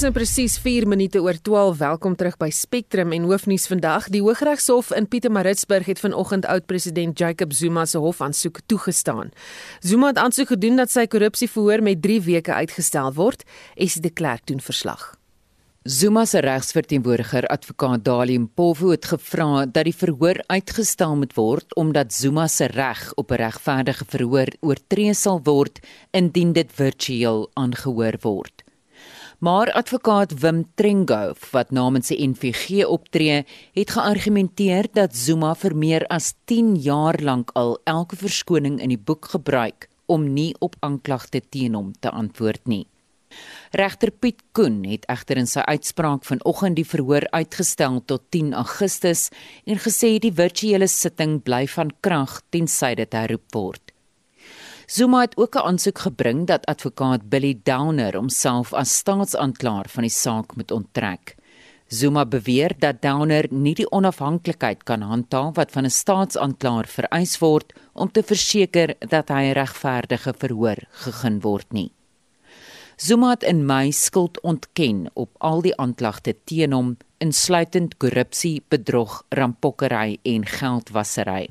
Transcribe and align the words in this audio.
Dis 0.00 0.08
nou 0.08 0.16
presies 0.16 0.54
4 0.56 0.86
minute 0.88 1.20
oor 1.20 1.36
12. 1.44 1.74
Welkom 1.76 2.14
terug 2.16 2.38
by 2.40 2.46
Spectrum 2.56 3.10
en 3.12 3.26
hoofnuus 3.28 3.66
vandag. 3.68 4.06
Die 4.08 4.22
Hooggeregshof 4.24 4.94
in 4.96 5.04
Pietermaritzburg 5.12 5.90
het 5.92 6.00
vanoggend 6.00 6.46
oud-president 6.48 7.18
Jacob 7.20 7.52
Zuma 7.52 7.84
se 7.84 8.00
hofaansoek 8.00 8.62
toegestaan. 8.66 9.28
Zuma 9.84 10.06
het 10.14 10.16
aansoek 10.16 10.54
gedoen 10.54 10.80
dat 10.80 10.88
sy 10.88 11.04
korrupsieverhoor 11.04 11.84
met 11.84 12.00
3 12.00 12.16
weke 12.30 12.54
uitgestel 12.62 13.12
word. 13.12 13.44
Es 13.76 13.98
de 14.00 14.08
Klerk 14.08 14.46
doen 14.48 14.64
verslag. 14.64 15.04
Zuma 15.84 16.24
se 16.24 16.40
regsverteenwoordiger, 16.40 17.46
advokaat 17.46 18.04
Dalium 18.04 18.48
Polvo 18.48 18.94
het 18.94 19.04
gevra 19.04 19.66
dat 19.66 19.84
die 19.84 19.96
verhoor 19.96 20.40
uitgestel 20.46 21.16
moet 21.16 21.36
word 21.36 21.76
omdat 21.76 22.12
Zuma 22.12 22.48
se 22.48 22.72
reg 22.72 23.12
op 23.20 23.32
'n 23.32 23.42
regverdige 23.44 24.04
verhoor 24.08 24.48
oortree 24.60 25.14
sal 25.14 25.40
word 25.44 25.78
indien 26.10 26.52
dit 26.52 26.72
virtueel 26.72 27.50
aangehoor 27.52 28.16
word. 28.20 28.59
Maar 29.40 29.72
advokaat 29.72 30.34
Wim 30.40 30.66
Trengo 30.76 31.32
wat 31.50 31.70
namens 31.72 32.10
die 32.12 32.26
NVG 32.28 32.84
optree, 32.84 33.46
het 33.72 33.92
geargumenteer 33.96 34.90
dat 34.92 35.16
Zuma 35.16 35.54
vir 35.56 35.72
meer 35.72 36.04
as 36.12 36.34
10 36.44 36.74
jaar 36.84 37.16
lank 37.24 37.48
al 37.56 37.78
elke 37.88 38.18
verskoning 38.20 38.76
in 38.84 38.92
die 38.92 39.00
boek 39.00 39.30
gebruik 39.32 39.88
om 40.12 40.26
nie 40.34 40.52
op 40.60 40.76
aanklagte 40.84 41.40
teen 41.40 41.78
hom 41.78 41.94
te 42.04 42.12
antwoord 42.12 42.68
nie. 42.68 42.84
Regter 43.72 44.12
Piet 44.12 44.42
Koen 44.52 44.82
het 44.84 45.08
egter 45.08 45.40
in 45.40 45.48
sy 45.48 45.64
uitspraak 45.64 46.28
vanoggend 46.28 46.76
die 46.76 46.84
verhoor 46.84 47.24
uitgestel 47.32 48.02
tot 48.04 48.26
10 48.36 48.52
Augustus 48.60 49.30
en 49.64 49.80
gesê 49.80 50.18
die 50.20 50.34
virtuele 50.36 50.90
sitting 50.90 51.38
bly 51.40 51.64
van 51.78 51.94
krag 52.04 52.42
tensy 52.52 52.92
dit 53.00 53.16
herroep 53.16 53.56
word. 53.56 53.94
Zuma 54.90 55.20
het 55.20 55.36
ook 55.36 55.54
'n 55.54 55.66
aansoek 55.68 55.98
gebring 55.98 56.46
dat 56.46 56.66
advokaat 56.66 57.28
Billy 57.28 57.60
Downer 57.62 58.16
homself 58.16 58.72
as 58.72 58.96
staatsaanklaer 58.96 59.88
van 59.88 60.02
die 60.02 60.10
saak 60.10 60.56
moet 60.56 60.70
onttrek. 60.70 61.34
Zuma 61.86 62.26
beweer 62.26 62.74
dat 62.78 63.02
Downer 63.02 63.46
nie 63.50 63.74
die 63.74 63.90
onafhanklikheid 63.90 64.82
kan 64.82 65.00
handhaaf 65.00 65.54
wat 65.54 65.70
van 65.70 65.84
'n 65.84 65.90
staatsaanklaer 65.90 66.86
vereis 66.86 67.38
word 67.38 67.72
om 67.92 68.10
te 68.10 68.22
verseker 68.22 68.94
dat 68.98 69.28
hy 69.28 69.42
'n 69.42 69.52
regverdige 69.52 70.34
verhoor 70.38 70.78
gegee 70.90 71.38
word 71.40 71.72
nie. 71.72 71.92
Zuma 72.96 73.30
het 73.30 73.42
in 73.42 73.66
Mei 73.66 73.92
skuld 73.92 74.40
ontken 74.40 75.10
op 75.14 75.30
al 75.38 75.60
die 75.62 75.76
aanklagte 75.76 76.36
teen 76.44 76.72
hom, 76.72 76.96
insluitend 77.18 77.96
korrupsie, 77.96 78.62
bedrog, 78.68 79.22
rampokkery 79.28 80.18
en 80.22 80.46
geldwasery. 80.46 81.48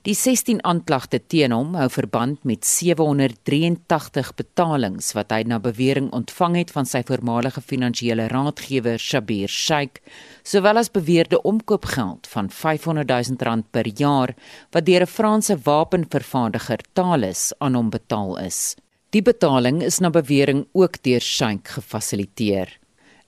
Die 0.00 0.14
16 0.16 0.62
aanklagte 0.64 1.18
teen 1.28 1.52
hom 1.52 1.74
hou 1.76 1.86
verband 1.92 2.46
met 2.48 2.64
783 2.64 4.30
betalings 4.38 5.10
wat 5.12 5.34
hy 5.34 5.42
na 5.44 5.58
bewering 5.60 6.06
ontvang 6.16 6.54
het 6.56 6.70
van 6.72 6.86
sy 6.88 7.02
voormalige 7.04 7.60
finansiële 7.60 8.30
raadgewer 8.32 8.96
Shabir 8.96 9.52
Sheikh, 9.52 10.00
sowel 10.40 10.80
as 10.80 10.88
beweerde 10.94 11.42
omkoopgeld 11.44 12.30
van 12.32 12.48
500 12.48 13.12
000 13.12 13.44
rand 13.44 13.68
per 13.76 13.90
jaar 14.00 14.32
wat 14.72 14.86
deur 14.88 15.04
'n 15.04 15.14
Franse 15.16 15.58
wapenvervaardiger 15.68 16.80
Thales 16.94 17.52
aan 17.58 17.74
hom 17.74 17.90
betaal 17.90 18.38
is. 18.38 18.76
Die 19.10 19.22
betaling 19.22 19.82
is 19.82 20.00
na 20.00 20.08
bewering 20.08 20.64
ook 20.72 21.02
deur 21.02 21.20
Sheikh 21.20 21.76
gefasiliteer. 21.76 22.78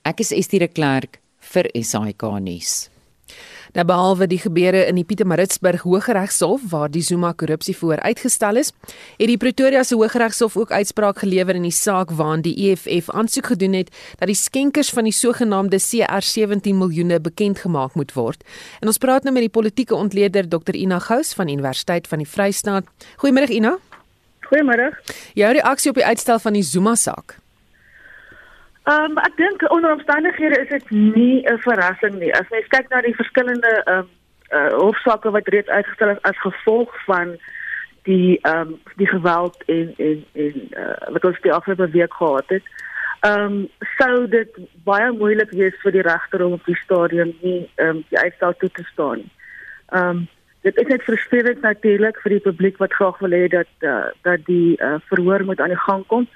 Ek 0.05 0.20
is 0.20 0.33
Estie 0.33 0.59
de 0.59 0.69
Klerk 0.69 1.20
vir 1.39 1.69
SAK 1.75 2.23
nuus. 2.41 2.92
Nou 3.73 3.87
behalwe 3.89 4.27
die 4.28 4.37
gebeure 4.37 4.83
in 4.84 4.98
die 4.98 5.05
Pietermaritzburg 5.09 5.87
Hooggeregshof 5.87 6.61
waar 6.69 6.91
die 6.92 7.01
Zuma 7.01 7.31
korrupsie 7.33 7.73
voor 7.77 8.03
uitgestel 8.05 8.61
is, 8.61 8.69
het 9.17 9.31
die 9.31 9.39
Pretoria 9.41 9.81
se 9.83 9.97
Hooggeregshof 9.97 10.59
ook 10.61 10.75
uitspraak 10.77 11.23
gelewer 11.25 11.57
in 11.57 11.64
die 11.64 11.73
saak 11.73 12.13
waarin 12.19 12.45
die 12.45 12.52
EFF 12.69 13.08
aansoek 13.17 13.48
gedoen 13.55 13.79
het 13.80 13.89
dat 14.20 14.29
die 14.29 14.36
skenkers 14.36 14.92
van 14.92 15.08
die 15.08 15.17
sogenaamde 15.17 15.80
CR17 15.80 16.77
miljoene 16.77 17.20
bekend 17.20 17.64
gemaak 17.64 17.96
moet 17.96 18.13
word. 18.13 18.45
En 18.85 18.92
ons 18.92 19.01
praat 19.01 19.24
nou 19.24 19.33
met 19.33 19.48
die 19.48 19.55
politieke 19.57 19.96
ontleder 19.96 20.48
Dr 20.48 20.77
Ina 20.77 21.01
Gous 21.01 21.33
van 21.33 21.48
Universiteit 21.48 22.08
van 22.08 22.20
die 22.20 22.29
Vrystaat. 22.29 22.85
Goeiemôre 23.25 23.48
Ina. 23.48 23.79
Goeiemôre. 24.52 24.92
Jou 25.33 25.52
reaksie 25.57 25.91
op 25.91 25.96
die 25.96 26.05
uitstel 26.05 26.45
van 26.45 26.61
die 26.61 26.67
Zuma 26.67 26.92
saak? 26.95 27.42
Ehm 28.83 29.11
um, 29.11 29.19
ek 29.23 29.37
dink 29.37 29.63
onder 29.70 29.93
omstandighede 29.93 30.61
is 30.61 30.69
dit 30.69 30.91
nie 30.91 31.47
'n 31.47 31.59
verrassing 31.59 32.15
nie. 32.19 32.35
As 32.35 32.48
jy 32.51 32.63
kyk 32.69 32.89
na 32.91 33.01
die 33.01 33.15
verskillende 33.15 33.83
ehm 33.85 33.98
um, 33.98 34.09
uh, 34.51 34.73
hofsaake 34.75 35.31
wat 35.31 35.48
reeds 35.48 35.69
uitgestel 35.69 36.09
is 36.09 36.23
as 36.23 36.39
gevolg 36.39 37.05
van 37.05 37.37
die 38.03 38.39
ehm 38.43 38.59
um, 38.59 38.81
die 38.97 39.07
geweld 39.07 39.63
en 39.67 39.95
en 39.97 40.25
en 40.33 40.69
uh, 40.70 41.13
wat 41.15 41.25
ons 41.25 41.41
die 41.41 41.53
afgelope 41.53 41.91
week 41.91 42.15
gehad 42.15 42.48
het. 42.48 42.63
Ehm 43.20 43.45
um, 43.45 43.69
sou 43.97 44.29
dit 44.29 44.59
baie 44.85 45.13
moeilik 45.13 45.51
wees 45.51 45.79
vir 45.83 45.93
die 45.93 46.07
regter 46.09 46.45
om 46.45 46.59
op 46.59 46.67
die 46.67 46.81
stadium 46.83 47.35
nie 47.41 47.70
ehm 47.75 47.89
um, 47.89 48.05
die 48.09 48.19
uitstel 48.19 48.55
toe 48.59 48.70
te 48.70 48.85
staan 48.93 49.17
nie. 49.23 49.33
Ehm 49.93 50.09
um, 50.09 50.29
dit 50.63 50.77
is 50.77 50.87
net 50.87 51.03
frustrerend 51.03 51.63
natuurlik 51.63 52.19
vir 52.23 52.31
die 52.31 52.45
publiek 52.51 52.77
wat 52.83 52.95
graag 52.99 53.19
wil 53.19 53.31
hê 53.31 53.47
dat 53.49 53.70
uh, 53.81 54.11
dat 54.23 54.45
die 54.47 54.75
uh, 54.83 54.99
verhoor 55.11 55.45
moet 55.45 55.61
aan 55.61 55.75
die 55.75 55.85
gang 55.87 56.07
kom. 56.07 56.27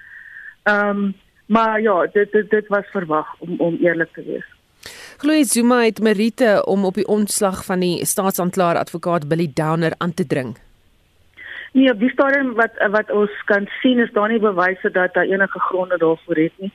Ehm 0.63 0.89
um, 0.89 1.15
Maar 1.47 1.81
ja, 1.81 2.07
dit 2.13 2.33
dit 2.33 2.51
dit 2.51 2.69
was 2.69 2.87
verwag 2.91 3.27
om 3.39 3.55
om 3.59 3.79
eerlik 3.81 4.13
te 4.13 4.23
wees. 4.27 4.47
Gloy 5.17 5.45
Zuma 5.45 5.83
het 5.83 6.01
Merite 6.03 6.65
om 6.67 6.85
op 6.85 6.95
die 6.95 7.07
ontslag 7.07 7.65
van 7.65 7.81
die 7.81 8.05
staatsanklaer 8.05 8.77
advokaat 8.77 9.29
Billy 9.29 9.51
Downer 9.55 9.93
aan 9.97 10.15
te 10.15 10.27
dring. 10.27 10.59
Nee, 11.73 11.93
op 11.93 11.99
die 11.99 12.11
stadium 12.11 12.55
wat 12.55 12.73
wat 12.91 13.11
ons 13.11 13.31
kan 13.45 13.69
sien 13.81 13.99
is 13.99 14.13
daar 14.13 14.29
nie 14.29 14.41
bewyse 14.41 14.91
dat 14.91 15.15
daar 15.15 15.25
enige 15.25 15.59
gronde 15.59 15.99
daarvoor 15.99 16.37
het 16.37 16.53
nie. 16.57 16.73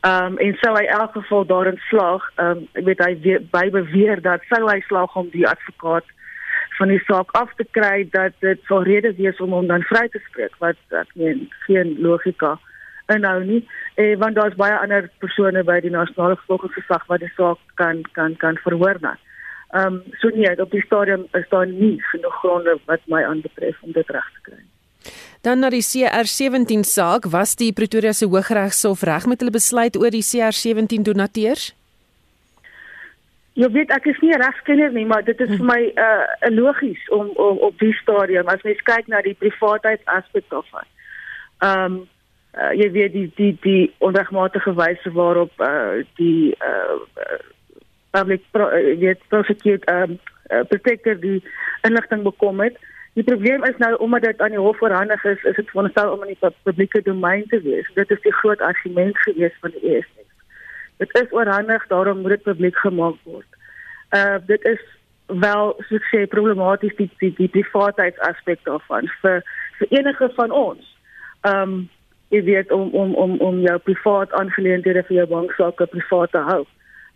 Ehm 0.00 0.24
um, 0.24 0.38
en 0.38 0.56
sou 0.60 0.72
hy 0.76 0.82
in 0.84 0.98
elk 0.98 1.12
geval 1.12 1.46
daarin 1.46 1.80
slaag, 1.88 2.30
ehm 2.34 2.50
um, 2.50 2.66
ek 2.72 2.84
weet 2.84 3.04
hy 3.04 3.12
weer, 3.20 3.42
by 3.50 3.68
beweer 3.70 4.22
dat 4.22 4.42
sou 4.48 4.66
hy 4.70 4.80
slaag 4.88 5.16
om 5.16 5.28
die 5.30 5.46
advokaat 5.48 6.04
van 6.78 6.88
die 6.88 7.02
saak 7.06 7.30
af 7.38 7.52
te 7.56 7.66
kry 7.70 8.08
dat 8.10 8.32
dit 8.40 8.60
sou 8.66 8.82
rede 8.82 9.12
wees 9.14 9.40
om 9.40 9.52
hom 9.52 9.66
dan 9.66 9.84
vry 9.92 10.08
te 10.08 10.20
spreek 10.28 10.56
wat 10.64 10.98
ek 11.02 11.12
meen 11.14 11.48
geen 11.66 11.96
logika 12.00 12.56
inhou 13.08 13.40
nie 13.44 13.62
eh, 13.94 14.18
want 14.18 14.36
daar's 14.36 14.56
baie 14.56 14.78
ander 14.78 15.10
persone 15.18 15.64
by 15.64 15.80
die 15.80 15.90
nasionale 15.90 16.36
vervolgingsgesag 16.36 17.06
wat 17.06 17.20
die 17.20 17.32
saak 17.36 17.58
kan 17.74 18.02
kan 18.12 18.36
kan 18.36 18.58
verhoor 18.64 18.98
dan. 19.00 19.18
Ehm 19.72 19.94
um, 19.94 20.02
so 20.20 20.28
nee, 20.28 20.60
op 20.60 20.70
die 20.70 20.84
stadium 20.84 21.26
is 21.32 21.48
daar 21.48 21.66
nie 21.66 21.96
genoeg 22.10 22.34
gronde 22.40 22.78
wat 22.84 23.00
my 23.06 23.24
aanbetref 23.24 23.82
om 23.82 23.92
dit 23.92 24.08
reg 24.08 24.30
te 24.34 24.50
kry. 24.50 24.62
Dan 25.42 25.58
na 25.58 25.70
die 25.74 25.82
CR17 25.82 26.84
saak, 26.86 27.24
was 27.26 27.56
die 27.58 27.72
Pretoria 27.72 28.12
se 28.12 28.26
Hooggeregshof 28.26 29.02
reg 29.02 29.26
met 29.26 29.40
hulle 29.40 29.50
besluit 29.50 29.96
oor 29.96 30.12
die 30.14 30.22
CR17 30.22 31.02
donateurs? 31.02 31.72
Jy 33.58 33.68
weet 33.74 33.90
ek 33.92 34.06
is 34.08 34.20
nie 34.22 34.36
regskenner 34.38 34.92
nie, 34.94 35.04
maar 35.04 35.24
dit 35.24 35.40
is 35.44 35.50
vir 35.50 35.66
my 35.66 35.80
uh 36.00 36.52
logies 36.54 37.02
om, 37.12 37.32
om 37.36 37.58
op 37.68 37.78
die 37.82 37.92
stadium 37.98 38.48
as 38.48 38.62
mens 38.64 38.80
kyk 38.86 39.10
na 39.12 39.20
die 39.24 39.34
privaatheid 39.40 40.04
aspek 40.14 40.46
daarvan. 40.52 40.88
Ehm 41.60 41.84
um, 41.84 42.00
uh, 42.58 42.72
jy 42.76 42.90
weet 42.92 43.12
die 43.12 43.26
die 43.36 43.52
die 43.64 43.82
onregmatige 43.98 44.74
wyse 44.74 45.12
waarop 45.12 45.52
uh, 45.60 46.02
die 46.20 46.54
uh, 46.60 46.96
public 48.10 48.44
pro, 48.50 48.68
uh, 48.68 48.96
weet 49.00 49.20
prosecute 49.28 49.92
um, 49.92 50.18
uh, 50.50 50.64
protector 50.68 51.20
die 51.20 51.40
inligting 51.88 52.22
bekom 52.22 52.60
het. 52.60 52.78
Die 53.12 53.24
probleem 53.24 53.64
is 53.64 53.76
nou 53.76 53.94
omdat 54.00 54.22
dit 54.22 54.40
aan 54.40 54.54
die 54.56 54.60
hof 54.60 54.78
voorhandig 54.80 55.24
is, 55.24 55.42
is 55.44 55.56
dit 55.56 55.68
veronderstel 55.70 56.12
om 56.12 56.22
in 56.24 56.32
die 56.32 56.52
publieke 56.62 57.02
domein 57.02 57.44
te 57.48 57.60
wees. 57.60 57.88
Dit 57.94 58.10
is 58.10 58.20
die 58.24 58.32
groot 58.40 58.60
argument 58.60 59.18
gewees 59.18 59.56
van 59.60 59.74
die 59.76 59.96
EFF. 59.96 60.22
Dit 61.02 61.14
is 61.18 61.32
oorhandig, 61.32 61.86
daarom 61.86 62.20
moet 62.20 62.36
dit 62.36 62.42
publiek 62.42 62.76
gemaak 62.76 63.16
word. 63.22 63.48
Uh 64.16 64.38
dit 64.46 64.64
is 64.64 64.80
wel 65.26 65.74
soos 65.88 66.04
sê 66.12 66.26
problematies 66.28 66.94
die 66.96 67.08
die, 67.18 67.32
die 67.36 67.48
privaatheidsaspek 67.48 68.60
daarvan 68.68 69.08
vir 69.22 69.42
vir 69.78 69.98
enige 69.98 70.30
van 70.36 70.50
ons. 70.50 70.96
Ehm 71.42 71.62
um, 71.62 71.90
jy 72.32 72.42
weet 72.48 72.72
om 72.72 72.88
om 72.96 73.14
om 73.14 73.36
om 73.40 73.60
jou 73.60 73.78
privaat 73.88 74.32
aangeleenthede 74.40 75.04
vir 75.08 75.16
jou 75.20 75.26
banksaake 75.34 75.86
privaat 75.94 76.32
te 76.32 76.44
hou. 76.50 76.62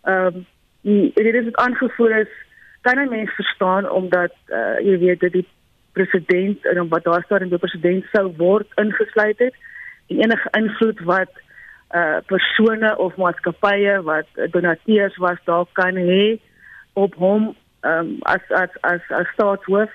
Ehm 0.05 0.43
um, 0.85 1.11
dit 1.15 1.35
is 1.35 1.55
aangevoer 1.63 2.19
is 2.19 2.33
kan 2.81 2.99
'n 3.03 3.09
mens 3.09 3.31
verstaan 3.35 3.89
omdat 3.89 4.33
uh, 4.47 4.79
jy 4.79 4.97
weet 4.99 5.19
dat 5.19 5.31
die 5.31 5.47
president 5.93 6.65
en 6.65 6.87
wat 6.87 7.03
daar 7.03 7.23
staan 7.23 7.41
in 7.41 7.49
die 7.49 7.57
president 7.57 8.05
sou 8.11 8.33
word 8.37 8.67
ingesluit 8.75 9.39
het 9.39 9.55
en 10.07 10.21
enige 10.23 10.49
invloed 10.51 10.99
wat 10.99 11.31
uh 11.95 12.17
persone 12.25 12.97
of 12.97 13.15
maatskappye 13.15 14.01
wat 14.03 14.27
donateurs 14.51 15.17
was 15.17 15.39
daar 15.43 15.65
kan 15.73 15.95
hê 15.95 16.39
op 16.93 17.15
hom 17.15 17.55
um, 17.81 18.17
as 18.21 18.43
as 18.49 18.69
as 18.81 19.01
as 19.19 19.27
staatshoof 19.33 19.89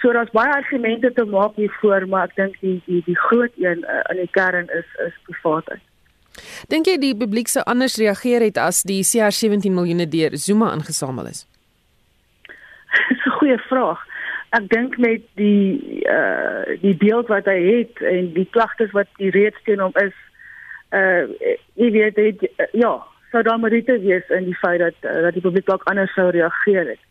So 0.00 0.12
daar's 0.12 0.32
baie 0.32 0.52
argumente 0.52 1.12
te 1.12 1.24
maak 1.28 1.56
hiervoor, 1.60 2.06
maar 2.08 2.30
ek 2.30 2.36
dink 2.38 2.58
die 2.64 2.78
die 2.86 3.02
die 3.04 3.18
groot 3.28 3.52
een 3.60 3.84
uh, 3.84 4.00
in 4.12 4.22
die 4.22 4.30
kern 4.32 4.70
is 4.72 4.88
is 5.06 5.16
privaatheid. 5.28 5.82
Dink 6.72 6.88
jy 6.88 6.96
die 7.02 7.16
publiek 7.16 7.50
sou 7.52 7.62
anders 7.68 7.98
reageer 8.00 8.44
het 8.46 8.60
as 8.60 8.80
die 8.88 9.02
CR17 9.04 9.74
miljoene 9.76 10.06
deur 10.08 10.36
Zuma 10.40 10.70
ingesamel 10.72 11.28
is? 11.32 11.44
Dis 13.10 13.26
'n 13.26 13.36
goeie 13.40 13.58
vraag. 13.68 14.00
Ek 14.56 14.70
dink 14.72 14.96
met 14.98 15.26
die 15.36 16.00
uh 16.08 16.64
die 16.80 16.96
beeld 16.96 17.28
wat 17.28 17.44
hy 17.44 17.60
het 17.60 18.00
en 18.00 18.32
die 18.34 18.48
klagtes 18.56 18.96
wat 18.96 19.12
die 19.18 19.30
reeds 19.30 19.60
teen 19.68 19.84
hom 19.84 19.92
is, 20.00 20.16
uh 20.96 21.28
jy 21.76 21.90
weet 21.92 22.18
uh, 22.24 22.72
ja, 22.72 22.96
sou 23.30 23.42
daar 23.42 23.60
maar 23.60 23.70
dit 23.70 23.86
wees 23.86 24.26
in 24.28 24.48
die 24.48 24.58
feit 24.64 24.80
dat 24.80 24.96
uh, 25.04 25.20
dat 25.28 25.36
die 25.36 25.44
publiek 25.44 25.68
ook 25.72 25.84
anders 25.92 26.14
sou 26.14 26.30
reageer 26.30 26.88
het. 26.96 27.04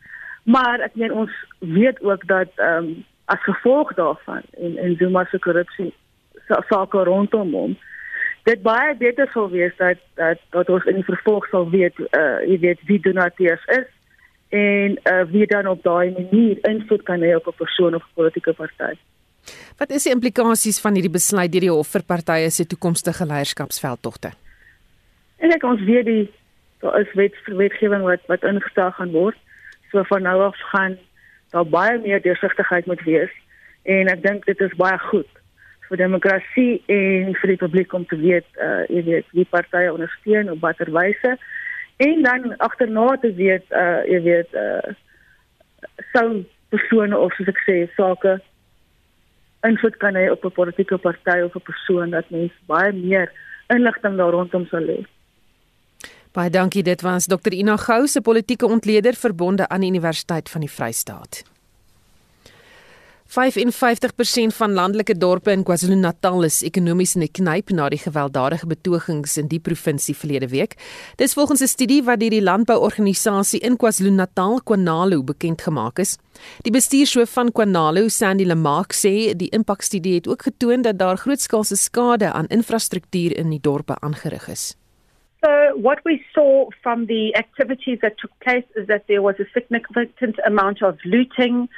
Maar 0.49 0.81
ek 0.87 0.95
meen 0.97 1.13
ons 1.13 1.33
weet 1.59 2.01
ook 2.01 2.25
dat 2.27 2.49
ehm 2.55 2.89
um, 2.89 3.05
as 3.29 3.43
gevolg 3.45 3.93
daarvan 3.93 4.41
en 4.57 4.77
en 4.77 4.95
Zuma 4.97 5.23
se 5.29 5.39
korrupsie 5.39 5.93
sake 6.69 7.03
rondom 7.05 7.53
hom 7.53 7.77
dit 8.49 8.61
baie 8.63 8.95
beter 8.97 9.29
sou 9.33 9.47
wees 9.51 9.75
dat 9.77 10.01
dat 10.19 10.41
dat 10.55 10.69
ons 10.69 10.87
in 10.89 10.99
die 10.99 11.07
vervolg 11.07 11.47
sal 11.51 11.67
weet 11.69 11.97
uh 11.99 12.39
jy 12.47 12.57
weet 12.65 12.83
wie 12.89 12.99
donateurs 13.05 13.65
is 13.75 13.87
en 14.55 14.97
uh 15.11 15.23
wie 15.31 15.45
dan 15.51 15.67
op 15.67 15.83
daai 15.83 16.11
manier 16.15 16.57
invloed 16.71 17.03
kan 17.09 17.21
hê 17.25 17.35
op 17.35 17.47
'n 17.47 17.59
persoon 17.63 17.95
of 17.95 18.03
'n 18.03 18.15
politieke 18.15 18.53
party. 18.53 18.95
Wat 19.77 19.89
is 19.89 20.03
die 20.03 20.13
implikasies 20.13 20.81
van 20.81 20.93
hierdie 20.93 21.17
besluit 21.19 21.51
deur 21.51 21.67
die 21.67 21.75
hof 21.77 21.87
vir 21.87 22.03
partye 22.03 22.49
se 22.49 22.65
toekomstige 22.65 23.25
leierskapsveldtogte? 23.25 24.31
En 25.37 25.51
ek 25.51 25.63
ons 25.63 25.81
weet 25.81 26.05
die 26.05 26.31
daar 26.81 26.99
is 26.99 27.13
wet 27.13 27.35
wetgewing 27.45 28.03
wat 28.03 28.21
wat 28.27 28.43
ingestel 28.43 28.91
gaan 28.91 29.11
word. 29.11 29.37
So 29.91 30.03
van 30.03 30.21
nou 30.21 30.41
af 30.43 30.57
gaan 30.71 30.97
daar 31.51 31.65
baie 31.65 31.99
meer 31.99 32.21
deursigtigheid 32.21 32.85
moet 32.85 33.03
wees 33.03 33.31
en 33.83 34.07
ek 34.07 34.23
dink 34.23 34.45
dit 34.45 34.59
is 34.61 34.75
baie 34.77 34.97
goed 35.09 35.29
vir 35.89 35.97
demokrasie 35.97 36.81
en 36.85 37.33
vir 37.41 37.53
die 37.53 37.61
publiek 37.63 37.93
om 37.97 38.05
te 38.05 38.19
weet 38.21 38.45
uh 38.61 38.83
jy 38.89 39.03
weet 39.07 39.31
wie 39.37 39.47
partye 39.49 39.93
ondersteun 39.93 40.51
op 40.53 40.61
watter 40.65 40.91
wyse 40.93 41.37
en 42.05 42.21
dan 42.23 42.53
agterna 42.57 43.07
te 43.21 43.33
weet 43.41 43.65
uh 43.73 44.01
jy 44.05 44.21
weet 44.27 44.53
uh 44.53 44.93
sou 46.13 46.45
persone 46.69 47.17
of 47.17 47.33
soos 47.37 47.49
ek 47.49 47.63
sê 47.65 47.77
sake 47.97 48.37
invloed 49.67 49.97
kan 49.97 50.15
hê 50.15 50.29
op 50.31 50.45
'n 50.45 50.57
politieke 50.59 50.97
party 50.97 51.41
of 51.43 51.55
'n 51.55 51.67
persoon 51.71 52.09
dat 52.09 52.29
mens 52.29 52.53
baie 52.65 52.91
meer 52.93 53.31
inligting 53.67 54.17
daar 54.17 54.31
rondom 54.31 54.65
sal 54.65 54.85
hê. 54.93 54.99
Baie 56.31 56.49
dankie 56.53 56.83
dit 56.85 57.01
was 57.01 57.25
Dr 57.25 57.53
Ina 57.57 57.77
Gou 57.81 58.03
se 58.07 58.21
politieke 58.21 58.67
ontleder 58.67 59.15
verbonde 59.17 59.65
aan 59.69 59.81
die 59.81 59.89
Universiteit 59.89 60.49
van 60.49 60.61
die 60.61 60.69
Vrystaat. 60.69 61.43
55% 63.29 64.55
van 64.57 64.73
landelike 64.73 65.13
dorpe 65.17 65.51
in 65.51 65.63
KwaZulu-Natal 65.63 66.47
is 66.47 66.61
ekonomies 66.65 67.15
in 67.15 67.21
'n 67.21 67.31
knyp 67.31 67.69
na 67.69 67.89
die 67.89 67.99
gewelddadige 68.01 68.65
betogings 68.65 69.37
in 69.37 69.47
die 69.47 69.59
provinsie 69.59 70.15
verlede 70.15 70.47
week. 70.47 70.73
Dis 71.15 71.33
volgens 71.33 71.61
'n 71.61 71.67
studie 71.67 72.03
wat 72.03 72.19
deur 72.19 72.29
die 72.29 72.41
landbouorganisasie 72.41 73.59
in 73.59 73.77
KwaZulu-Natal, 73.77 74.61
KwaNalu, 74.63 75.23
bekend 75.23 75.61
gemaak 75.61 75.99
is. 75.99 76.17
Die 76.61 76.71
bestuurshoof 76.71 77.29
van 77.29 77.51
KwaNalu, 77.51 78.09
Sandy 78.09 78.43
Lemark, 78.43 78.93
sê 78.93 79.35
die 79.35 79.49
impakstudie 79.49 80.15
het 80.15 80.27
ook 80.27 80.41
getoon 80.41 80.81
dat 80.81 80.97
daar 80.97 81.17
grootskaalse 81.17 81.75
skade 81.75 82.31
aan 82.31 82.47
infrastruktuur 82.47 83.37
in 83.37 83.49
die 83.49 83.61
dorpe 83.61 83.99
aangerig 83.99 84.47
is. 84.47 84.78
So, 85.43 85.77
what 85.77 85.99
we 86.03 86.23
saw 86.35 86.69
from 86.83 87.05
the 87.05 87.35
activities 87.37 87.99
that 88.01 88.17
took 88.19 88.37
place 88.41 88.65
is 88.75 88.87
that 88.87 89.05
there 89.07 89.21
was 89.21 89.35
a 89.39 89.45
significant 89.53 90.35
amount 90.45 90.81
of 90.81 90.97
looting, 91.05 91.69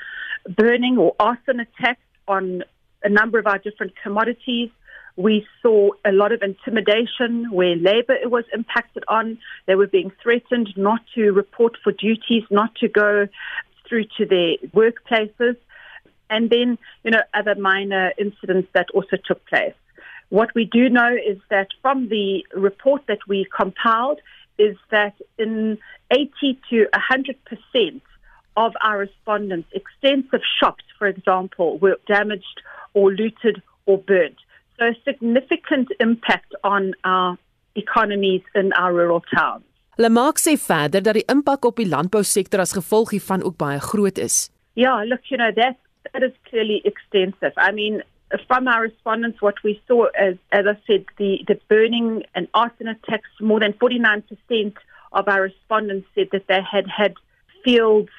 burning 0.49 0.97
or 0.97 1.15
arson 1.19 1.59
attacks 1.59 2.01
on 2.27 2.63
a 3.03 3.09
number 3.09 3.37
of 3.37 3.45
our 3.45 3.59
different 3.59 3.93
commodities. 4.01 4.69
We 5.15 5.45
saw 5.61 5.91
a 6.03 6.11
lot 6.11 6.31
of 6.31 6.41
intimidation 6.41 7.51
where 7.51 7.75
labor 7.75 8.17
was 8.25 8.45
impacted 8.51 9.03
on. 9.07 9.37
They 9.67 9.75
were 9.75 9.87
being 9.87 10.11
threatened 10.23 10.69
not 10.75 11.01
to 11.13 11.31
report 11.31 11.77
for 11.83 11.91
duties, 11.91 12.43
not 12.49 12.73
to 12.75 12.87
go 12.87 13.27
through 13.87 14.05
to 14.17 14.25
their 14.25 14.55
workplaces. 14.73 15.57
And 16.31 16.49
then, 16.49 16.79
you 17.03 17.11
know, 17.11 17.21
other 17.33 17.55
minor 17.55 18.13
incidents 18.17 18.69
that 18.73 18.87
also 18.95 19.17
took 19.23 19.45
place. 19.47 19.73
What 20.31 20.55
we 20.55 20.63
do 20.63 20.89
know 20.89 21.13
is 21.13 21.39
that 21.49 21.67
from 21.81 22.07
the 22.07 22.45
report 22.53 23.01
that 23.07 23.19
we 23.27 23.45
compiled 23.53 24.19
is 24.57 24.77
that 24.89 25.15
in 25.37 25.77
80 26.09 26.57
to 26.69 26.77
100 26.93 27.37
percent 27.49 28.01
of 28.55 28.71
our 28.81 28.97
respondents, 28.99 29.67
extensive 29.73 30.41
shops, 30.57 30.85
for 30.97 31.07
example, 31.07 31.77
were 31.79 31.97
damaged 32.07 32.61
or 32.93 33.11
looted 33.11 33.61
or 33.85 33.97
burnt. 33.97 34.37
So 34.79 34.85
a 34.85 34.95
significant 35.03 35.89
impact 35.99 36.55
on 36.63 36.93
our 37.03 37.37
economies 37.75 38.43
in 38.55 38.71
our 38.73 38.93
rural 38.93 39.23
towns. 39.35 39.65
Lemark 39.97 40.39
sê 40.39 40.55
verder 40.57 41.03
dat 41.03 41.19
die 41.19 41.27
impak 41.27 41.65
op 41.67 41.75
die 41.75 41.89
landbousektor 41.91 42.63
as 42.63 42.71
gevolg 42.77 43.11
hiervan 43.11 43.43
ook 43.43 43.57
baie 43.59 43.79
groot 43.83 44.17
is. 44.17 44.47
Yeah, 44.79 45.03
look, 45.03 45.27
you 45.27 45.37
know 45.37 45.51
that 45.51 45.75
that 46.13 46.23
is 46.23 46.31
clearly 46.49 46.79
extensive. 46.85 47.51
I 47.57 47.71
mean, 47.71 48.01
from 48.47 48.67
our 48.67 48.81
respondents, 48.81 49.41
what 49.41 49.55
we 49.63 49.81
saw 49.87 50.05
as 50.17 50.35
as 50.51 50.65
I 50.67 50.77
said, 50.87 51.05
the 51.17 51.39
the 51.47 51.59
burning 51.67 52.23
and 52.35 52.47
arson 52.53 52.87
attacks. 52.87 53.29
More 53.39 53.59
than 53.59 53.73
forty 53.73 53.99
nine 53.99 54.23
percent 54.23 54.75
of 55.11 55.27
our 55.27 55.41
respondents 55.41 56.07
said 56.15 56.29
that 56.31 56.47
they 56.47 56.61
had 56.61 56.85
had 56.87 57.15
fields 57.63 58.09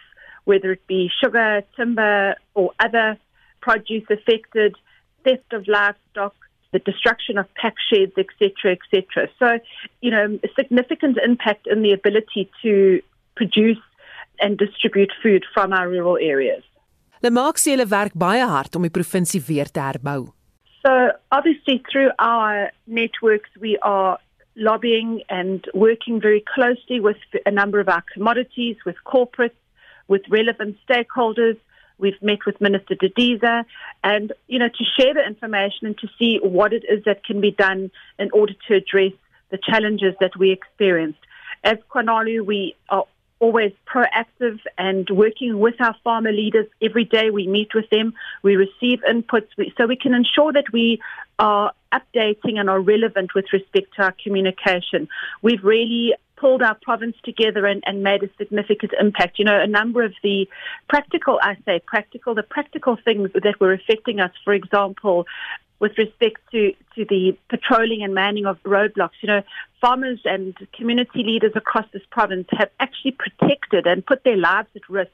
whether 0.45 0.73
it 0.73 0.87
be 0.87 1.11
sugar, 1.23 1.63
timber, 1.77 2.35
or 2.55 2.73
other 2.81 3.19
produce 3.61 4.05
affected, 4.11 4.75
theft 5.25 5.53
of 5.53 5.69
livestock, 5.69 6.35
the 6.73 6.79
destruction 6.81 7.39
of 7.39 7.47
pack 7.55 7.75
sheds, 7.93 8.13
etc., 8.19 8.73
etc. 8.73 9.29
So, 9.39 9.59
you 10.01 10.11
know, 10.11 10.39
a 10.43 10.49
significant 10.57 11.19
impact 11.25 11.67
in 11.67 11.83
the 11.83 11.93
ability 11.93 12.51
to 12.63 13.03
produce 13.37 13.79
and 14.41 14.59
distribute 14.59 15.13
food 15.23 15.45
from 15.55 15.73
our 15.73 15.89
rural 15.89 16.19
areas. 16.21 16.65
Lemark 17.23 17.59
sê 17.63 17.77
hulle 17.77 17.87
werk 17.87 18.15
baie 18.19 18.47
hard 18.51 18.75
om 18.75 18.83
die 18.83 18.91
provinsie 18.91 19.41
weer 19.47 19.69
te 19.71 19.79
herbou. 19.81 20.33
So, 20.83 20.93
obviously 21.31 21.81
through 21.91 22.11
our 22.19 22.73
networks 22.87 23.51
we 23.61 23.79
are 23.83 24.19
lobbying 24.57 25.23
and 25.29 25.69
working 25.73 26.21
very 26.21 26.43
closely 26.55 26.99
with 26.99 27.23
a 27.47 27.51
number 27.51 27.79
of 27.79 27.89
our 27.89 28.03
commodities, 28.13 28.77
with 28.85 28.97
corporates, 29.07 29.61
with 30.09 30.23
relevant 30.29 30.77
stakeholders. 30.89 31.57
We've 31.99 32.21
met 32.21 32.45
with 32.45 32.61
Minister 32.61 32.97
Didiza 32.97 33.65
and, 34.03 34.33
you 34.49 34.59
know, 34.59 34.69
to 34.69 34.85
share 34.99 35.15
the 35.15 35.25
information 35.25 35.87
and 35.87 35.99
to 35.99 36.09
see 36.19 36.41
what 36.43 36.73
it 36.73 36.85
is 36.89 37.05
that 37.05 37.25
can 37.25 37.41
be 37.41 37.53
done 37.53 37.93
in 38.19 38.31
order 38.33 38.55
to 38.67 38.75
address 38.75 39.13
the 39.51 39.59
challenges 39.59 40.15
that 40.19 40.37
we 40.37 40.51
experienced. 40.51 41.21
As 41.63 41.79
Kwanalu, 41.95 42.45
we 42.45 42.75
are 42.89 43.05
always 43.43 43.73
proactive 43.93 44.61
and 44.79 45.11
working 45.11 45.59
with 45.59 45.75
our 45.81 45.97
farmer 46.05 46.31
leaders 46.31 46.67
every 46.81 47.05
day. 47.05 47.31
We 47.31 47.49
meet 47.49 47.75
with 47.75 47.91
them, 47.91 48.15
we 48.43 48.55
receive 48.55 49.01
inputs, 49.07 49.49
so 49.77 49.87
we 49.87 49.97
can 49.97 50.15
ensure 50.15 50.53
that 50.53 50.73
we 50.73 51.01
are 51.41 51.73
updating 51.93 52.59
and 52.59 52.71
are 52.71 52.81
relevant 52.81 53.35
with 53.35 53.47
respect 53.53 53.97
to 53.97 54.05
our 54.05 54.15
communication. 54.23 55.09
We've 55.43 55.65
really 55.65 56.15
pulled 56.37 56.63
our 56.63 56.77
province 56.83 57.17
together 57.25 57.67
and, 57.67 57.83
and 57.85 58.05
made 58.05 58.23
a 58.23 58.31
significant 58.39 58.93
impact. 58.99 59.41
You 59.41 59.45
know, 59.45 59.61
a 59.61 59.67
number 59.67 60.05
of 60.05 60.15
the 60.23 60.49
practical, 60.89 61.41
I 61.43 61.57
say 61.67 61.81
practical, 61.85 62.37
the 62.37 62.45
practical 62.45 62.97
things 63.05 63.31
that 63.35 63.61
were 63.61 63.73
affecting 63.73 64.21
us, 64.21 64.33
for 64.45 64.55
example, 64.55 65.27
with 65.83 65.99
respect 65.99 66.41
to, 66.53 66.73
to 66.95 67.05
the 67.05 67.37
patrolling 67.49 68.05
and 68.05 68.15
manning 68.15 68.47
of 68.47 68.57
roadblocks. 68.63 69.19
You 69.21 69.27
know, 69.27 69.43
farmers 69.81 70.21
and 70.25 70.57
community 70.73 71.25
leaders 71.25 71.51
across 71.57 71.87
this 71.93 72.05
province 72.09 72.47
have 72.53 72.71
actually 72.79 73.11
protected 73.19 73.85
and 73.89 74.07
put 74.07 74.23
their 74.23 74.37
lives 74.37 74.69
at 74.77 74.89
risk 74.89 75.11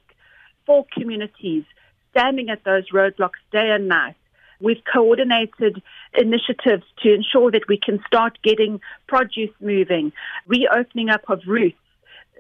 for 0.67 0.85
communities 0.93 1.65
standing 2.11 2.51
at 2.51 2.65
those 2.65 2.91
roadblocks 2.91 3.41
day 3.51 3.71
and 3.71 3.89
night. 3.89 4.15
We've 4.61 4.83
coordinated 4.93 5.83
initiatives 6.13 6.85
to 7.03 7.15
ensure 7.15 7.51
that 7.51 7.67
we 7.67 7.79
can 7.79 7.99
start 8.07 8.39
getting 8.43 8.83
produce 9.07 9.55
moving, 9.61 10.13
reopening 10.47 11.09
up 11.09 11.23
of 11.31 11.41
routes, 11.47 11.79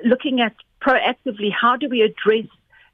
looking 0.04 0.42
at 0.42 0.54
proactively 0.82 1.50
how 1.50 1.76
do 1.76 1.88
we 1.88 2.02
address 2.02 2.46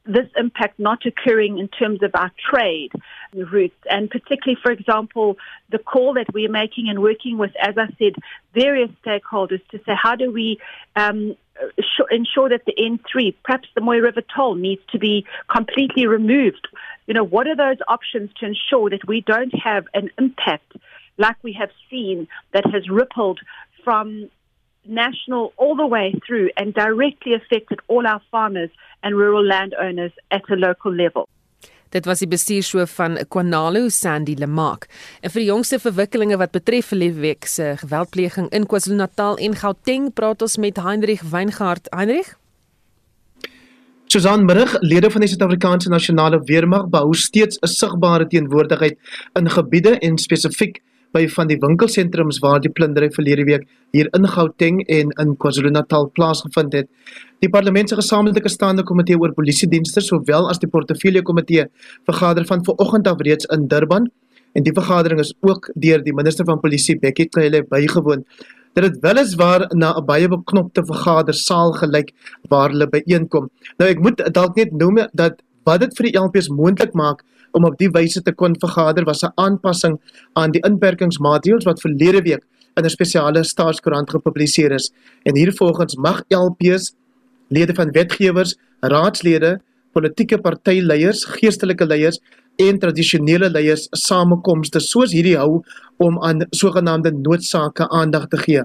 this 0.07 0.29
impact 0.37 0.79
not 0.79 1.07
occurring 1.07 1.59
in 1.59 1.69
terms 1.69 2.03
of 2.03 2.11
our 2.15 2.31
trade 2.51 2.93
routes 3.33 3.75
and 3.89 4.11
particularly 4.11 4.59
for 4.63 4.71
example 4.71 5.37
the 5.71 5.79
call 5.79 6.15
that 6.15 6.27
we're 6.35 6.51
making 6.51 6.89
and 6.91 7.01
working 7.01 7.39
with 7.39 7.53
as 7.61 7.75
i 7.79 7.87
said 7.99 8.15
various 8.53 8.91
stakeholders 9.05 9.67
to 9.71 9.79
say 9.79 9.93
how 10.01 10.15
do 10.15 10.31
we 10.31 10.59
um, 10.97 11.35
ensure 12.11 12.49
that 12.49 12.65
the 12.67 12.75
N3, 12.79 13.35
perhaps 13.45 13.69
the 13.75 13.81
Moy 13.81 13.99
River 13.99 14.23
toll, 14.35 14.55
needs 14.55 14.83
to 14.91 14.99
be 14.99 15.25
completely 15.49 16.07
removed. 16.07 16.67
You 17.07 17.15
know, 17.15 17.25
what 17.25 17.47
are 17.47 17.57
those 17.57 17.79
options 17.89 18.31
to 18.41 18.47
ensure 18.47 18.91
that 18.91 19.07
we 19.07 19.21
don't 19.21 19.55
have 19.63 19.87
an 19.95 20.11
impact 20.19 20.73
like 21.17 21.37
we 21.43 21.53
have 21.53 21.71
seen 21.91 22.27
that 22.53 22.65
has 22.73 22.89
rippled 22.89 23.41
from 23.85 24.31
national 24.87 25.53
all 25.57 25.77
the 25.77 25.87
way 25.87 26.15
through 26.27 26.51
and 26.57 26.75
directly 26.75 27.35
affected 27.35 27.81
all 27.87 28.07
our 28.07 28.21
farmers 28.31 28.71
and 29.03 29.15
rural 29.15 29.45
landowners 29.45 30.13
at 30.31 30.43
a 30.51 30.57
local 30.57 30.93
level? 30.93 31.29
Dit 31.95 32.09
was 32.11 32.19
die 32.19 32.29
bestuurshoof 32.29 32.91
van 32.99 33.19
Kwanalo 33.29 33.89
Sandy 33.89 34.35
Lemak. 34.35 34.89
En 35.23 35.31
vir 35.31 35.45
die 35.45 35.51
jongste 35.51 35.79
verwikkelinge 35.79 36.39
wat 36.41 36.51
betref 36.57 36.89
verlede 36.91 37.21
week 37.23 37.47
se 37.47 37.77
geweldpleging 37.79 38.49
in 38.51 38.67
KwaZulu-Natal 38.67 39.39
en 39.39 39.55
Gauteng, 39.61 40.09
praat 40.13 40.43
ons 40.43 40.57
met 40.59 40.81
Heinrich 40.83 41.23
Weingart. 41.31 41.87
Heinrich? 41.95 42.35
Susan 44.11 44.47
Brug, 44.47 44.75
lede 44.81 45.11
van 45.11 45.23
die 45.23 45.29
Suid-Afrikaanse 45.31 45.89
Nasionale 45.91 46.43
Weermag, 46.51 46.89
behou 46.91 47.15
steeds 47.15 47.59
'n 47.63 47.67
sigbare 47.67 48.27
teenwoordigheid 48.27 48.99
in 49.39 49.51
gebiede 49.51 49.99
en 49.99 50.19
spesifiek 50.19 50.83
by 51.15 51.25
van 51.31 51.51
die 51.51 51.59
winkelsentrums 51.63 52.41
waar 52.43 52.61
die 52.63 52.73
plundering 52.75 53.13
verlede 53.15 53.45
week 53.47 53.69
hier 53.95 54.11
in 54.19 54.27
Gauteng 54.29 54.81
en 54.91 55.13
in 55.23 55.37
KwaZulu-Natal 55.39 56.11
plaasgevind 56.17 56.75
het. 56.75 56.91
Die 57.45 57.51
parlement 57.51 57.89
se 57.89 57.99
gesamentlike 58.01 58.51
staande 58.51 58.83
komitee 58.83 59.19
oor 59.21 59.35
polisiedienste 59.37 60.03
sowel 60.03 60.49
as 60.51 60.59
die 60.63 60.71
portefeulje 60.71 61.23
komitee 61.23 61.69
vergader 62.11 62.47
van 62.51 62.65
vanoggend 62.67 63.09
af 63.09 63.23
reeds 63.23 63.49
in 63.55 63.69
Durban 63.71 64.11
en 64.55 64.67
die 64.67 64.75
vergadering 64.75 65.21
is 65.23 65.33
ook 65.43 65.71
deur 65.75 66.03
die 66.03 66.15
minister 66.15 66.47
van 66.47 66.61
polisie 66.63 66.99
Bekkie 66.99 67.29
Cele 67.31 67.65
bygewoon. 67.71 68.25
Dit 68.75 68.85
het 68.85 68.99
weliswaar 69.03 69.69
na 69.75 69.95
'n 69.95 70.05
baie 70.05 70.29
beknopte 70.29 70.83
vergadersaal 70.85 71.73
gelyk 71.73 72.11
waar 72.49 72.71
hulle 72.71 72.89
byeenkom. 72.89 73.51
Nou 73.79 73.91
ek 73.91 74.01
moet 74.01 74.35
dalk 74.35 74.57
net 74.57 74.73
noem 74.73 75.07
dat 75.13 75.43
wat 75.65 75.81
dit 75.81 75.97
vir 75.97 76.07
die 76.11 76.19
LPs 76.19 76.49
moontlik 76.49 76.93
maak 76.93 77.23
om 77.55 77.65
op 77.65 77.79
die 77.79 77.91
wyse 77.95 78.23
te 78.23 78.35
kon 78.35 78.57
vergader 78.61 79.05
was 79.05 79.23
'n 79.23 79.33
aanpassing 79.35 79.99
aan 80.33 80.51
die 80.51 80.65
inperkingsmaatreëls 80.67 81.65
wat 81.65 81.81
verlede 81.81 82.23
week 82.23 82.43
in 82.77 82.85
'n 82.85 82.91
spesiale 82.91 83.45
staatskoerant 83.45 84.11
gepubliseer 84.11 84.73
is. 84.73 84.93
En 85.23 85.37
hiervolgens 85.37 85.97
mag 85.97 86.23
LPs, 86.29 86.95
lede 87.49 87.75
van 87.75 87.91
wetgewers, 87.91 88.57
raadslede, 88.81 89.61
politieke 89.93 90.39
partyleiers, 90.39 91.25
geestelike 91.25 91.87
leiers 91.87 92.21
en 92.57 92.79
tradisionele 92.79 93.51
leiers 93.51 93.87
samekomste 93.91 94.81
soos 94.81 95.13
hierdie 95.13 95.37
hou 95.37 95.63
om 96.03 96.19
aan 96.23 96.47
sogenaamde 96.51 97.13
noodsake 97.13 97.89
aandag 97.89 98.27
te 98.29 98.37
gee. 98.37 98.63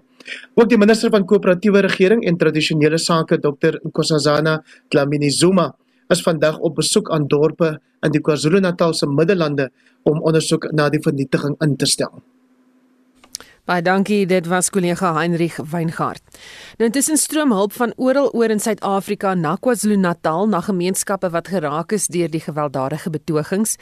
Ook 0.56 0.70
die 0.70 0.78
minister 0.78 1.10
van 1.10 1.26
koöperatiewe 1.26 1.80
regering 1.80 2.26
en 2.26 2.38
tradisionele 2.38 2.98
sake 2.98 3.40
Dr 3.40 3.80
Nkosazana 3.84 4.64
Dlamini 4.90 5.30
Zuma 5.30 5.76
is 6.10 6.22
vandag 6.26 6.58
op 6.66 6.76
besoek 6.76 7.12
aan 7.14 7.28
dorpe 7.30 7.76
in 8.06 8.14
die 8.14 8.22
KwaZulu-Natal 8.26 8.96
se 8.98 9.08
Middellande 9.08 9.70
om 10.10 10.22
ondersoek 10.26 10.72
na 10.74 10.88
die 10.90 11.02
vernietiging 11.06 11.54
in 11.62 11.76
te 11.78 11.86
stel. 11.86 12.24
Baie 13.70 13.84
dankie, 13.86 14.24
dit 14.26 14.48
was 14.50 14.72
kollega 14.74 15.12
Heinrich 15.14 15.60
Weingart. 15.70 16.24
Nou 16.80 16.88
intussen 16.88 17.20
stroom 17.22 17.52
hulp 17.54 17.76
van 17.78 17.92
oral 18.02 18.32
oor 18.34 18.50
in 18.50 18.62
Suid-Afrika 18.64 19.36
na 19.38 19.52
KwaZulu-Natal 19.62 20.48
na 20.50 20.64
gemeenskappe 20.66 21.30
wat 21.30 21.52
geraak 21.54 21.94
is 21.94 22.08
deur 22.10 22.32
die 22.34 22.42
gewelddadige 22.42 23.12
betogings. 23.14 23.76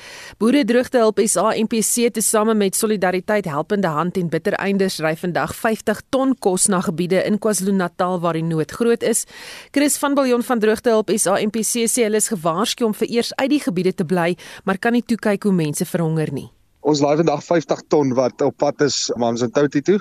Boere 0.44 0.65
droogtehulp 0.67 1.22
SA 1.24 1.53
MPC 1.56 2.10
tesame 2.17 2.58
met 2.60 2.75
Solidariteit 2.75 3.48
Helpende 3.48 3.88
Hand 3.88 4.20
en 4.20 4.27
Bittereinders 4.27 5.00
ry 5.00 5.13
vandag 5.15 5.56
50 5.56 6.03
ton 6.12 6.36
kos 6.36 6.67
na 6.67 6.82
gebiede 6.84 7.24
in 7.24 7.39
KwaZulu-Natal 7.39 8.20
waar 8.20 8.36
die 8.36 8.44
nood 8.44 8.75
groot 8.75 9.08
is. 9.08 9.24
Chris 9.72 9.96
van 10.03 10.20
Biljon 10.20 10.44
van 10.44 10.60
Droogtehulp 10.60 11.15
SA 11.15 11.39
MPC 11.39 11.88
sê 11.88 12.10
hulle 12.10 12.20
is 12.20 12.27
gewaarsku 12.36 12.84
om 12.91 12.98
vereers 13.06 13.32
uit 13.39 13.50
die 13.56 13.63
gebiede 13.63 13.96
te 13.96 14.03
bly, 14.03 14.34
maar 14.67 14.84
kan 14.84 15.00
nie 15.00 15.06
toe 15.08 15.15
kyk 15.15 15.48
hoe 15.48 15.56
mense 15.56 15.88
verhonger 15.88 16.36
nie. 16.36 16.50
Ons 16.88 17.01
laai 17.03 17.17
vandag 17.20 17.41
50 17.44 17.82
ton 17.91 18.13
wat 18.15 18.41
op 18.46 18.53
pad 18.63 18.82
is 18.86 19.10
Mamsentouti 19.20 19.82
toe 19.84 19.98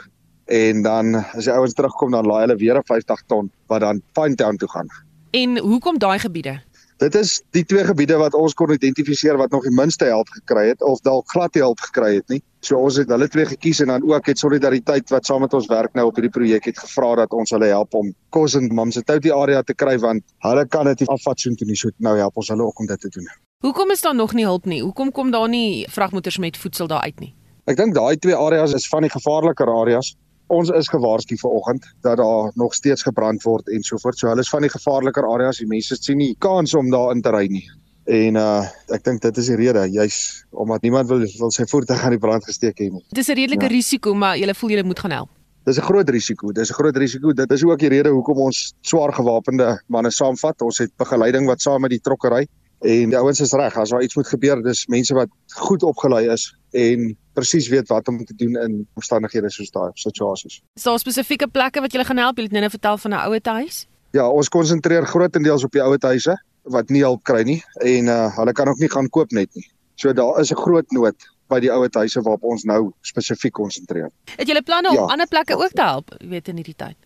en 0.54 0.84
dan 0.84 1.16
as 1.18 1.48
die 1.48 1.50
ouens 1.50 1.72
terugkom 1.74 2.12
dan 2.14 2.28
laai 2.30 2.44
hulle 2.44 2.54
weer 2.60 2.78
'n 2.78 2.86
50 2.86 3.22
ton 3.26 3.48
wat 3.66 3.80
dan 3.82 4.02
Pinetown 4.14 4.56
toe 4.56 4.68
gaan. 4.70 4.86
En 5.30 5.58
hoekom 5.58 5.98
daai 5.98 6.18
gebiede? 6.18 6.60
Dit 7.02 7.14
is 7.14 7.42
die 7.50 7.64
twee 7.64 7.84
gebiede 7.84 8.16
wat 8.16 8.34
ons 8.34 8.54
kon 8.54 8.70
identifiseer 8.70 9.36
wat 9.36 9.50
nog 9.50 9.62
die 9.62 9.74
minste 9.74 10.04
help 10.04 10.28
gekry 10.28 10.68
het 10.68 10.82
of 10.82 11.00
dalk 11.00 11.26
glad 11.30 11.54
nie 11.54 11.62
hulp 11.62 11.80
gekry 11.80 12.14
het 12.14 12.28
nie. 12.28 12.42
So 12.60 12.78
ons 12.78 12.96
het 12.96 13.08
hulle 13.08 13.28
twee 13.28 13.46
gekies 13.46 13.80
en 13.80 13.86
dan 13.86 14.06
ook 14.06 14.26
het 14.26 14.38
Solidariteit 14.38 15.10
wat 15.10 15.26
saam 15.26 15.40
met 15.40 15.54
ons 15.54 15.66
werk 15.66 15.94
nou 15.94 16.06
op 16.06 16.14
hierdie 16.14 16.36
projek 16.38 16.64
het 16.64 16.78
gevra 16.78 17.14
dat 17.16 17.32
ons 17.32 17.50
hulle 17.50 17.66
help 17.66 17.94
om 17.94 18.14
kos 18.30 18.54
in 18.54 18.70
Mamsentouti 18.74 19.32
area 19.32 19.62
te 19.62 19.74
kry 19.74 19.98
want 19.98 20.22
hulle 20.38 20.66
kan 20.66 20.86
dit 20.86 21.08
afvat 21.08 21.40
so 21.40 21.50
toe 21.50 21.66
nie 21.66 21.76
so 21.76 21.90
nou 21.98 22.16
help 22.16 22.36
ons 22.36 22.48
hulle 22.48 22.62
ook 22.62 22.78
om 22.78 22.86
dit 22.86 23.00
te 23.00 23.08
doen. 23.08 23.26
Hoekom 23.64 23.90
is 23.90 24.00
daar 24.00 24.14
nog 24.14 24.32
nie 24.32 24.44
hulp 24.44 24.64
nie? 24.64 24.82
Hoekom 24.82 25.10
kom 25.12 25.30
daar 25.30 25.48
nie 25.48 25.86
vragmotors 25.88 26.36
met 26.38 26.56
voedsel 26.56 26.86
daar 26.86 27.00
uit 27.00 27.20
nie? 27.20 27.32
Ek 27.64 27.78
dink 27.78 27.94
daai 27.96 28.18
twee 28.20 28.36
areas 28.36 28.74
is 28.76 28.84
van 28.92 29.06
die 29.06 29.10
gevaarliker 29.10 29.70
areas. 29.72 30.10
Ons 30.52 30.68
is 30.76 30.90
gewaarsku 30.92 31.38
vanoggend 31.40 31.86
dat 32.04 32.20
daar 32.20 32.52
nog 32.54 32.74
steeds 32.76 33.02
gebrand 33.02 33.42
word 33.42 33.70
en 33.72 33.82
so 33.82 33.96
voort. 34.02 34.18
So 34.20 34.28
hulle 34.28 34.44
is 34.44 34.52
van 34.52 34.62
die 34.62 34.70
gevaarliker 34.70 35.24
areas. 35.24 35.62
Die 35.62 35.66
mense 35.70 35.96
sien 35.96 36.20
nie 36.20 36.34
kans 36.38 36.76
om 36.76 36.92
daar 36.92 37.14
in 37.16 37.24
te 37.24 37.32
ry 37.32 37.46
nie. 37.48 37.64
En 38.04 38.36
uh 38.42 38.92
ek 38.92 39.08
dink 39.08 39.24
dit 39.24 39.40
is 39.40 39.48
die 39.48 39.56
rede, 39.58 39.86
juis 39.88 40.18
omdat 40.52 40.84
niemand 40.84 41.08
wil 41.08 41.24
wil 41.24 41.50
sy 41.50 41.64
voertuig 41.66 42.04
aan 42.04 42.14
die 42.18 42.20
brand 42.26 42.44
gesteek 42.44 42.76
hê 42.76 42.90
nie. 42.92 43.02
Dit 43.08 43.24
is 43.24 43.32
'n 43.32 43.40
redelike 43.40 43.66
ja. 43.70 43.72
risiko, 43.72 44.14
maar 44.14 44.36
jy 44.36 44.54
voel 44.54 44.76
jy 44.76 44.84
moet 44.84 45.00
gaan 45.00 45.16
help. 45.16 45.32
Dis 45.64 45.80
'n 45.80 45.88
groot 45.88 46.08
risiko. 46.08 46.52
Dis 46.52 46.70
'n 46.70 46.74
groot 46.74 46.96
risiko. 46.96 47.32
Dit 47.32 47.50
is 47.50 47.64
ook 47.64 47.78
die 47.78 47.88
rede 47.88 48.12
hoekom 48.12 48.36
ons 48.36 48.74
swaar 48.82 49.12
gewapende 49.12 49.80
manne 49.88 50.10
saamvat. 50.10 50.62
Ons 50.62 50.78
het 50.78 50.92
begeleiding 50.96 51.46
wat 51.46 51.60
saam 51.60 51.80
met 51.80 51.90
die 51.90 52.00
trokkery 52.00 52.46
En 52.84 53.08
die 53.08 53.18
ouens 53.18 53.40
is 53.40 53.52
reg, 53.52 53.76
as 53.76 53.90
daar 53.90 54.02
iets 54.02 54.14
moet 54.14 54.28
gebeur, 54.28 54.62
dis 54.62 54.86
mense 54.86 55.14
wat 55.14 55.28
goed 55.56 55.82
opgelei 55.82 56.26
is 56.28 56.50
en 56.76 57.16
presies 57.32 57.68
weet 57.68 57.88
wat 57.88 58.08
om 58.08 58.24
te 58.24 58.34
doen 58.36 58.56
in 58.60 58.74
omstandighede 58.94 59.50
soos 59.50 59.70
daai 59.70 59.90
situasies. 59.94 60.60
Is 60.76 60.82
daar 60.82 60.98
spesifieke 60.98 61.48
plekke 61.48 61.80
wat 61.80 61.92
julle 61.92 62.04
gaan 62.04 62.20
help? 62.20 62.36
Jy 62.38 62.48
het 62.50 62.52
nou 62.52 62.70
vertel 62.70 62.98
van 62.98 63.10
'n 63.10 63.24
ouer 63.28 63.40
huis? 63.42 63.86
Ja, 64.10 64.28
ons 64.28 64.48
konsentreer 64.48 65.06
grootendeels 65.06 65.64
op 65.64 65.72
die 65.72 65.82
ouer 65.82 65.98
huise 66.00 66.36
wat 66.62 66.88
nie 66.90 67.02
hulp 67.02 67.24
kry 67.24 67.42
nie 67.42 67.62
en 67.84 68.08
uh, 68.08 68.36
hulle 68.36 68.52
kan 68.52 68.68
ook 68.68 68.78
nie 68.78 68.90
gaan 68.90 69.08
koop 69.08 69.30
net 69.30 69.54
nie. 69.54 69.66
So 69.94 70.12
daar 70.12 70.40
is 70.40 70.50
'n 70.52 70.56
groot 70.56 70.90
nood 70.90 71.16
by 71.48 71.60
die 71.60 71.72
ouer 71.72 71.88
huise 71.92 72.20
waarop 72.20 72.42
ons 72.42 72.64
nou 72.64 72.92
spesifiek 73.00 73.52
konsentreer. 73.52 74.10
Het 74.36 74.48
julle 74.48 74.62
planne 74.62 74.92
ja. 74.92 75.02
om 75.02 75.10
ander 75.10 75.26
plekke 75.26 75.56
ook 75.56 75.72
te 75.72 75.82
help, 75.82 76.14
weet 76.20 76.48
in 76.48 76.56
hierdie 76.56 76.76
tyd? 76.76 76.96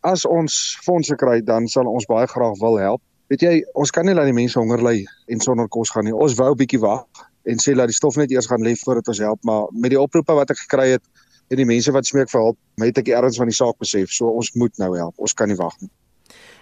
As 0.00 0.24
ons 0.24 0.78
fondse 0.82 1.16
kry, 1.16 1.40
dan 1.40 1.66
sal 1.66 1.86
ons 1.86 2.06
baie 2.06 2.26
graag 2.26 2.58
wil 2.60 2.78
help. 2.78 3.02
Weet 3.34 3.42
jy, 3.42 3.54
ons 3.74 3.90
kan 3.90 4.06
nie 4.06 4.12
laat 4.14 4.28
die 4.30 4.36
mense 4.36 4.54
honger 4.54 4.78
ly 4.78 5.00
en 5.26 5.40
sonder 5.42 5.66
kos 5.66 5.90
gaan 5.90 6.04
nie. 6.06 6.12
Ons 6.14 6.36
wou 6.38 6.52
'n 6.52 6.58
bietjie 6.60 6.78
wag 6.78 7.02
en 7.50 7.58
sê 7.58 7.74
laat 7.74 7.90
die 7.90 7.96
stof 7.96 8.14
net 8.14 8.30
eers 8.30 8.46
gaan 8.46 8.62
lê 8.62 8.76
voordat 8.78 9.08
ons 9.08 9.18
help, 9.18 9.40
maar 9.42 9.66
met 9.72 9.90
die 9.90 9.98
oproepe 9.98 10.36
wat 10.38 10.50
ek 10.50 10.58
gekry 10.58 10.92
het 10.94 11.02
en 11.50 11.56
die 11.56 11.66
mense 11.66 11.90
wat 11.90 12.06
smeek 12.06 12.30
vir 12.30 12.40
hulp, 12.40 12.58
het 12.78 12.98
ek 12.98 13.08
erns 13.08 13.36
van 13.36 13.50
die 13.50 13.56
saak 13.56 13.74
besef. 13.78 14.08
So 14.14 14.30
ons 14.30 14.54
moet 14.54 14.78
nou 14.78 14.94
help. 14.94 15.18
Ons 15.18 15.34
kan 15.34 15.48
nie 15.48 15.56
wag 15.56 15.74
nie. 15.80 15.90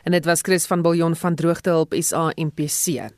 En 0.05 0.13
dit 0.13 0.25
was 0.25 0.41
Chris 0.41 0.67
van 0.67 0.81
Biljon 0.83 1.15
van 1.15 1.35
Droogtehulp 1.35 1.93
SA 2.01 2.33
MPC. 2.37 3.13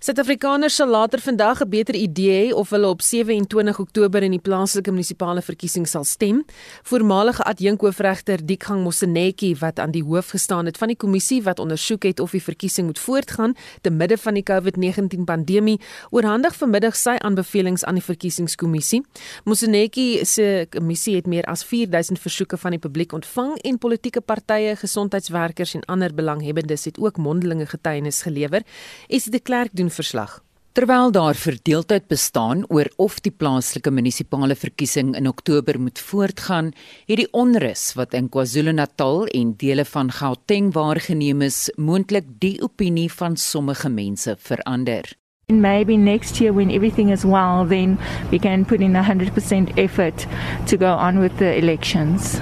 Suid-Afrikaners 0.00 0.78
sal 0.78 0.88
later 0.88 1.20
vandag 1.20 1.60
'n 1.60 1.68
beter 1.68 1.94
idee 1.94 2.48
hê 2.48 2.54
of 2.54 2.70
hulle 2.70 2.88
op 2.88 3.02
27 3.02 3.78
Oktober 3.78 4.22
in 4.22 4.30
die 4.30 4.40
plaaslike 4.40 4.90
munisipale 4.90 5.42
verkiesing 5.42 5.86
sal 5.86 6.04
stem. 6.04 6.44
Voormalige 6.82 7.42
adjunkhoofregter 7.42 8.46
Dikgang 8.46 8.82
Mosenetjie 8.82 9.56
wat 9.58 9.78
aan 9.78 9.90
die 9.90 10.02
hoof 10.02 10.28
gestaan 10.30 10.64
het 10.64 10.78
van 10.78 10.88
die 10.88 10.96
kommissie 10.96 11.42
wat 11.42 11.58
ondersoek 11.58 12.02
het 12.02 12.20
of 12.20 12.30
die 12.30 12.42
verkiesing 12.42 12.86
moet 12.86 12.98
voortgaan 12.98 13.54
te 13.82 13.90
midde 13.90 14.16
van 14.18 14.34
die 14.34 14.42
COVID-19 14.42 15.24
pandemie, 15.24 15.80
oorhandig 16.10 16.56
vanmiddag 16.56 16.96
sy 16.96 17.16
aanbevelings 17.18 17.84
aan 17.84 17.94
die 17.94 18.04
verkiesingskommissie. 18.04 19.04
Mosenetjie 19.44 20.24
se 20.24 20.66
kommissie 20.70 21.16
het 21.16 21.26
meer 21.26 21.44
as 21.44 21.64
4000 21.64 22.18
versoeke 22.18 22.56
van 22.56 22.70
die 22.70 22.80
publiek 22.80 23.12
ontvang 23.12 23.58
en 23.58 23.78
politieke 23.78 24.20
partye, 24.20 24.76
gesondheidswerkers 24.76 25.74
en 25.74 25.84
ander 25.84 26.14
belanghebbendes 26.14 26.84
het 26.84 26.98
ook 26.98 27.16
mondelinge 27.16 27.66
getuienis 27.66 28.22
gelewer. 28.22 28.62
Is 29.08 29.24
die 29.24 29.40
klerk 29.40 29.68
doen 29.72 29.89
verslag. 29.90 30.40
Terwyl 30.72 31.10
daar 31.10 31.34
verdeeldheid 31.34 32.06
bestaan 32.06 32.62
oor 32.70 32.86
of 32.96 33.16
die 33.20 33.32
plaaslike 33.34 33.90
munisipale 33.90 34.54
verkiesing 34.54 35.16
in 35.18 35.26
Oktober 35.26 35.80
moet 35.80 35.98
voortgaan, 35.98 36.70
het 37.10 37.18
die 37.18 37.26
onrus 37.34 37.88
wat 37.98 38.14
in 38.14 38.28
KwaZulu-Natal 38.30 39.26
en 39.34 39.56
dele 39.58 39.84
van 39.84 40.12
Gauteng 40.14 40.70
waargeneem 40.72 41.42
is, 41.42 41.66
moontlik 41.74 42.30
die 42.38 42.60
opinie 42.62 43.08
van 43.12 43.36
sommige 43.36 43.90
mense 43.90 44.36
verander. 44.38 45.10
And 45.50 45.60
maybe 45.60 45.96
next 45.96 46.38
year 46.38 46.54
when 46.54 46.70
everything 46.70 47.10
is 47.10 47.24
well, 47.24 47.66
then 47.66 47.98
we 48.30 48.38
can 48.38 48.64
put 48.64 48.80
in 48.80 48.94
100% 48.94 49.76
effort 49.76 50.26
to 50.66 50.76
go 50.76 50.94
on 50.94 51.18
with 51.18 51.36
the 51.38 51.56
elections. 51.56 52.40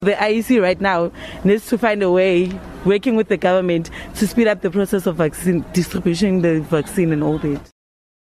The 0.00 0.14
IEC 0.14 0.62
right 0.62 0.80
now 0.80 1.10
needs 1.42 1.66
to 1.70 1.76
find 1.76 2.04
a 2.04 2.10
way, 2.10 2.52
working 2.86 3.16
with 3.16 3.26
the 3.26 3.36
government, 3.36 3.90
to 4.14 4.28
speed 4.28 4.46
up 4.46 4.60
the 4.60 4.70
process 4.70 5.06
of 5.06 5.16
vaccine 5.16 5.64
distribution, 5.72 6.40
the 6.40 6.60
vaccine, 6.60 7.10
and 7.10 7.24
all 7.24 7.38
that. 7.38 7.58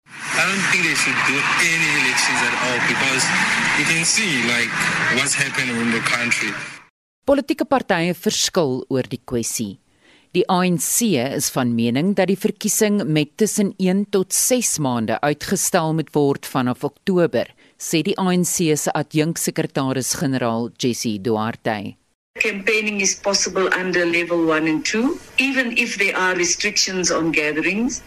I 0.07 0.43
don't 0.47 0.65
think 0.71 0.87
they 0.87 0.95
should 0.95 1.19
do 1.27 1.35
any 1.35 1.89
elections 1.99 2.39
at 2.47 2.55
all 2.63 2.79
because 2.87 3.23
you 3.75 3.85
can 3.91 4.05
see 4.07 4.47
like 4.47 4.71
what's 5.19 5.35
happening 5.35 5.75
in 5.75 5.91
the 5.91 5.99
country. 5.99 6.55
Politieke 7.27 7.67
partye 7.67 8.15
verskil 8.15 8.85
oor 8.87 9.03
die 9.03 9.19
kwessie. 9.27 9.75
Die 10.31 10.47
ANC 10.47 11.11
is 11.35 11.51
van 11.51 11.75
mening 11.75 12.15
dat 12.15 12.31
die 12.31 12.39
verkiesing 12.39 13.03
met 13.03 13.35
tussen 13.35 13.73
1 13.75 14.05
tot 14.15 14.31
6 14.31 14.77
maande 14.79 15.19
uitgestel 15.19 15.91
moet 15.99 16.15
word 16.15 16.47
vanaf 16.47 16.87
Oktober 16.87 17.51
sê 17.77 18.01
die 18.03 18.15
ANC 18.17 18.75
se 18.77 18.91
adjunksekretaris-generaal 18.91 20.71
Jessie 20.77 21.19
Duarte. 21.19 21.95
Campaigning 22.39 22.99
is 23.01 23.15
possible 23.15 23.69
under 23.79 24.05
level 24.05 24.45
1 24.47 24.67
and 24.67 24.85
2 24.85 25.19
even 25.39 25.77
if 25.77 25.97
there 25.97 26.15
are 26.15 26.35
restrictions 26.35 27.11
on 27.11 27.31
gatherings 27.31 28.01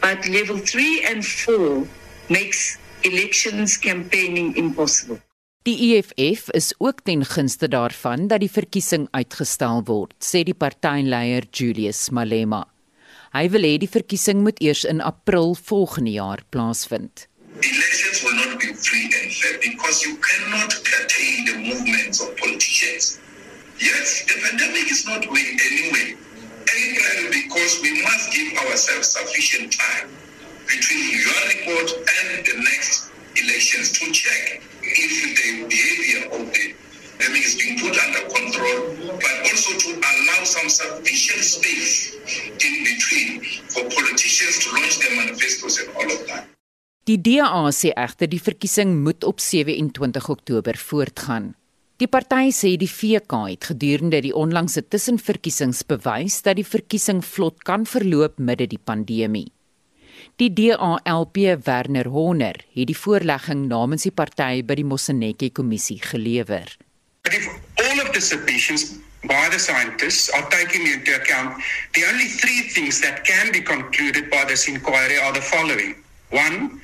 but 0.00 0.28
level 0.28 0.58
3 0.58 1.04
and 1.10 1.24
4 1.24 1.86
makes 2.28 2.78
elections 3.02 3.78
campaigning 3.78 4.56
impossible. 4.56 5.20
Die 5.62 5.94
EFF 5.94 6.48
is 6.50 6.74
ook 6.78 7.04
ten 7.06 7.24
gunste 7.24 7.68
daarvan 7.68 8.26
dat 8.26 8.40
die 8.42 8.50
verkiesing 8.50 9.06
uitgestel 9.14 9.84
word, 9.86 10.16
sê 10.18 10.42
die 10.42 10.56
partyleier 10.58 11.46
Julius 11.54 12.08
Malema. 12.10 12.64
Hy 13.32 13.46
wil 13.54 13.62
hê 13.64 13.76
die 13.78 13.90
verkiesing 13.90 14.42
moet 14.42 14.58
eers 14.60 14.82
in 14.84 15.00
April 15.00 15.54
volgende 15.54 16.16
jaar 16.18 16.42
plaasvind. 16.50 17.28
Elections 17.62 18.24
will 18.26 18.34
not 18.34 18.61
free 18.82 19.04
and 19.22 19.32
fair 19.32 19.58
because 19.62 20.02
you 20.02 20.16
cannot 20.18 20.70
curtail 20.84 21.36
the 21.46 21.56
movements 21.68 22.20
of 22.20 22.36
politicians. 22.36 23.20
Yes, 23.78 24.24
the 24.26 24.34
pandemic 24.42 24.90
is 24.90 25.06
not 25.06 25.22
going 25.24 25.58
anywhere. 25.70 26.18
April 26.72 27.30
because 27.30 27.80
we 27.82 28.02
must 28.02 28.32
give 28.32 28.56
ourselves 28.58 29.08
sufficient 29.08 29.72
time 29.72 30.08
between 30.66 31.10
your 31.10 31.40
report 31.52 31.90
and 31.90 32.46
the 32.46 32.56
next 32.62 33.10
elections 33.36 33.92
to 33.92 34.10
check 34.12 34.62
if 34.82 35.10
the 35.36 35.66
behavior 35.68 36.26
of 36.32 36.52
the 36.52 36.74
pandemic 37.18 37.44
is 37.44 37.54
being 37.56 37.78
put 37.78 37.96
under 37.98 38.22
control, 38.34 39.18
but 39.20 39.34
also 39.50 39.78
to 39.78 39.90
allow 39.94 40.44
some 40.44 40.68
sufficient 40.68 41.44
space 41.44 42.14
in 42.48 42.84
between 42.84 43.42
for 43.68 43.82
politicians 43.84 44.64
to 44.64 44.74
launch 44.74 44.98
their 44.98 45.16
manifestos 45.16 45.80
and 45.80 45.94
all 45.96 46.10
of 46.10 46.26
that. 46.26 46.46
Die 47.02 47.16
DA 47.18 47.66
sê 47.74 47.90
egter 47.98 48.28
die 48.30 48.38
verkiesing 48.38 48.92
moet 49.02 49.24
op 49.26 49.40
27 49.42 50.28
Oktober 50.30 50.76
voortgaan. 50.78 51.48
Die 51.98 52.06
party 52.06 52.52
sê 52.54 52.76
die 52.78 52.86
VK 52.86 53.40
het 53.48 53.66
gedurende 53.72 54.20
die 54.22 54.30
onlangse 54.30 54.84
tussenverkiesings 54.86 55.80
bewys 55.90 56.36
dat 56.46 56.60
die 56.60 56.66
verkiesing 56.66 57.24
vlot 57.26 57.64
kan 57.66 57.88
verloop 57.90 58.38
midde 58.38 58.68
die 58.70 58.78
pandemie. 58.78 59.48
Die 60.38 60.52
DALP 60.54 61.40
Werner 61.66 62.06
Horner 62.06 62.60
het 62.70 62.86
die 62.92 62.98
voorlegging 62.98 63.66
namens 63.66 64.06
die 64.06 64.14
party 64.14 64.62
by 64.62 64.78
die 64.78 64.86
Moseneke 64.86 65.50
kommissie 65.50 65.98
gelewer. 65.98 66.70
If 67.26 67.50
all 67.82 67.98
of 67.98 68.14
the 68.14 68.22
submissions 68.22 69.00
by 69.26 69.50
the 69.50 69.58
scientists 69.58 70.30
are 70.30 70.46
taken 70.54 70.86
into 70.86 71.18
account, 71.18 71.58
the 71.98 72.06
only 72.06 72.30
three 72.30 72.70
things 72.70 73.02
that 73.02 73.26
can 73.26 73.50
be 73.50 73.58
concluded 73.58 74.30
by 74.30 74.46
this 74.46 74.68
inquiry 74.70 75.18
are 75.18 75.34
the 75.34 75.42
following. 75.42 75.98
One, 76.30 76.80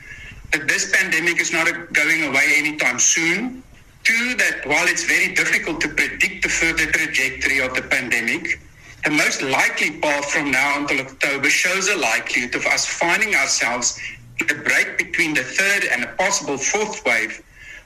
that 0.52 0.66
this 0.68 0.90
pandemic 0.92 1.40
is 1.40 1.52
not 1.52 1.66
going 1.92 2.24
away 2.24 2.54
anytime 2.56 2.98
soon. 2.98 3.62
Two, 4.04 4.34
that 4.36 4.66
while 4.66 4.86
it's 4.86 5.04
very 5.04 5.34
difficult 5.34 5.80
to 5.82 5.88
predict 5.88 6.42
the 6.42 6.48
further 6.48 6.86
trajectory 6.86 7.58
of 7.58 7.74
the 7.74 7.82
pandemic, 7.82 8.60
the 9.04 9.10
most 9.10 9.42
likely 9.42 9.92
path 10.00 10.24
from 10.30 10.50
now 10.50 10.78
until 10.78 11.00
October 11.00 11.48
shows 11.50 11.88
a 11.88 11.96
likelihood 11.96 12.54
of 12.54 12.66
us 12.66 12.86
finding 12.86 13.34
ourselves 13.34 14.00
in 14.40 14.50
a 14.50 14.62
break 14.62 14.98
between 14.98 15.34
the 15.34 15.42
third 15.42 15.84
and 15.84 16.04
a 16.04 16.08
possible 16.14 16.56
fourth 16.56 17.04
wave, 17.04 17.42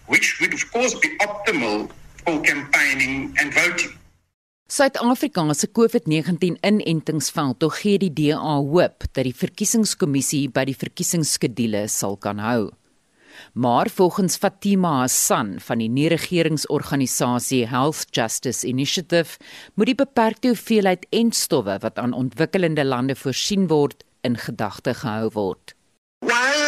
which 0.07 0.41
would, 0.41 0.55
of 0.55 0.73
course, 0.73 0.95
be 0.95 1.17
optimal 1.19 1.91
for 2.25 2.41
campaigning 2.43 3.35
and 3.39 3.53
voting. 3.53 3.93
Suid-Afrika 4.73 5.43
se 5.53 5.69
COVID-19 5.69 6.55
inentingsveld 6.65 7.59
tog 7.61 7.75
gee 7.83 7.99
die 8.01 8.13
DA 8.17 8.55
hoop 8.57 9.05
dat 9.13 9.27
die 9.27 9.35
verkiesingskommissie 9.37 10.47
by 10.49 10.63
die 10.65 10.77
verkiesingsskedule 10.81 11.83
sal 11.93 12.17
kan 12.17 12.41
hou. 12.41 12.71
Maar 13.53 13.91
volgens 13.93 14.39
Fatima 14.41 14.95
Hassan 15.03 15.59
van 15.61 15.83
die 15.85 15.91
nie-regeringsorganisasie 15.93 17.67
Health 17.69 18.17
Justice 18.17 18.65
Initiative 18.65 19.37
moet 19.75 19.93
die 19.93 19.99
beperkte 20.07 20.55
hoeveelheid 20.55 21.05
entstowwe 21.13 21.77
wat 21.85 22.01
aan 22.01 22.17
ontwikkelende 22.17 22.89
lande 22.89 23.19
voorsien 23.27 23.69
word 23.69 24.07
in 24.25 24.41
gedagte 24.41 24.97
gehou 25.05 25.29
word. 25.37 25.77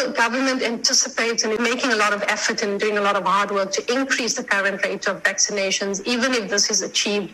While 0.05 0.13
government 0.13 0.63
anticipates 0.63 1.45
and 1.45 1.55
is 1.55 1.61
making 1.61 1.91
a 1.91 1.97
lot 1.97 2.13
of 2.13 2.23
effort 2.29 2.63
and 2.63 2.79
doing 2.79 2.99
a 2.99 3.01
lot 3.01 3.17
of 3.17 3.25
hard 3.25 3.51
work 3.51 3.73
to 3.73 3.83
increase 3.91 4.35
the 4.35 4.45
current 4.45 4.85
rate 4.85 5.07
of 5.09 5.23
vaccinations, 5.23 6.05
even 6.05 6.35
if 6.35 6.51
this 6.51 6.69
is 6.69 6.83
achieved, 6.83 7.33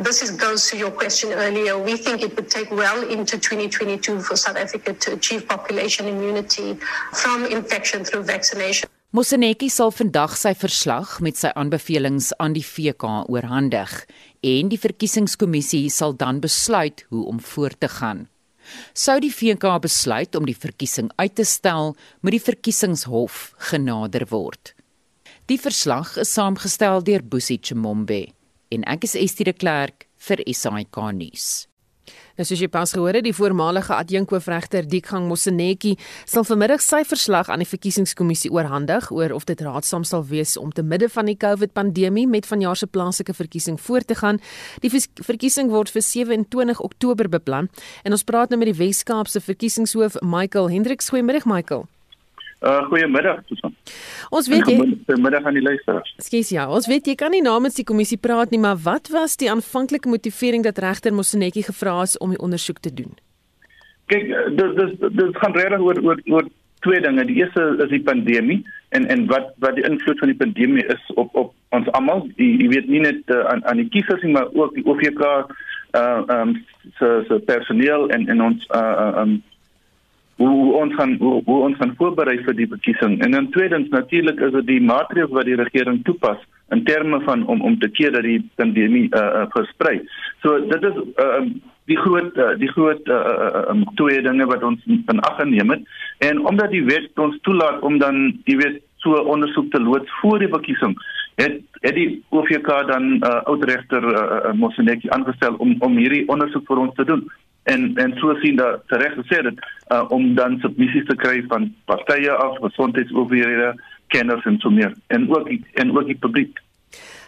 this 0.00 0.20
is, 0.20 0.32
goes 0.32 0.68
to 0.68 0.76
your 0.76 0.90
question 0.90 1.32
earlier. 1.32 1.78
We 1.78 1.96
think 1.96 2.22
it 2.22 2.34
would 2.34 2.50
take 2.50 2.72
well 2.72 3.08
into 3.08 3.38
2022 3.38 4.20
for 4.20 4.34
South 4.34 4.56
Africa 4.56 4.94
to 4.94 5.12
achieve 5.12 5.46
population 5.46 6.08
immunity 6.08 6.76
from 7.12 7.46
infection 7.46 8.02
through 8.02 8.24
vaccination. 8.24 8.90
Moseneki 9.14 9.70
sal 9.70 9.94
vandag 9.94 10.34
sy 10.36 10.56
verslag 10.58 11.20
met 11.22 11.38
sy 11.38 11.52
aanbevelings 11.54 12.32
aan 12.42 12.58
die 12.58 12.66
VK 12.66 13.30
oorhandig 13.30 13.94
en 14.42 14.74
die 14.74 14.80
verkiesingskommissie 14.82 15.86
sal 15.88 16.18
dan 16.18 16.42
besluit 16.42 17.06
hoe 17.14 17.28
om 17.30 17.38
voort 17.40 17.78
te 17.80 17.88
gaan. 17.88 18.26
Sou 18.94 19.18
die 19.20 19.32
VK 19.32 19.78
besluit 19.82 20.34
om 20.34 20.46
die 20.48 20.56
verkiesing 20.56 21.12
uit 21.16 21.34
te 21.38 21.44
stel, 21.44 21.94
moet 22.20 22.38
die 22.38 22.42
verkiesingshof 22.42 23.52
genader 23.70 24.26
word. 24.32 24.74
Die 25.48 25.60
verslag 25.60 26.16
is 26.20 26.34
saamgestel 26.34 27.04
deur 27.04 27.22
Boesie 27.24 27.60
Chimombe 27.62 28.26
en 28.74 28.84
ek 28.84 29.06
is 29.08 29.16
Estie 29.16 29.46
de 29.48 29.54
Klerk 29.56 30.08
vir 30.28 30.42
SAK 30.44 30.98
nuus. 31.16 31.67
Nou 32.38 32.44
soos 32.46 32.60
jy 32.62 32.68
pas 32.70 32.92
gehoor 32.94 33.16
het, 33.18 33.24
die 33.26 33.34
voormalige 33.34 33.96
adjunkhoofregter 33.96 34.86
Dikgang 34.86 35.24
Mosenetjie 35.26 35.96
sal 36.22 36.46
vanmiddag 36.46 36.84
sy 36.84 37.00
verslag 37.02 37.50
aan 37.50 37.64
die 37.64 37.66
verkiesingskommissie 37.66 38.52
oorhandig 38.54 39.08
oor 39.10 39.34
of 39.34 39.48
dit 39.50 39.58
raadsaam 39.66 40.06
sal 40.06 40.22
wees 40.30 40.54
om 40.60 40.70
te 40.70 40.86
midde 40.86 41.10
van 41.10 41.26
die 41.26 41.34
COVID-pandemie 41.34 42.28
met 42.30 42.46
vanjaar 42.46 42.78
se 42.78 42.86
plaaslike 42.86 43.34
verkiesing 43.34 43.80
voort 43.82 44.06
te 44.06 44.20
gaan. 44.22 44.38
Die 44.86 44.94
verkiesing 44.94 45.74
word 45.74 45.90
vir 45.90 46.06
27 46.06 46.78
Oktober 46.78 47.26
beplan 47.26 47.72
en 48.06 48.14
ons 48.14 48.22
praat 48.22 48.54
nou 48.54 48.62
met 48.62 48.70
die 48.70 48.78
Wes-Kaapse 48.86 49.42
verkiesingshoof 49.42 50.22
Michael 50.22 50.70
Hendriks. 50.70 51.10
Goeiemiddag 51.10 51.42
Michael. 51.50 51.88
Uh 52.58 52.82
goeiemiddag 52.90 53.44
Susan. 53.46 53.74
Ons 54.34 54.48
weet 54.50 54.66
jy 54.66 54.76
Goeiemiddag 55.06 55.44
aan 55.46 55.54
die 55.54 55.62
luisteraars. 55.62 56.14
Skus 56.26 56.48
ja, 56.50 56.64
ons 56.66 56.88
weet 56.90 57.06
jy 57.06 57.14
kan 57.14 57.30
nie 57.30 57.42
namens 57.44 57.78
die 57.78 57.86
kommissie 57.86 58.18
praat 58.18 58.50
nie, 58.50 58.58
maar 58.58 58.80
wat 58.82 59.12
was 59.14 59.36
die 59.38 59.50
aanvanklike 59.50 60.10
motivering 60.10 60.66
dat 60.66 60.80
regter 60.82 61.14
Mosenetjie 61.14 61.62
gevra 61.68 62.00
is 62.02 62.16
om 62.18 62.34
die 62.34 62.40
ondersoek 62.42 62.80
te 62.82 62.90
doen? 62.90 63.14
Kyk, 64.10 64.26
dit 64.58 64.74
dit 64.80 65.06
dit 65.20 65.38
gaan 65.38 65.54
regtig 65.54 65.84
oor 65.86 66.02
oor 66.02 66.22
oor 66.26 66.50
twee 66.82 67.00
dinge. 67.00 67.24
Die 67.30 67.38
eerste 67.44 67.68
is 67.84 67.94
die 67.94 68.02
pandemie 68.02 68.58
en 68.90 69.06
en 69.06 69.26
wat 69.30 69.54
wat 69.62 69.78
die 69.78 69.86
invloed 69.86 70.18
van 70.18 70.34
die 70.34 70.40
pandemie 70.42 70.86
is 70.86 71.14
op 71.14 71.34
op 71.38 71.54
ons 71.78 71.90
almal. 71.94 72.26
Jy, 72.40 72.50
jy 72.64 72.68
weet 72.74 72.90
nie 72.90 73.04
net 73.06 73.22
uh, 73.30 73.44
aan 73.52 73.62
aan 73.70 73.84
die 73.84 73.90
kiesers 73.94 74.26
nie, 74.26 74.34
maar 74.34 74.50
ook 74.50 74.74
die 74.74 74.86
OVK 74.86 75.22
uh 75.22 75.46
ehm 75.94 76.32
um, 76.34 76.56
se 76.98 77.24
se 77.28 77.38
personeel 77.46 78.10
en 78.10 78.26
en 78.28 78.42
ons 78.50 78.66
uh 78.74 79.22
um 79.22 79.38
hoe, 80.38 80.48
hoe 80.48 80.74
ons 80.82 80.94
gaan 80.94 81.16
hoe, 81.20 81.38
hoe 81.44 81.60
ons 81.68 81.78
gaan 81.80 81.94
voorberei 81.98 82.38
vir 82.46 82.56
die 82.58 82.68
verkiesing. 82.74 83.18
En 83.24 83.34
dan 83.36 83.50
tweedens 83.54 83.88
natuurlik 83.94 84.40
is 84.40 84.54
dit 84.58 84.70
die 84.74 84.82
maatreëls 84.82 85.34
wat 85.34 85.50
die 85.50 85.58
regering 85.58 86.02
toepas 86.08 86.42
in 86.74 86.84
terme 86.84 87.20
van 87.26 87.46
om 87.46 87.62
om 87.64 87.78
te 87.78 87.90
keer 87.90 88.12
dat 88.12 88.26
die 88.26 88.40
pandemie 88.60 89.08
uh, 89.10 89.26
uh 89.42 89.48
versprei. 89.56 89.98
So 90.44 90.60
dit 90.70 90.88
is 90.90 91.02
uh 91.24 91.42
die 91.88 91.96
groot 91.96 92.36
uh, 92.36 92.52
die 92.60 92.68
groot 92.68 93.08
uh, 93.08 93.62
um, 93.72 93.84
twee 93.96 94.20
dinge 94.22 94.46
wat 94.50 94.64
ons 94.66 94.82
in 94.88 95.22
ag 95.24 95.38
geneem 95.40 95.72
het 95.72 95.86
en 96.28 96.42
omdat 96.50 96.74
die 96.74 96.84
wet 96.84 97.22
ons 97.24 97.38
toelaat 97.48 97.80
om 97.86 97.96
dan 98.02 98.18
jy 98.50 98.58
weet 98.60 98.82
so 99.04 99.16
ondersoek 99.34 99.70
te 99.72 99.80
loods 99.80 100.12
voor 100.20 100.42
die 100.42 100.50
verkiesing 100.52 100.96
het 101.40 101.60
het 101.86 101.94
die 101.96 102.08
OVK 102.34 102.68
dan 102.90 103.10
uh, 103.16 103.38
oudregter 103.52 104.04
uh, 104.12 104.52
Mosenetjie 104.60 105.12
aangestel 105.16 105.56
om 105.64 105.76
om 105.86 105.96
hierdie 105.96 106.26
ondersoek 106.28 106.66
vir 106.68 106.82
ons 106.84 106.96
te 106.98 107.08
doen 107.08 107.24
en 107.72 107.92
en 107.96 108.14
so 108.20 108.34
sien 108.42 108.56
dat 108.56 108.96
reg 109.02 109.14
gesê 109.20 109.42
dit 109.46 109.60
uh, 109.92 110.04
om 110.14 110.34
dan 110.34 110.58
submissies 110.62 111.06
te 111.08 111.16
kry 111.16 111.42
van 111.52 111.68
partye 111.90 112.32
af, 112.32 112.58
gesondheidsowerhede, 112.64 113.72
kenners 114.14 114.44
en 114.48 114.58
so 114.62 114.70
meer 114.70 114.94
en 115.06 115.28
ook 115.30 115.50
en 115.74 115.96
ook 115.96 116.06
die 116.06 116.20
publiek. 116.26 116.62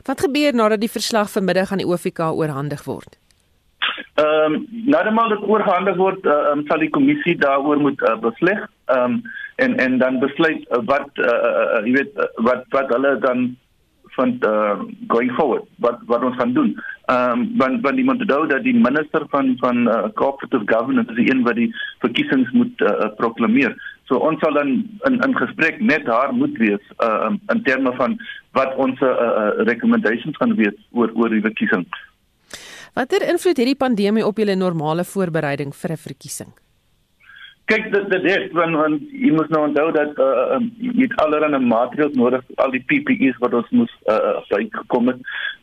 Wat 0.09 0.21
gebeur 0.21 0.55
nadat 0.57 0.81
die 0.81 0.93
verslag 0.93 1.31
vanmiddag 1.31 1.73
aan 1.73 1.83
die 1.83 1.89
OFK 1.89 2.33
oorhandig 2.33 2.85
word? 2.89 3.19
Ehm 4.21 4.55
um, 4.55 4.67
nadat 4.93 5.37
dit 5.37 5.49
oorhandig 5.49 5.97
word, 5.97 6.25
uh, 6.25 6.53
um, 6.53 6.65
sal 6.69 6.83
die 6.83 6.93
kommissie 6.97 7.37
daaroor 7.37 7.81
moet 7.81 8.01
uh, 8.09 8.17
besleg. 8.25 8.67
Ehm 8.87 9.21
um, 9.21 9.23
en 9.61 9.77
en 9.77 9.99
dan 9.99 10.19
besluit 10.19 10.63
uh, 10.71 10.81
wat 10.89 11.11
uh, 11.21 11.27
uh, 11.27 11.81
jy 11.85 11.93
weet 11.99 12.17
uh, 12.17 12.29
wat 12.49 12.65
wat 12.77 12.95
hulle 12.97 13.19
dan 13.25 13.51
van 14.17 14.39
uh, 14.41 14.81
going 15.09 15.33
forward 15.37 15.69
wat 15.85 16.01
wat 16.07 16.25
ons 16.25 16.37
gaan 16.37 16.53
doen. 16.53 16.73
Ehm 17.11 17.41
um, 17.41 17.57
want 17.59 17.81
want 17.83 17.97
die 17.97 18.05
moet 18.05 18.21
onthou 18.23 18.47
dat 18.47 18.63
die 18.63 18.75
minister 18.75 19.25
van 19.31 19.55
van 19.59 19.89
uh, 19.89 20.03
cooperative 20.15 20.63
governance 20.67 21.11
is 21.11 21.17
die 21.17 21.31
een 21.31 21.43
wat 21.43 21.57
die 21.59 21.71
verkiesings 22.05 22.51
moet 22.51 22.85
uh, 22.87 23.09
proklameer. 23.17 23.75
So 24.07 24.21
ons 24.29 24.39
sal 24.45 24.55
dan 24.55 24.71
in 25.09 25.19
in 25.27 25.35
gesprek 25.41 25.81
met 25.81 26.07
haar 26.07 26.35
moet 26.35 26.55
wees 26.63 26.85
uh, 26.99 27.27
um, 27.27 27.41
in 27.55 27.63
terme 27.67 27.95
van 27.99 28.15
wat 28.59 28.77
ons 28.77 29.01
uh, 29.01 29.11
uh, 29.11 29.51
recommendations 29.73 30.37
gaan 30.37 30.55
wees 30.55 30.79
oor 30.93 31.11
oor 31.15 31.35
die 31.35 31.43
verkiesing. 31.49 31.87
Watter 32.95 33.27
invloed 33.33 33.59
het 33.59 33.71
die 33.73 33.81
pandemie 33.87 34.27
op 34.27 34.39
julle 34.39 34.55
normale 34.55 35.05
voorbereiding 35.05 35.75
vir 35.83 35.93
'n 35.97 36.05
verkiesing? 36.07 36.53
Kyk 37.71 37.91
dit 37.93 38.07
dit 38.11 38.25
het 38.27 38.55
want, 38.59 38.75
want 38.75 39.03
jy 39.15 39.31
moet 39.35 39.51
nou 39.55 39.61
onthou 39.69 39.87
dat 39.95 40.17
uh, 40.19 40.57
um, 40.57 40.65
jy 40.83 41.05
het 41.05 41.15
allerlei 41.23 41.61
maatreëls 41.63 42.17
nodig 42.19 42.43
al 42.65 42.73
die 42.75 42.83
PPE's 42.91 43.39
wat 43.43 43.55
ons 43.55 43.69
moes 43.81 43.93
uh, 44.11 44.41
bygekom 44.51 45.13
het. 45.13 45.21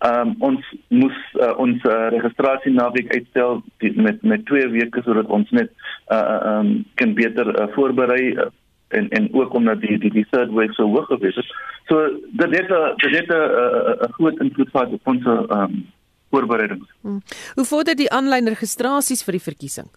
Um, 0.08 0.36
ons 0.50 0.70
moes 0.88 1.17
uh, 1.41 1.52
ons 1.63 1.84
uh, 1.89 1.98
registrasie 2.15 2.72
naweek 2.76 3.12
uitstel 3.12 3.60
die, 3.84 3.91
met 4.00 4.24
met 4.24 4.46
2 4.48 4.72
weke 4.78 5.04
sodat 5.04 5.28
ons 5.39 5.52
net 5.60 5.74
uh, 6.13 6.38
um, 6.54 6.72
kan 7.02 7.17
beter 7.17 7.52
uh, 7.52 7.67
voorberei 7.76 8.24
uh, 8.38 8.48
en 8.96 9.12
en 9.20 9.30
ook 9.36 9.60
omdat 9.60 9.84
die 9.84 10.00
die, 10.00 10.13
die 10.22 10.28
third 10.32 10.56
wave 10.56 10.80
so 10.80 10.88
hoog 10.88 11.12
gewees 11.12 11.36
het. 11.36 11.54
So 11.91 12.08
dit 12.39 12.58
het 12.62 12.74
dit 13.04 13.20
het 13.20 13.36
'n 13.36 14.13
groot 14.15 14.39
invloed 14.39 14.70
gehad 14.72 14.91
op 14.96 15.08
ons 15.15 15.26
um, 15.28 15.86
voorbereidings. 16.32 16.89
Hmm. 17.02 17.22
Hoe 17.56 17.65
vorder 17.65 17.96
die 17.96 18.12
aanlyn 18.12 18.48
registrasies 18.48 19.24
vir 19.24 19.39
die 19.39 19.48
verkiesing? 19.52 19.91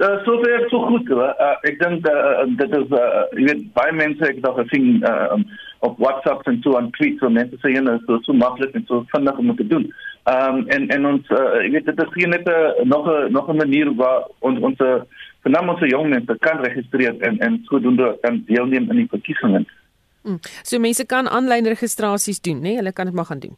Uh, 0.00 0.24
sover 0.24 0.68
so 0.70 0.78
goed. 0.88 1.10
Uh, 1.12 1.56
ek 1.68 1.76
dink 1.76 2.06
uh, 2.08 2.46
dit 2.56 2.76
is 2.78 2.92
uh, 2.96 3.24
jy 3.36 3.42
weet 3.50 3.66
baie 3.76 3.92
mense 3.92 4.24
ek 4.24 4.38
al 4.48 4.54
gesien 4.62 5.02
uh, 5.04 5.36
op 5.84 6.00
WhatsApp 6.00 6.48
en 6.48 6.56
so 6.64 6.78
aan 6.78 6.88
tweets 6.96 7.20
en 7.26 7.36
mense 7.36 7.58
sê 7.60 7.74
jy 7.74 7.82
is 7.84 8.06
so, 8.06 8.16
so 8.24 8.32
maklik 8.32 8.72
en 8.78 8.86
so 8.88 9.02
vinnig 9.12 9.42
om 9.42 9.52
te 9.58 9.68
doen. 9.68 9.84
Ehm 10.32 10.62
um, 10.62 10.64
en 10.72 10.88
en 10.96 11.10
ons 11.10 11.34
uh, 11.36 11.60
jy 11.66 11.74
weet 11.76 11.92
dit 11.92 12.00
is 12.06 12.16
geen 12.16 12.32
net 12.32 12.48
'n 12.48 12.88
nog 12.88 13.12
'n 13.12 13.28
nog 13.36 13.52
'n 13.52 13.60
manier 13.60 13.92
waar 14.00 14.24
ons 14.40 14.64
ons 14.70 14.80
vernam 15.44 15.68
ons 15.68 15.84
jong 15.92 16.08
mense 16.08 16.38
kan 16.48 16.64
registreer 16.64 17.20
en 17.20 17.38
en 17.38 17.60
sodoende 17.68 18.16
kan 18.24 18.40
deelneem 18.48 18.88
in 18.90 19.04
die 19.04 19.10
verkiesings. 19.12 19.68
Mm. 20.24 20.40
So 20.62 20.78
mense 20.78 21.04
kan 21.04 21.28
aanlyn 21.28 21.66
registrasies 21.66 22.40
doen, 22.40 22.60
né? 22.60 22.72
Nee? 22.72 22.76
Hulle 22.76 22.92
kan 22.92 23.04
dit 23.04 23.14
maar 23.14 23.28
gaan 23.28 23.44
doen. 23.44 23.56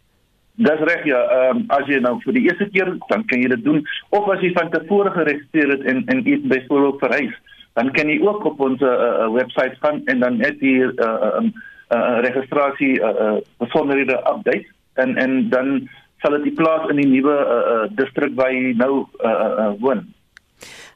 Dis 0.62 0.82
reg 0.86 1.06
ja, 1.08 1.20
ehm 1.36 1.62
um, 1.62 1.64
as 1.74 1.88
jy 1.90 1.98
nou 2.02 2.18
vir 2.22 2.36
die 2.36 2.44
eerste 2.46 2.68
keer 2.74 2.92
dan 3.08 3.24
kan 3.30 3.40
jy 3.42 3.48
dit 3.54 3.64
doen 3.64 3.80
of 4.14 4.28
as 4.30 4.42
jy 4.44 4.52
van 4.54 4.70
tevore 4.70 5.10
geregistreer 5.14 5.74
het 5.74 5.82
en 5.90 6.04
en 6.12 6.22
iets 6.28 6.46
byvoorbeeld 6.52 7.00
verhuis, 7.02 7.34
dan 7.78 7.90
kan 7.96 8.10
jy 8.12 8.20
ook 8.22 8.44
op 8.52 8.60
ons 8.60 8.84
uh, 8.84 8.92
uh, 8.92 9.28
webwerf 9.34 9.78
gaan 9.82 10.02
en 10.12 10.22
dan 10.22 10.38
net 10.38 10.60
die 10.60 10.76
uh, 10.84 10.92
uh, 11.08 11.42
uh, 11.42 12.20
registrasie 12.28 12.94
uh, 13.00 13.12
uh, 13.26 13.36
besonderhede 13.64 14.20
update 14.22 14.68
en 15.02 15.16
en 15.16 15.48
dan 15.50 15.88
sal 16.22 16.38
dit 16.38 16.54
plaas 16.54 16.90
in 16.90 17.00
die 17.02 17.10
nuwe 17.10 17.34
uh, 17.34 17.60
uh, 17.74 17.86
distrik 17.98 18.36
waar 18.38 18.52
jy 18.54 18.74
nou 18.78 18.92
uh, 19.02 19.30
uh, 19.30 19.70
woon. 19.82 20.06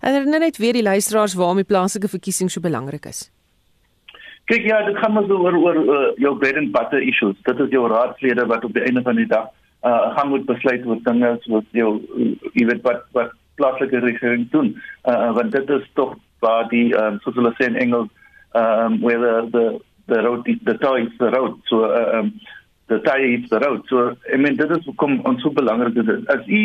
En 0.01 0.31
dan 0.31 0.41
net 0.41 0.61
weer 0.63 0.77
die 0.77 0.87
luisteraars 0.87 1.35
waarom 1.35 1.59
die 1.59 1.67
plaaslike 1.67 2.13
verkiesing 2.13 2.53
so 2.53 2.63
belangrik 2.63 3.09
is. 3.11 3.27
Kyk 4.47 4.67
ja, 4.69 4.83
dit 4.87 4.99
gaan 5.03 5.13
maar 5.13 5.31
oor 5.31 5.57
oor 5.59 5.79
uh, 5.83 6.11
jou 6.23 6.37
bread 6.39 6.57
and 6.57 6.71
butter 6.75 7.03
issues. 7.03 7.39
Dit 7.43 7.61
is 7.61 7.73
jou 7.75 7.87
raadslede 7.91 8.47
wat 8.47 8.65
op 8.65 8.75
die 8.77 8.85
einde 8.87 9.03
van 9.03 9.19
die 9.19 9.27
dag 9.27 9.49
uh, 9.83 10.15
gaan 10.15 10.29
moet 10.29 10.47
besluit 10.47 10.87
oor 10.87 11.01
dinge 11.03 11.33
soos 11.47 11.67
jou 11.75 11.97
jy 12.53 12.67
weet 12.69 12.85
wat 12.87 13.03
wat 13.17 13.35
plaaslike 13.59 13.99
regering 14.05 14.47
doen. 14.53 14.75
Uh, 15.05 15.33
want 15.35 15.51
dit 15.53 15.71
is 15.71 15.91
tog 15.99 16.15
waar 16.45 16.69
die 16.71 16.93
um, 16.95 17.19
soos 17.25 17.35
hulle 17.35 17.53
sê 17.57 17.71
in 17.71 17.81
Engels 17.81 18.13
um 18.57 19.01
where 19.01 19.19
the 19.19 19.51
the 19.51 19.65
the 20.07 20.23
road 20.23 20.45
the, 20.45 20.55
the 20.65 20.79
toy 20.79 21.03
is 21.03 21.19
the 21.19 21.31
road. 21.31 21.59
So 21.67 21.85
uh, 21.85 22.19
um 22.19 22.41
the 22.89 22.99
tie 23.01 23.27
is 23.37 23.49
the 23.51 23.59
road. 23.59 23.83
So 23.89 24.15
I 24.33 24.37
mean 24.37 24.57
dit 24.57 24.71
is 24.71 24.87
kom 24.97 25.21
ons 25.25 25.43
so 25.43 25.51
belangrik 25.51 25.97
is. 25.97 26.27
As 26.29 26.47
u 26.47 26.63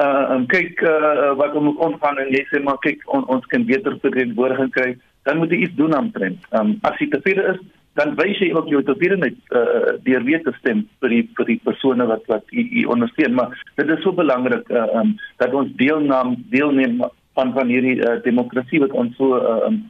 uh 0.00 0.26
um, 0.34 0.46
kyk 0.46 0.82
uh, 0.82 1.34
wat 1.36 1.54
om 1.54 1.76
ons 1.76 2.00
gaan 2.02 2.18
en 2.18 2.32
jy 2.32 2.42
sê 2.50 2.62
maar 2.64 2.80
kyk 2.86 3.04
on, 3.06 3.26
ons 3.28 3.46
kan 3.52 3.66
beter 3.68 3.98
verantwoordiging 4.02 4.72
kry, 4.76 4.90
dan 5.30 5.38
moet 5.38 5.52
jy 5.54 5.62
iets 5.66 5.78
doen 5.78 5.94
aan 5.94 6.10
trend. 6.14 6.42
Um 6.50 6.74
as 6.88 6.98
jy 6.98 7.06
tevrede 7.12 7.46
is, 7.54 7.60
dan 7.98 8.16
wys 8.18 8.38
jy 8.42 8.50
ook 8.54 8.68
jou 8.72 8.82
tevredenheid 8.86 9.38
uh 9.54 9.94
deur 10.06 10.26
weer 10.26 10.42
te 10.42 10.54
stem 10.58 10.82
vir 11.02 11.14
die 11.14 11.22
vir 11.38 11.50
die 11.52 11.60
persone 11.64 12.06
wat 12.10 12.26
wat 12.32 12.50
u, 12.50 12.66
u 12.82 12.84
ondersteun, 12.96 13.38
maar 13.38 13.54
dit 13.78 13.94
is 13.96 14.02
so 14.02 14.12
belangrik 14.16 14.68
uh 14.74 14.88
um 15.00 15.14
dat 15.42 15.54
ons 15.54 15.72
deelneem 15.78 16.36
deelneem 16.54 17.00
van 17.38 17.54
van 17.54 17.70
hierdie 17.70 17.96
uh, 18.02 18.18
demokrasie 18.26 18.82
wat 18.82 18.94
ons 19.04 19.16
so 19.20 19.38
uh 19.38 19.70
um 19.70 19.80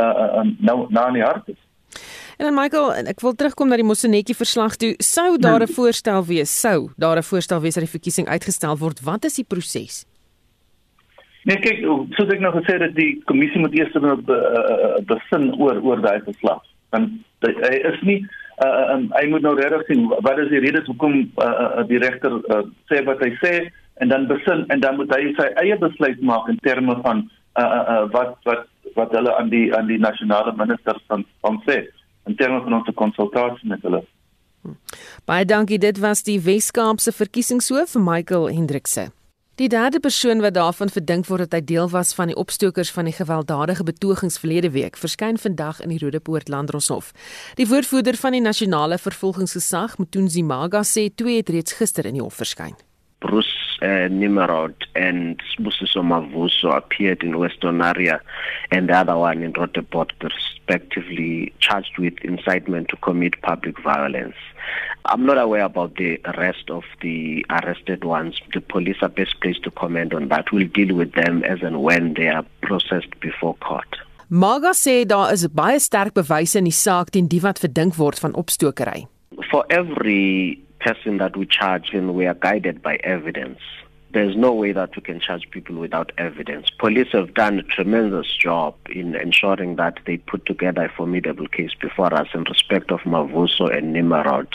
uh 0.00 0.40
um, 0.40 0.56
nou 0.60 0.86
na 0.92 1.06
in 1.12 1.20
die 1.20 1.24
hart 1.24 1.48
is. 1.52 1.60
En 2.36 2.44
dan 2.44 2.54
Michael, 2.54 3.06
ek 3.12 3.22
wil 3.24 3.32
terugkom 3.32 3.70
na 3.72 3.78
die 3.80 3.86
Mosonetjie 3.86 4.36
verslag 4.36 4.76
toe. 4.76 4.92
Sou 5.00 5.38
daar 5.40 5.62
'n 5.64 5.72
voorstel 5.72 6.24
wees, 6.24 6.52
sou 6.60 6.90
daar 6.96 7.16
'n 7.16 7.22
voorstel 7.22 7.60
wees 7.60 7.74
dat 7.74 7.84
die 7.84 7.96
verkiesing 7.96 8.28
uitgestel 8.28 8.76
word. 8.76 9.00
Wat 9.00 9.24
is 9.24 9.34
die 9.40 9.44
proses? 9.44 10.04
Nee, 11.46 11.60
kyk, 11.62 11.84
soos 12.18 12.32
ek 12.34 12.40
nou 12.42 12.50
gesê 12.56 12.74
het, 12.82 12.94
die 12.96 13.20
kommissie 13.30 13.60
moet 13.62 13.74
eers 13.78 13.94
nou 14.02 14.16
besin 15.06 15.52
oor 15.60 15.78
oor 15.86 16.02
daai 16.02 16.18
verslag. 16.26 16.64
Want 16.90 17.46
hy 17.46 17.76
is 17.92 18.02
nie 18.06 18.24
uh 18.64 18.92
um, 18.94 19.02
hy 19.12 19.26
moet 19.28 19.42
nou 19.44 19.52
regtig 19.58 19.82
sien 19.90 20.06
wat 20.08 20.38
is 20.40 20.48
die 20.48 20.62
redes 20.64 20.86
hoekom 20.88 21.16
uh, 21.44 21.46
uh, 21.46 21.82
die 21.88 21.98
regter 22.00 22.38
uh, 22.54 22.62
sê 22.88 23.02
wat 23.04 23.20
hy 23.20 23.28
sê 23.42 23.52
en 24.00 24.08
dan 24.08 24.24
besin 24.30 24.64
en 24.72 24.80
dan 24.80 24.96
moet 24.96 25.12
hy 25.12 25.34
sy 25.36 25.50
eie 25.60 25.76
besluit 25.82 26.22
maak 26.24 26.48
in 26.48 26.56
terme 26.64 26.96
van 27.04 27.20
uh, 27.26 27.64
uh, 27.66 27.82
uh, 27.94 28.04
wat 28.14 28.32
wat 28.48 28.64
wat 28.96 29.12
hulle 29.12 29.34
aan 29.36 29.52
die 29.52 29.68
aan 29.76 29.90
die 29.92 30.00
nasionale 30.00 30.56
minister 30.56 30.96
van 31.12 31.26
van 31.44 31.60
sê 31.68 31.82
in 32.24 32.38
terme 32.40 32.62
van 32.64 32.78
ons 32.80 32.88
konsultasie 32.96 33.68
met 33.68 33.84
hulle. 33.84 34.00
Baie 35.28 35.44
dankie. 35.44 35.78
Dit 35.78 36.00
was 36.02 36.24
die 36.26 36.40
Wes-Kaapse 36.42 37.12
verkiesingshoof 37.12 37.94
Michael 38.00 38.48
Hendrikse. 38.56 39.10
Die 39.56 39.68
derde 39.68 40.00
persoon 40.00 40.40
wat 40.44 40.52
daarvan 40.54 40.90
verdink 40.92 41.24
word 41.30 41.46
dat 41.46 41.54
hy 41.56 41.62
deel 41.64 41.86
was 41.88 42.10
van 42.14 42.28
die 42.28 42.36
opstokers 42.36 42.90
van 42.92 43.06
die 43.08 43.14
gewelddadige 43.16 43.86
betogings 43.88 44.36
verlede 44.38 44.68
week, 44.74 44.98
verskyn 45.00 45.38
vandag 45.40 45.80
in 45.80 45.94
die 45.94 46.00
Rodepoort 46.02 46.50
Landdroshof. 46.52 47.14
Die 47.56 47.64
woordvoerder 47.70 48.20
van 48.20 48.36
die 48.36 48.42
nasionale 48.44 48.98
vervolgingsgesag, 49.00 49.96
Mthunzi 49.96 50.44
Maga, 50.44 50.84
sê 50.84 51.08
twee 51.08 51.40
het 51.40 51.48
reeds 51.48 51.72
gister 51.80 52.04
in 52.04 52.20
die 52.20 52.22
hof 52.26 52.36
verskyn. 52.36 52.76
Bruce 53.20 53.78
uh, 53.82 54.08
Nimrod 54.10 54.74
and 54.94 55.40
Busiso 55.58 56.02
Mavuso 56.02 56.76
appeared 56.76 57.22
in 57.22 57.38
Western 57.38 57.80
area 57.80 58.20
and 58.70 58.88
the 58.88 58.94
other 58.94 59.16
one 59.16 59.42
in 59.42 59.52
Roteport 59.52 60.10
respectively 60.22 61.52
charged 61.60 61.98
with 61.98 62.14
incitement 62.22 62.88
to 62.88 62.96
commit 62.96 63.40
public 63.42 63.80
violence. 63.82 64.36
I'm 65.06 65.24
not 65.24 65.38
aware 65.38 65.64
about 65.64 65.96
the 65.96 66.20
rest 66.36 66.68
of 66.68 66.82
the 67.00 67.46
arrested 67.50 68.04
ones. 68.04 68.40
The 68.52 68.60
police 68.60 68.96
are 69.02 69.08
best 69.08 69.40
placed 69.40 69.62
to 69.64 69.70
comment 69.70 70.12
on 70.12 70.28
that. 70.28 70.52
We'll 70.52 70.68
deal 70.68 70.94
with 70.96 71.12
them 71.12 71.44
as 71.44 71.62
and 71.62 71.82
when 71.82 72.14
they 72.14 72.28
are 72.28 72.44
processed 72.62 73.18
before 73.20 73.54
court. 73.56 73.86
Maga 74.28 74.72
sê 74.74 75.04
daar 75.06 75.30
is 75.32 75.46
baie 75.54 75.78
sterk 75.78 76.12
bewyse 76.16 76.58
in 76.58 76.66
die 76.66 76.74
saak 76.74 77.12
teen 77.14 77.28
die 77.30 77.38
wat 77.44 77.60
verdink 77.62 77.94
word 77.94 78.18
van 78.18 78.34
opstokery. 78.34 79.04
For 79.52 79.62
every 79.70 80.58
person 80.86 81.18
that 81.18 81.36
we 81.36 81.44
charge 81.44 81.90
and 81.92 82.14
we 82.14 82.26
are 82.26 82.34
guided 82.34 82.80
by 82.80 82.94
evidence. 83.02 83.58
There's 84.12 84.36
no 84.36 84.52
way 84.52 84.70
that 84.70 84.94
we 84.94 85.02
can 85.02 85.18
charge 85.18 85.50
people 85.50 85.74
without 85.74 86.12
evidence. 86.16 86.70
Police 86.78 87.08
have 87.10 87.34
done 87.34 87.58
a 87.58 87.64
tremendous 87.64 88.28
job 88.36 88.76
in 88.88 89.16
ensuring 89.16 89.74
that 89.76 89.98
they 90.06 90.18
put 90.18 90.46
together 90.46 90.84
a 90.84 90.92
formidable 90.96 91.48
case 91.48 91.72
before 91.80 92.14
us 92.14 92.28
in 92.34 92.44
respect 92.44 92.92
of 92.92 93.00
Mavuso 93.00 93.76
and 93.76 93.96
Nimarod. 93.96 94.46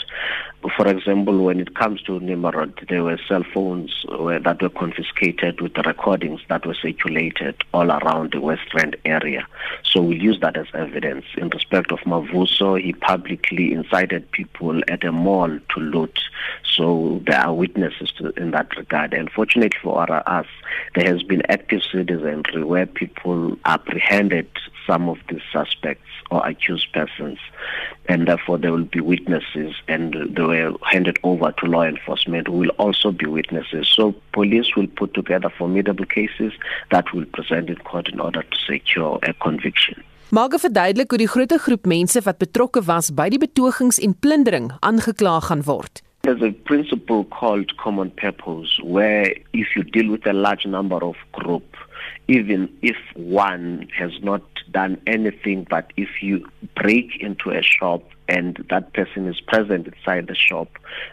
For 0.76 0.86
example, 0.86 1.42
when 1.42 1.58
it 1.58 1.74
comes 1.74 2.02
to 2.02 2.20
Nimrod, 2.20 2.86
there 2.88 3.02
were 3.02 3.18
cell 3.28 3.42
phones 3.52 4.04
that 4.08 4.58
were 4.62 4.68
confiscated 4.68 5.60
with 5.60 5.74
the 5.74 5.82
recordings 5.82 6.40
that 6.48 6.64
were 6.64 6.74
circulated 6.74 7.56
all 7.74 7.90
around 7.90 8.32
the 8.32 8.40
West 8.40 8.72
Rand 8.72 8.96
area. 9.04 9.46
So 9.82 10.02
we 10.02 10.20
use 10.20 10.38
that 10.40 10.56
as 10.56 10.68
evidence. 10.72 11.24
In 11.36 11.48
respect 11.48 11.90
of 11.90 11.98
Mavuso, 12.00 12.80
he 12.80 12.92
publicly 12.92 13.72
incited 13.72 14.30
people 14.30 14.80
at 14.86 15.02
a 15.02 15.10
mall 15.10 15.58
to 15.74 15.80
loot. 15.80 16.20
So 16.64 17.20
there 17.26 17.40
are 17.40 17.52
witnesses 17.52 18.12
to, 18.18 18.30
in 18.40 18.52
that 18.52 18.76
regard. 18.76 19.14
And 19.14 19.30
fortunately 19.32 19.78
for 19.82 20.10
us, 20.28 20.46
there 20.94 21.06
has 21.06 21.24
been 21.24 21.42
active 21.48 21.82
citizenry 21.90 22.62
where 22.62 22.86
people 22.86 23.58
apprehended 23.64 24.48
some 24.86 25.08
of 25.08 25.18
these 25.28 25.42
suspects 25.52 26.08
or 26.30 26.46
accused 26.46 26.92
persons, 26.92 27.38
and 28.08 28.28
therefore 28.28 28.58
there 28.58 28.72
will 28.72 28.84
be 28.84 29.00
witnesses, 29.00 29.74
and 29.88 30.14
they 30.36 30.42
were 30.42 30.72
handed 30.90 31.18
over 31.22 31.52
to 31.52 31.66
law 31.66 31.82
enforcement 31.82 32.46
who 32.46 32.54
will 32.54 32.74
also 32.78 33.12
be 33.12 33.26
witnesses. 33.26 33.88
So 33.88 34.14
police 34.32 34.74
will 34.76 34.86
put 34.86 35.14
together 35.14 35.50
formidable 35.50 36.06
cases 36.06 36.52
that 36.90 37.12
will 37.12 37.26
present 37.26 37.68
in 37.68 37.76
court 37.76 38.08
in 38.08 38.20
order 38.20 38.42
to 38.42 38.56
secure 38.66 39.18
a 39.22 39.32
conviction. 39.34 40.02
Maak 40.32 40.54
verduidelik 40.56 41.10
hoe 41.12 41.18
die 41.20 41.28
groot 41.28 41.52
groep 41.60 41.84
mense 41.84 42.20
wat 42.24 42.38
betrokke 42.40 42.80
was 42.86 43.10
by 43.12 43.26
die 43.28 43.40
betogings 43.42 43.98
en 44.00 44.14
plundering 44.16 44.70
aangekla 44.80 45.34
gaan 45.44 45.60
word. 45.66 46.00
There's 46.22 46.40
a 46.40 46.52
principle 46.64 47.24
called 47.24 47.76
common 47.76 48.10
purpose 48.14 48.80
where 48.82 49.34
if 49.52 49.76
you 49.76 49.82
deal 49.82 50.08
with 50.08 50.26
a 50.26 50.32
large 50.32 50.64
number 50.64 51.02
of 51.04 51.16
group 51.32 51.76
even 52.28 52.68
if 52.80 52.96
one 53.14 53.88
has 53.92 54.12
not 54.22 54.42
done 54.70 55.00
anything, 55.06 55.66
but 55.68 55.92
if 55.96 56.22
you 56.22 56.48
break 56.76 57.20
into 57.20 57.50
a 57.50 57.62
shop 57.62 58.02
and 58.28 58.64
that 58.70 58.92
person 58.92 59.26
is 59.28 59.40
present 59.40 59.86
inside 59.86 60.26
the 60.26 60.34
shop, 60.34 60.68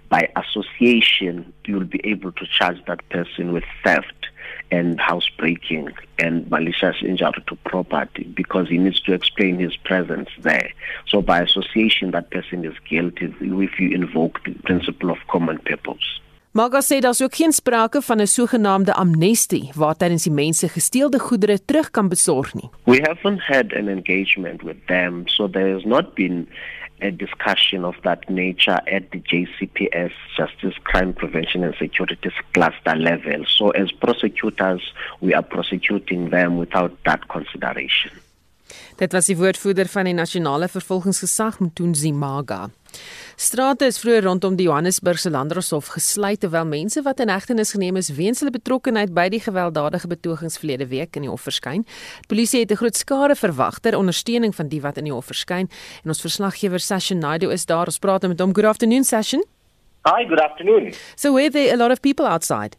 by 0.09 0.31
association, 0.35 1.51
you'll 1.65 1.83
be 1.83 2.01
able 2.03 2.31
to 2.33 2.45
charge 2.45 2.83
that 2.85 3.07
person 3.09 3.51
with 3.51 3.63
theft 3.83 4.27
and 4.71 4.99
housebreaking 4.99 5.89
and 6.19 6.49
malicious 6.49 6.97
injury 7.01 7.43
to 7.47 7.55
property 7.65 8.23
because 8.35 8.69
he 8.69 8.77
needs 8.77 9.01
to 9.01 9.13
explain 9.13 9.57
his 9.57 9.75
presence 9.77 10.29
there. 10.39 10.71
So 11.07 11.21
by 11.21 11.41
association, 11.41 12.11
that 12.11 12.29
person 12.29 12.63
is 12.65 12.75
guilty 12.87 13.33
if 13.41 13.79
you 13.79 13.89
invoke 13.91 14.43
the 14.43 14.53
principle 14.63 15.09
of 15.09 15.17
common 15.27 15.57
purpose. 15.59 16.19
Maga 16.59 16.81
sê 16.83 16.97
daar's 16.99 17.21
ook 17.23 17.35
geen 17.39 17.53
sprake 17.55 18.01
van 18.01 18.19
'n 18.21 18.27
sogenaamde 18.27 18.93
amnestie 18.93 19.71
waar 19.75 19.95
tydens 19.95 20.23
die 20.23 20.33
mense 20.33 20.67
gesteelde 20.69 21.19
goedere 21.19 21.65
terug 21.65 21.91
kan 21.91 22.07
besorg 22.09 22.53
nie. 22.53 22.69
We 22.83 22.99
haven't 23.07 23.41
had 23.41 23.73
an 23.73 23.87
engagement 23.87 24.61
with 24.61 24.79
them, 24.87 25.27
so 25.27 25.49
there 25.49 25.73
has 25.73 25.83
not 25.83 26.15
been 26.15 26.47
a 27.01 27.11
discussion 27.11 27.85
of 27.85 27.95
that 28.01 28.29
nature 28.29 28.79
at 28.95 29.03
the 29.11 29.21
JCPS 29.29 30.13
Justice 30.37 30.77
Crime 30.83 31.13
Prevention 31.13 31.63
and 31.63 31.75
Security 31.75 32.29
Cluster 32.51 32.95
level. 32.97 33.45
So 33.45 33.69
as 33.69 33.91
prosecutors, 33.91 34.93
we 35.19 35.33
are 35.33 35.47
prosecuting 35.47 36.29
them 36.29 36.57
without 36.57 36.91
that 37.03 37.27
consideration. 37.27 38.11
Dit 38.95 39.13
was 39.13 39.25
die 39.25 39.37
woordvoerder 39.37 39.87
van 39.87 40.05
die 40.05 40.13
nasionale 40.13 40.67
vervolgingsgesag, 40.67 41.59
Mthunzi 41.59 42.11
Maga. 42.11 42.69
Strate 43.39 43.85
is 43.85 43.99
vroeër 44.01 44.25
rondom 44.25 44.55
die 44.59 44.65
Johannesburgse 44.65 45.29
Landdroshof 45.29 45.91
gesluit 45.93 46.41
terwyl 46.43 46.65
mense 46.67 47.01
wat 47.05 47.21
in 47.23 47.31
hegtenis 47.31 47.71
geneem 47.75 47.99
is 48.01 48.09
weens 48.17 48.41
hulle 48.41 48.51
betrokkeheid 48.51 49.13
by 49.15 49.27
die 49.31 49.39
gewelddadige 49.39 50.09
betogings 50.11 50.57
verlede 50.59 50.89
week 50.91 51.15
in 51.15 51.27
die 51.27 51.31
hof 51.31 51.45
verskyn. 51.47 51.85
Die 52.25 52.31
polisie 52.33 52.59
het 52.65 52.71
'n 52.71 52.81
groot 52.81 52.97
skare 52.97 53.35
verwag 53.35 53.79
ter 53.79 53.95
ondersteuning 53.95 54.55
van 54.55 54.67
die 54.67 54.81
wat 54.81 54.97
in 54.97 55.05
die 55.05 55.13
hof 55.13 55.25
verskyn 55.25 55.69
en 56.03 56.09
ons 56.09 56.21
verslaggewer 56.21 56.79
Sashin 56.79 57.19
Naidu 57.19 57.51
is 57.51 57.65
daar. 57.65 57.85
Ons 57.85 57.99
praat 57.99 58.27
met 58.27 58.39
hom. 58.39 58.53
Good 58.53 58.65
afternoon, 58.65 59.03
Sashin. 59.03 59.43
Hi, 60.05 60.25
good 60.25 60.39
afternoon. 60.39 60.93
So 61.15 61.33
were 61.33 61.49
there 61.49 61.73
a 61.73 61.77
lot 61.77 61.91
of 61.91 62.01
people 62.01 62.25
outside? 62.25 62.75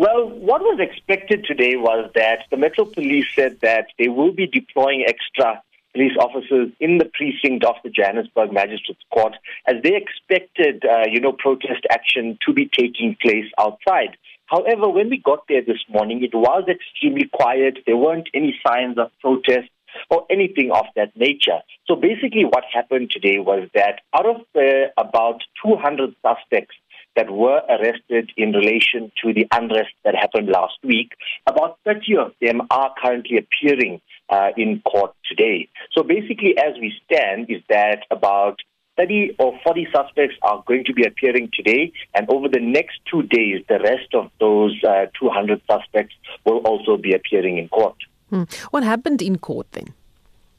Well, 0.00 0.30
what 0.30 0.62
was 0.62 0.80
expected 0.80 1.44
today 1.44 1.76
was 1.76 2.10
that 2.14 2.44
the 2.50 2.56
Metro 2.56 2.86
Police 2.86 3.26
said 3.36 3.58
that 3.60 3.88
they 3.98 4.08
will 4.08 4.32
be 4.32 4.46
deploying 4.46 5.04
extra 5.06 5.62
police 5.92 6.16
officers 6.18 6.70
in 6.80 6.96
the 6.96 7.04
precinct 7.04 7.66
of 7.66 7.74
the 7.84 7.90
Johannesburg 7.90 8.50
Magistrates 8.50 9.02
Court 9.12 9.34
as 9.66 9.76
they 9.82 9.94
expected, 9.94 10.86
uh, 10.86 11.04
you 11.06 11.20
know, 11.20 11.32
protest 11.32 11.84
action 11.90 12.38
to 12.46 12.54
be 12.54 12.64
taking 12.64 13.14
place 13.20 13.44
outside. 13.58 14.16
However, 14.46 14.88
when 14.88 15.10
we 15.10 15.18
got 15.18 15.44
there 15.50 15.60
this 15.60 15.84
morning, 15.90 16.24
it 16.24 16.34
was 16.34 16.64
extremely 16.66 17.28
quiet. 17.30 17.80
There 17.84 17.98
weren't 17.98 18.30
any 18.32 18.58
signs 18.66 18.96
of 18.96 19.10
protest 19.20 19.68
or 20.08 20.24
anything 20.30 20.70
of 20.70 20.86
that 20.96 21.14
nature. 21.14 21.60
So 21.86 21.94
basically, 21.94 22.46
what 22.46 22.64
happened 22.72 23.10
today 23.10 23.38
was 23.38 23.68
that 23.74 24.00
out 24.14 24.24
of 24.24 24.36
the 24.54 24.92
about 24.96 25.42
200 25.62 26.14
suspects 26.22 26.74
that 27.16 27.30
were 27.30 27.60
arrested 27.68 28.30
in 28.36 28.52
relation 28.52 29.10
to 29.22 29.32
the 29.32 29.46
unrest 29.52 29.90
that 30.04 30.14
happened 30.14 30.48
last 30.48 30.78
week, 30.82 31.12
about 31.46 31.78
30 31.84 32.16
of 32.16 32.32
them 32.40 32.62
are 32.70 32.94
currently 33.02 33.38
appearing 33.38 34.00
uh, 34.28 34.50
in 34.56 34.80
court 34.82 35.14
today. 35.28 35.68
So 35.92 36.02
basically, 36.02 36.56
as 36.56 36.74
we 36.80 36.92
stand, 37.04 37.50
is 37.50 37.62
that 37.68 38.04
about 38.10 38.60
30 38.96 39.36
or 39.38 39.58
40 39.64 39.88
suspects 39.94 40.36
are 40.42 40.62
going 40.66 40.84
to 40.84 40.92
be 40.92 41.04
appearing 41.04 41.50
today, 41.54 41.92
and 42.14 42.28
over 42.30 42.48
the 42.48 42.60
next 42.60 43.00
two 43.10 43.22
days, 43.22 43.64
the 43.68 43.78
rest 43.80 44.14
of 44.14 44.30
those 44.38 44.76
uh, 44.84 45.06
200 45.18 45.60
suspects 45.70 46.14
will 46.44 46.58
also 46.58 46.96
be 46.96 47.14
appearing 47.14 47.58
in 47.58 47.68
court. 47.68 47.96
Hmm. 48.28 48.44
What 48.70 48.84
happened 48.84 49.22
in 49.22 49.38
court 49.38 49.66
then? 49.72 49.94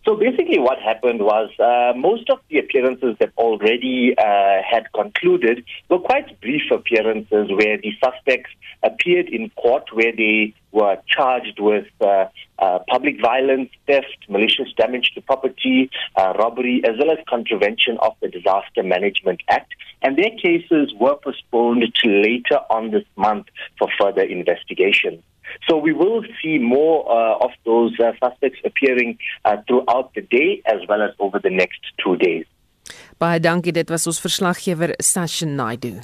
So 0.04 0.16
basically, 0.16 0.58
what 0.58 0.80
happened 0.80 1.22
was 1.22 1.52
uh, 1.60 1.94
most 1.96 2.30
of 2.32 2.40
the 2.50 2.58
appearances 2.58 3.16
that 3.20 3.32
already 3.38 4.16
uh, 4.18 4.62
had 4.68 4.92
concluded 4.94 5.64
were 5.90 6.00
quite 6.00 6.42
brief 6.42 6.64
appearances 6.72 7.52
where 7.52 7.78
the 7.78 7.94
suspects 8.04 8.50
appeared 8.82 9.30
in 9.30 9.52
court 9.52 9.94
where 9.94 10.12
they 10.12 10.56
were 10.72 10.98
charged 11.08 11.60
with 11.60 11.86
uh, 12.02 12.26
uh, 12.58 12.80
public 12.90 13.22
violence, 13.22 13.70
theft, 13.86 14.18
malicious 14.28 14.74
damage 14.76 15.12
to 15.14 15.22
property, 15.22 15.92
uh, 16.16 16.34
robbery, 16.40 16.82
as 16.84 16.98
well 16.98 17.12
as 17.12 17.20
contravention 17.30 17.98
of 18.02 18.16
the 18.22 18.28
Disaster 18.28 18.82
Management 18.82 19.42
Act. 19.50 19.72
And 20.02 20.18
their 20.18 20.32
cases 20.32 20.94
were 21.00 21.16
postponed 21.24 21.84
to 22.04 22.10
later 22.10 22.60
on 22.72 22.90
this 22.90 23.06
month 23.16 23.48
for 23.78 23.88
further 24.00 24.24
investigation. 24.24 25.22
So 25.68 25.78
we 25.78 25.94
will 25.94 26.24
see 26.42 26.58
more 26.58 27.06
uh, 27.10 27.46
of 27.46 27.52
those 27.66 27.94
uh, 28.00 28.12
suspects 28.24 28.60
appearing 28.66 29.18
uh, 29.46 29.58
throughout 29.68 30.14
the 30.16 30.22
day 30.22 30.62
as 30.66 30.80
well 30.88 31.02
as 31.02 31.12
over 31.20 31.40
the 31.40 31.50
next 31.50 31.82
two 32.04 32.16
days. 32.18 32.46
Baie 33.22 33.40
dankie, 33.40 33.72
dit 33.72 33.90
was 33.90 34.08
ons 34.10 34.20
verslaggewer 34.20 34.96
Sashin 35.00 35.56
Naidu. 35.56 36.00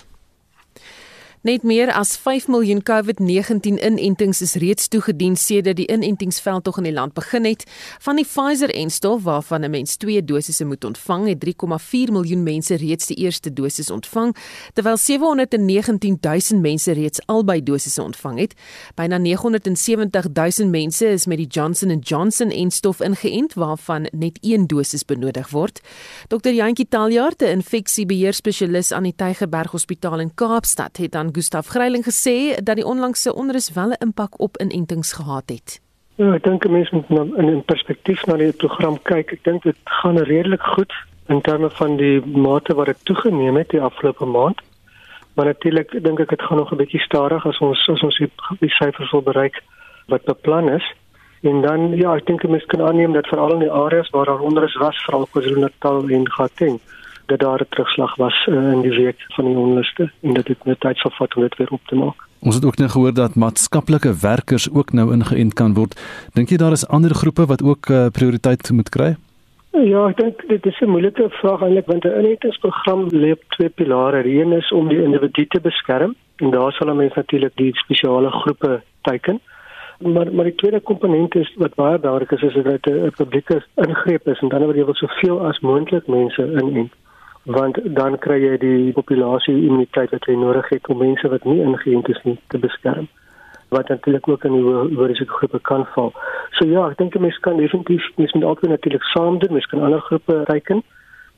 Net 1.48 1.64
meer 1.64 1.88
as 1.96 2.18
5 2.20 2.50
miljoen 2.52 2.82
COVID-19 2.84 3.78
inentings 3.80 4.42
is 4.44 4.58
reeds 4.60 4.90
toegedien 4.92 5.38
sedert 5.40 5.78
die 5.80 5.86
inentingsveldtog 5.88 6.82
in 6.82 6.90
die 6.90 6.92
land 6.92 7.14
begin 7.16 7.46
het. 7.48 7.62
Van 8.04 8.18
die 8.20 8.26
Pfizer-enstof 8.28 9.22
waarvan 9.24 9.64
'n 9.64 9.72
mens 9.72 9.96
2 9.96 10.24
dosisse 10.24 10.66
moet 10.66 10.84
ontvang, 10.84 11.28
het 11.28 11.40
3,4 11.40 12.12
miljoen 12.12 12.44
mense 12.44 12.76
reeds 12.76 13.06
die 13.06 13.16
eerste 13.16 13.54
dosis 13.54 13.90
ontvang, 13.90 14.36
terwyl 14.74 14.98
719 14.98 16.18
000 16.22 16.62
mense 16.62 16.92
reeds 16.92 17.20
albei 17.26 17.64
dosisse 17.64 18.04
ontvang 18.04 18.40
het. 18.40 18.54
Byna 18.96 19.18
970 19.18 20.26
000 20.34 20.70
mense 20.70 21.06
is 21.06 21.26
met 21.26 21.38
die 21.38 21.48
Johnson 21.48 22.00
& 22.00 22.10
Johnson-enstof 22.10 23.00
ingeënt 23.00 23.54
waarvan 23.54 24.08
net 24.12 24.38
1 24.42 24.68
dosis 24.68 25.06
benodig 25.06 25.50
word. 25.50 25.82
Dr. 26.28 26.50
Jantjie 26.50 26.88
Taljaard, 26.90 27.42
'n 27.42 27.46
infeksiebeheerspesialis 27.46 28.92
aan 28.92 29.04
die 29.04 29.16
Tygerberg 29.16 29.72
Hospitaal 29.72 30.20
in 30.20 30.34
Kaapstad, 30.36 30.98
het 30.98 31.16
aan 31.16 31.36
Gustaf 31.38 31.68
Greiling 31.68 32.02
gesê 32.02 32.58
dat 32.64 32.80
die 32.80 32.86
onlangse 32.86 33.30
onrus 33.36 33.70
wel 33.74 33.92
'n 33.94 34.02
impak 34.06 34.40
op 34.42 34.58
inentings 34.58 35.14
gehad 35.14 35.50
het. 35.56 35.82
Ja, 36.16 36.34
ek 36.34 36.44
dink 36.44 36.70
mense 36.70 36.96
moet 36.96 37.10
nou 37.10 37.38
in 37.38 37.58
'n 37.58 37.64
perspektief 37.66 38.26
na 38.26 38.38
die 38.38 38.52
program 38.52 38.98
kyk. 39.02 39.32
Ek 39.32 39.44
dink 39.44 39.64
dit 39.64 39.76
gaan 39.84 40.18
redelik 40.18 40.62
goed 40.62 40.94
in 41.28 41.42
terme 41.42 41.70
van 41.70 41.98
die 41.98 42.26
mate 42.26 42.74
wat 42.74 42.86
dit 42.86 43.06
toegeneem 43.06 43.56
het 43.56 43.70
die 43.70 43.82
afgelope 43.82 44.26
maand. 44.26 44.62
Maar 45.34 45.46
natuurlik 45.46 46.04
dink 46.04 46.20
ek 46.20 46.30
dit 46.30 46.42
gaan 46.42 46.58
nog 46.58 46.72
'n 46.72 46.78
bietjie 46.78 47.00
stadig 47.00 47.46
as 47.46 47.60
ons 47.60 47.90
as 47.90 48.02
ons 48.02 48.18
die, 48.18 48.32
die 48.60 48.76
syfers 48.80 49.12
wil 49.12 49.22
bereik 49.22 49.62
wat 50.08 50.24
beplan 50.24 50.70
is. 50.70 50.94
En 51.42 51.62
dan 51.62 51.96
ja, 51.98 52.16
ek 52.16 52.26
dink 52.26 52.48
mense 52.48 52.66
kan 52.66 52.82
aanneem 52.82 53.14
dat 53.14 53.28
veral 53.28 53.54
in 53.54 53.60
die 53.60 53.72
areas 53.72 54.10
waar 54.10 54.26
daar 54.26 54.40
onrus 54.40 54.76
was, 54.76 55.04
veral 55.04 55.28
KwaZulu-Natal 55.32 56.10
en 56.10 56.32
Gauteng, 56.32 56.80
dat 57.28 57.40
daar 57.40 57.62
'n 57.62 57.70
terugslag 57.70 58.16
was 58.16 58.48
uh, 58.50 58.72
in 58.72 58.82
die 58.82 58.96
week 59.04 59.20
van 59.28 59.46
die 59.46 59.58
onluste 59.58 60.12
en 60.22 60.34
dat 60.34 60.46
dit 60.46 60.66
net 60.66 60.80
tyd 60.80 60.98
sal 60.98 61.12
vat 61.12 61.36
om 61.36 61.42
dit 61.42 61.58
weer 61.58 61.72
op 61.72 61.82
te 61.86 61.96
maak. 61.96 62.28
Ons 62.40 62.56
het 62.56 62.66
ook 62.66 62.78
net 62.78 62.92
gehoor 62.92 63.14
dat 63.14 63.36
maatskaplike 63.36 64.14
werkers 64.22 64.72
ook 64.72 64.92
nou 64.94 65.14
ingeënt 65.14 65.54
kan 65.54 65.74
word. 65.74 66.00
Dink 66.34 66.50
jy 66.50 66.58
daar 66.58 66.72
is 66.72 66.88
ander 66.88 67.14
groepe 67.14 67.46
wat 67.46 67.64
ook 67.64 67.90
uh, 67.90 68.06
prioriteit 68.12 68.72
moet 68.72 68.90
kry? 68.90 69.16
Ja, 69.72 70.08
ek 70.10 70.18
dink 70.18 70.44
dit 70.48 70.66
is 70.66 70.80
'n 70.82 70.90
moeilike 70.90 71.30
vraag 71.30 71.62
eintlik 71.62 71.86
want 71.86 72.06
'n 72.06 72.18
inentingsprogram 72.20 73.08
lê 73.12 73.32
op 73.32 73.44
twee 73.48 73.70
pilare. 73.70 74.24
Die 74.24 74.42
een 74.42 74.52
is 74.52 74.72
om 74.72 74.88
die 74.88 75.04
individu 75.04 75.46
te 75.46 75.60
beskerm 75.62 76.16
en 76.36 76.50
daar 76.52 76.72
sal 76.72 76.96
mense 76.96 77.16
natuurlik 77.16 77.56
die 77.56 77.76
spesiale 77.76 78.32
groepe 78.32 78.82
teiken. 79.02 79.40
Maar 80.00 80.34
maar 80.34 80.46
die 80.46 80.56
tweede 80.56 80.80
komponent 80.80 81.36
is 81.36 81.54
wat 81.58 81.76
baie 81.76 82.00
belangrik 82.00 82.32
is 82.32 82.42
is 82.42 82.54
dat 82.54 82.66
dit 82.66 82.86
'n 82.86 83.12
publieke 83.18 83.64
ingreep 83.76 84.28
is 84.28 84.40
en 84.40 84.50
dan 84.50 84.66
wil 84.66 84.76
jy 84.76 84.94
soveel 84.94 85.46
as 85.48 85.60
moontlik 85.60 86.08
mense 86.08 86.42
inent 86.62 86.94
want 87.48 87.80
dan 87.96 88.18
kry 88.20 88.42
jy 88.42 88.58
die 88.60 88.92
populasie 88.92 89.56
immuniteit 89.56 90.12
wat 90.12 90.26
jy 90.28 90.36
nodig 90.36 90.68
het 90.74 90.88
om 90.92 91.00
mense 91.00 91.30
wat 91.32 91.46
nie 91.48 91.62
ingeënt 91.64 92.10
is 92.12 92.20
nie 92.28 92.36
te 92.52 92.60
beskerm 92.60 93.08
wat 93.76 93.88
natuurlik 93.92 94.28
ook 94.28 94.44
in 94.48 94.54
die 94.56 94.64
hoë 94.64 95.08
risikogroepe 95.12 95.60
kan 95.68 95.82
val. 95.94 96.14
So 96.56 96.68
ja, 96.68 96.86
ek 96.88 97.02
dink 97.02 97.18
mense 97.20 97.42
kan 97.44 97.60
definitief 97.60 98.06
mens 98.16 98.32
moet 98.36 98.46
altyd 98.48 98.72
natuurlik 98.72 99.04
saam 99.12 99.40
doen, 99.40 99.52
mens 99.58 99.68
kan 99.68 99.84
ander 99.84 100.00
groepe 100.08 100.38
teiken. 100.48 100.84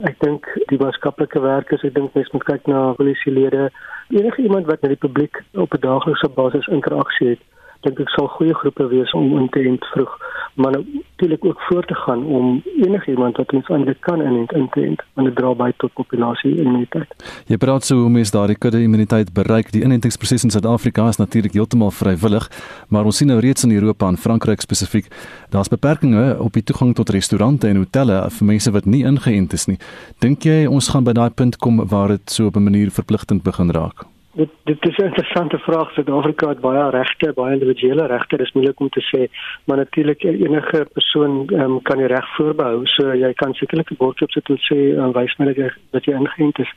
Ek 0.06 0.20
dink 0.22 0.46
die 0.70 0.78
maatskaplike 0.78 1.42
werkers, 1.42 1.82
ek 1.84 1.96
dink 1.96 2.14
mense 2.14 2.30
moet 2.34 2.46
kyk 2.52 2.70
na 2.70 2.84
polisielede, 3.00 3.72
enige 4.14 4.46
iemand 4.46 4.70
wat 4.70 4.86
met 4.86 4.94
die 4.94 5.02
publiek 5.08 5.42
op 5.58 5.74
'n 5.74 5.82
daaglikse 5.82 6.30
basis 6.38 6.70
interaksie 6.70 7.34
het 7.34 7.42
dink 7.86 8.00
ek 8.00 8.10
sal 8.10 8.28
goeie 8.28 8.54
groepe 8.54 8.88
wees 8.88 9.12
om 9.14 9.38
in 9.40 9.50
te 9.50 9.64
ent 9.72 9.86
vroeg 9.94 10.18
maar 10.60 10.72
natuurlik 10.72 11.46
ook 11.46 11.62
voor 11.62 11.86
te 11.86 11.96
gaan 11.96 12.26
om 12.26 12.64
enigiemand 12.82 13.38
wat 13.38 13.52
ons 13.52 13.68
eintlik 13.68 14.02
kan 14.02 14.22
in 14.22 14.36
ent 14.36 14.52
in 14.52 14.70
te 14.70 14.86
ent 14.86 15.04
want 15.14 15.28
dit 15.28 15.36
dra 15.36 15.54
by 15.56 15.72
tot 15.78 15.94
populasie 15.94 16.56
immuniteit. 16.56 17.14
Jy 17.48 17.58
praat 17.58 17.86
so 17.86 17.96
hoe 17.96 18.10
mense 18.10 18.36
daardie 18.36 18.58
kudde 18.58 18.82
immuniteit 18.84 19.34
bereik. 19.34 19.72
Die 19.72 19.84
inentingsproses 19.84 20.44
in 20.44 20.52
Suid-Afrika 20.52 21.08
is 21.08 21.18
natuurlik 21.18 21.56
heeltemal 21.56 21.92
vrywillig, 21.92 22.50
maar 22.88 23.06
ons 23.06 23.18
sien 23.18 23.32
nou 23.32 23.40
reeds 23.40 23.64
in 23.64 23.72
Europa 23.72 24.08
en 24.08 24.18
Frankryk 24.18 24.62
spesifiek, 24.62 25.08
daar's 25.50 25.72
beperkings 25.72 26.38
op 26.40 26.54
die 26.54 26.64
toegang 26.64 26.96
tot 26.96 27.10
restaurante 27.10 27.68
en 27.68 27.84
hotelle 27.84 28.22
vir 28.30 28.52
mense 28.54 28.72
wat 28.72 28.86
nie 28.86 29.06
ingeënt 29.08 29.54
is 29.54 29.68
nie. 29.72 29.80
Dink 30.20 30.44
jy 30.44 30.66
ons 30.68 30.92
gaan 30.92 31.08
by 31.08 31.16
daai 31.16 31.30
punt 31.30 31.58
kom 31.58 31.84
waar 31.88 32.18
dit 32.18 32.32
so 32.32 32.48
op 32.48 32.56
'n 32.56 32.64
manier 32.64 32.92
verpligtend 32.92 33.44
begin 33.44 33.72
raak? 33.72 34.19
Dit 34.40 34.50
dit 34.64 34.86
is 34.90 34.98
'n 34.98 35.04
interessante 35.04 35.58
vraag. 35.58 35.92
Suid-Afrika 35.92 36.48
het 36.48 36.60
baie 36.60 36.90
regte, 36.90 37.32
baie 37.34 37.54
individuele 37.54 38.06
regte. 38.06 38.38
Dit 38.38 38.46
is 38.46 38.52
moeilik 38.52 38.80
om 38.80 38.90
te 38.90 39.04
sê, 39.12 39.22
maar 39.64 39.78
natuurlik 39.78 40.24
enige 40.24 40.88
persoon 40.94 41.50
um, 41.54 41.82
kan 41.82 41.98
die 41.98 42.08
reg 42.08 42.36
voorbehou. 42.36 42.86
So 42.86 43.14
jy 43.14 43.34
kan 43.34 43.54
sekerlik 43.54 43.92
'n 43.92 43.96
bord 43.98 44.22
op 44.22 44.32
sit 44.32 44.50
en 44.50 44.58
sê 44.58 44.76
uh, 44.76 45.10
wys 45.14 45.36
my 45.38 45.46
dat 45.46 45.56
jy 45.56 45.70
dat 45.92 46.06
jy 46.06 46.14
ingeënt 46.14 46.60
is. 46.60 46.72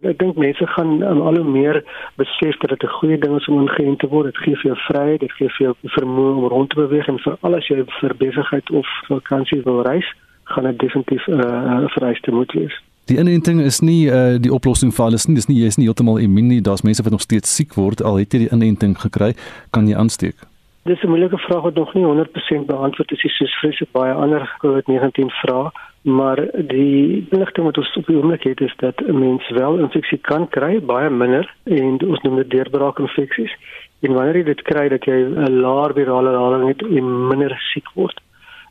Ek 0.00 0.18
dink 0.18 0.36
mense 0.36 0.66
gaan 0.66 1.02
um, 1.02 1.20
al 1.20 1.36
hoe 1.36 1.44
meer 1.44 1.84
besef 2.16 2.56
dat 2.56 2.70
dit 2.70 2.82
'n 2.82 2.96
goeie 2.98 3.18
ding 3.18 3.36
is 3.36 3.48
om 3.48 3.60
ingeënt 3.60 3.98
te 3.98 4.08
word. 4.08 4.26
Dit 4.26 4.38
gee 4.38 4.56
vir 4.56 4.70
jou 4.70 4.78
vryheid, 4.88 5.20
dit 5.20 5.32
gee 5.32 5.48
vir 5.48 5.66
jou 5.66 5.74
vermoë 5.82 6.36
om 6.36 6.44
rond 6.44 6.70
te 6.70 6.76
beweeg 6.76 7.08
en 7.08 7.18
vir 7.18 7.36
al 7.40 7.54
as 7.54 7.66
jy 7.66 7.84
vir 8.00 8.14
besigheid 8.16 8.70
of 8.70 8.86
vakansie 9.08 9.62
wil 9.62 9.82
reis, 9.82 10.12
gaan 10.44 10.64
dit 10.64 10.78
definitief 10.78 11.26
'n 11.26 11.40
uh, 11.40 11.88
vereiste 11.88 12.30
moet 12.30 12.52
wees. 12.52 12.89
Die 13.06 13.18
inenting 13.18 13.60
is 13.60 13.80
nie 13.80 14.06
uh, 14.06 14.38
die 14.38 14.52
oplossing 14.52 14.92
vir 14.94 15.04
alles 15.04 15.26
nie. 15.26 15.34
Dis 15.34 15.48
nie 15.48 15.60
jy 15.60 15.66
is 15.66 15.76
nie 15.76 15.86
heeltemal 15.86 16.18
immuun 16.18 16.48
nie. 16.48 16.60
Daar's 16.60 16.82
mense 16.82 17.02
wat 17.02 17.12
nog 17.12 17.20
steeds 17.20 17.54
siek 17.54 17.74
word 17.74 18.02
al 18.02 18.20
het 18.22 18.32
jy 18.32 18.44
die 18.44 18.52
inenting 18.52 18.98
gekry, 18.98 19.34
kan 19.70 19.88
jy 19.88 19.96
aansteek. 19.96 20.36
Dis 20.84 21.02
'n 21.02 21.08
moeilike 21.08 21.38
vraag 21.38 21.62
wat 21.62 21.74
nog 21.74 21.94
nie 21.94 22.04
100% 22.04 22.66
beantwoord 22.66 23.12
is 23.12 23.36
soos 23.36 23.58
vreeslik 23.60 23.90
baie 23.92 24.12
ander 24.12 24.56
COVID-19 24.62 25.28
vrae, 25.42 25.70
maar 26.02 26.38
die 26.52 27.26
inligting 27.30 27.66
wat 27.66 27.78
ons 27.78 27.96
op 27.96 28.06
die 28.06 28.16
oomblik 28.16 28.42
het 28.42 28.60
is 28.60 28.74
dat 28.76 28.96
'n 29.00 29.18
mens 29.18 29.48
wel 29.50 29.78
infeksie 29.78 30.18
kan 30.18 30.48
kry, 30.48 30.80
baie 30.80 31.10
minder 31.10 31.54
en 31.64 32.00
ons 32.06 32.20
noem 32.22 32.36
dit 32.36 32.50
deurbraak 32.50 32.98
infeksies. 32.98 33.52
En 34.00 34.12
wanneer 34.12 34.36
jy 34.36 34.42
dit 34.42 34.62
kry 34.62 34.88
dat 34.88 35.04
jy 35.04 35.18
'n 35.20 35.60
laer 35.60 35.92
virale 35.94 36.30
lading 36.30 36.68
het 36.68 36.82
en 36.82 37.28
minder 37.28 37.60
siek 37.72 37.88
word, 37.94 38.20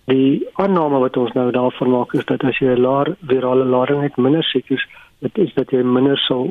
Die 0.10 0.48
aanname 0.54 1.00
wat 1.04 1.18
ons 1.18 1.34
nou 1.38 1.52
daarvan 1.52 1.92
maak 1.94 2.14
is 2.18 2.26
dat 2.26 2.44
as 2.44 2.58
jy 2.58 2.74
'n 2.74 2.82
laer 2.82 3.16
virale 3.28 3.66
lading 3.66 4.02
het, 4.02 4.18
minder 4.18 4.44
siek 4.44 4.70
is, 4.70 4.84
dit 5.20 5.38
is 5.38 5.54
dat 5.54 5.72
jy 5.72 5.84
minder 5.84 6.18
sal 6.18 6.48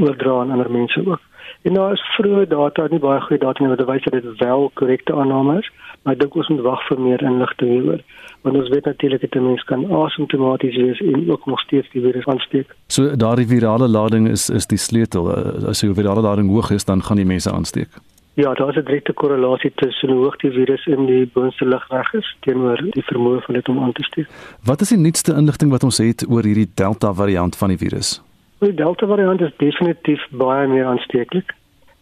oordra 0.00 0.40
aan 0.40 0.50
ander 0.50 0.70
mense 0.70 1.02
ook. 1.06 1.20
En 1.62 1.74
daar 1.74 1.92
is 1.92 2.02
vroeë 2.16 2.46
data, 2.48 2.86
nie 2.90 2.98
baie 2.98 3.20
goeie 3.20 3.38
data 3.38 3.62
nie 3.62 3.74
wat 3.74 3.84
wys 3.86 4.02
dat 4.04 4.12
dit 4.12 4.38
wel 4.38 4.70
korrekte 4.74 5.12
aanname 5.12 5.58
is, 5.58 5.70
maar 6.02 6.14
ek 6.14 6.20
dink 6.20 6.34
ons 6.34 6.48
moet 6.48 6.64
wag 6.66 6.82
vir 6.88 7.00
meer 7.00 7.22
inligting 7.22 7.70
hieroor. 7.70 8.02
Want 8.42 8.56
ons 8.56 8.68
weet 8.68 8.84
natuurlik 8.84 9.20
dat 9.20 9.34
'n 9.34 9.46
mens 9.46 9.64
kan 9.64 9.84
asymptomaties 9.84 10.76
wees 10.76 11.00
en 11.00 11.30
ook 11.30 11.46
nog 11.46 11.60
steeds 11.60 11.90
die 11.92 12.02
virus 12.02 12.26
aansteek. 12.26 12.74
So 12.86 13.16
daardie 13.16 13.46
virale 13.46 13.88
lading 13.88 14.28
is 14.28 14.50
is 14.50 14.66
die 14.66 14.78
sleutel. 14.78 15.30
As 15.68 15.80
die 15.80 15.94
virale 15.94 16.20
lading 16.20 16.48
hoog 16.48 16.70
is, 16.70 16.84
dan 16.84 17.02
gaan 17.02 17.16
die 17.16 17.32
mense 17.34 17.52
aansteek. 17.52 17.88
Ja, 18.36 18.54
daar 18.54 18.68
is 18.68 18.76
'n 18.76 18.84
direkte 18.84 19.12
korrelasie 19.12 19.72
tussen 19.74 20.08
hoe 20.08 20.22
hoog 20.22 20.36
die 20.36 20.50
virus 20.50 20.86
in 20.86 21.06
die 21.06 21.26
boonste 21.32 21.64
lugweg 21.64 22.12
is 22.12 22.36
teenoor 22.40 22.76
die 22.76 23.04
vermoë 23.04 23.40
van 23.40 23.54
dit 23.54 23.68
om 23.68 23.82
aan 23.82 23.92
te 23.92 24.02
steek. 24.02 24.28
Wat 24.64 24.80
is 24.80 24.88
die 24.88 24.98
nuutste 24.98 25.34
inligting 25.34 25.70
wat 25.70 25.82
ons 25.82 25.98
het 25.98 26.26
oor 26.28 26.42
hierdie 26.42 26.70
Delta 26.74 27.14
variant 27.14 27.56
van 27.56 27.68
die 27.68 27.78
virus? 27.78 28.22
Die 28.58 28.74
Delta 28.74 29.06
variant 29.06 29.40
is 29.40 29.52
definitief 29.56 30.26
baie 30.30 30.66
meer 30.68 30.84
aansteeklik 30.84 31.54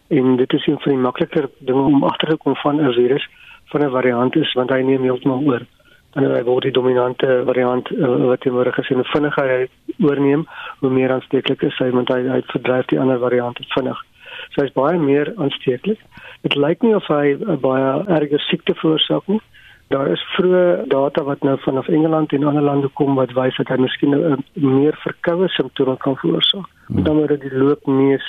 en 0.07 0.35
dit 0.35 0.53
is 0.53 0.67
een 0.67 0.79
van 0.79 0.91
die 0.91 1.01
makliker 1.01 1.49
dinge 1.57 1.81
om 1.81 2.03
agter 2.03 2.29
te 2.29 2.37
kom 2.37 2.55
van 2.55 2.81
'n 2.81 2.93
virus 2.93 3.29
van 3.65 3.81
'n 3.81 3.91
variant 3.91 4.35
is 4.35 4.53
want 4.53 4.69
hy 4.69 4.81
neem 4.81 5.01
heeltemal 5.01 5.43
oor. 5.43 5.65
Dan 6.09 6.23
hy 6.23 6.43
word 6.43 6.63
die 6.63 6.71
dominante 6.71 7.43
variant 7.45 7.91
uh, 7.91 8.25
wat 8.25 8.41
teenwoordig 8.41 8.77
is 8.77 8.89
en 8.89 9.03
vinniger 9.03 9.47
hy 9.47 9.67
oorneem, 9.99 10.47
hoe 10.79 10.89
meer 10.89 11.11
aansteeklik 11.11 11.61
is 11.61 11.77
hy 11.77 11.89
want 11.89 12.07
hy 12.07 12.27
hy 12.27 12.41
verdryf 12.47 12.85
die 12.85 12.99
ander 12.99 13.19
variante 13.19 13.63
vinnig. 13.67 14.05
So 14.53 14.61
hy's 14.61 14.73
baie 14.73 14.97
meer 14.99 15.33
aansteeklik. 15.35 15.99
Dit 16.41 16.55
lyk 16.55 16.81
nie 16.81 16.95
of 16.95 17.07
hy 17.07 17.35
'n 17.35 17.59
baie 17.59 18.03
erge 18.07 18.39
siekte 18.39 18.75
veroorsaak 18.75 19.27
nie. 19.27 19.41
Daar 19.87 20.07
is 20.07 20.21
vroeë 20.33 20.87
data 20.89 21.23
wat 21.23 21.43
nou 21.43 21.57
vanaf 21.61 21.87
Engeland 21.87 22.33
en 22.33 22.43
ander 22.43 22.63
lande 22.63 22.89
kom 22.93 23.15
wat 23.15 23.33
wys 23.37 23.57
dat 23.57 23.67
hy 23.67 23.77
miskien 23.77 24.15
'n 24.15 24.43
meer 24.55 24.95
verkoue 25.03 25.47
simptome 25.47 25.97
kan 25.97 26.15
veroorsaak. 26.17 26.65
Hmm. 26.87 27.03
Dan 27.03 27.15
word 27.15 27.41
die 27.41 27.53
loopneus, 27.53 28.25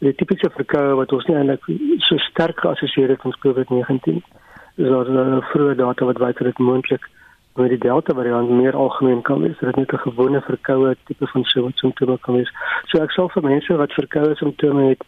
die 0.00 0.14
tipiese 0.14 0.50
verkoue 0.50 0.94
wat 0.94 1.12
ons 1.12 1.26
nie 1.26 1.36
eintlik 1.36 1.64
so 1.98 2.16
sterk 2.18 2.60
geassosieer 2.60 3.08
het 3.08 3.24
met 3.24 3.38
COVID-19. 3.38 4.20
Dis 4.76 4.88
daar 4.88 5.08
uh, 5.08 5.40
vroeë 5.50 5.74
data 5.76 6.04
wat 6.04 6.18
wys 6.18 6.34
dat 6.34 6.46
dit 6.46 6.58
moontlik 6.58 7.08
met 7.58 7.68
die 7.68 7.78
Delta 7.78 8.14
variant 8.14 8.50
meer 8.50 8.76
algemeen 8.76 9.22
kan 9.22 9.40
wees. 9.40 9.58
Dit 9.58 9.68
is 9.68 9.74
net 9.74 9.92
'n 9.92 10.06
gewone 10.08 10.40
verkoue 10.40 10.96
tipe 11.04 11.26
van 11.26 11.44
simptome 11.44 12.18
kan 12.20 12.34
wees. 12.34 12.52
So 12.86 13.02
ek 13.02 13.10
sal 13.10 13.28
vir 13.28 13.42
mense 13.42 13.76
wat 13.76 13.92
verkoue 13.92 14.34
simptome 14.34 14.88
het 14.88 15.02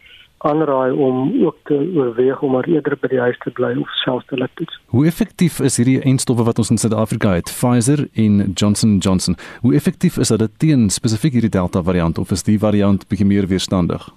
aanraai 0.47 0.91
om 0.91 1.45
ook 1.45 1.57
te 1.63 1.77
oorweeg 1.95 2.41
om 2.41 2.51
maar 2.51 2.67
eerder 2.69 2.97
by 3.01 3.07
die 3.11 3.19
huis 3.19 3.37
te 3.43 3.51
bly 3.57 3.75
of 3.81 3.89
selfs 4.03 4.25
te 4.25 4.37
laat 4.37 4.53
toets. 4.53 4.79
Hoe 4.93 5.05
effektief 5.05 5.59
is 5.59 5.77
hierdie 5.77 5.99
eindstowwe 6.01 6.45
wat 6.47 6.57
ons 6.61 6.71
in 6.73 6.81
Suid-Afrika 6.81 7.35
het, 7.37 7.51
Pfizer 7.51 8.07
en 8.13 8.51
Johnson 8.53 8.97
& 8.97 9.05
Johnson? 9.05 9.37
Hoe 9.61 9.75
effektief 9.75 10.17
is 10.17 10.33
dit 10.33 10.57
teen 10.57 10.89
spesifiek 10.89 11.37
hierdie 11.37 11.53
Delta 11.53 11.83
variant 11.83 12.17
of 12.17 12.31
is 12.31 12.43
die 12.43 12.57
variant 12.59 13.07
bietjie 13.07 13.27
meer 13.27 13.47
weerstandig? 13.47 14.09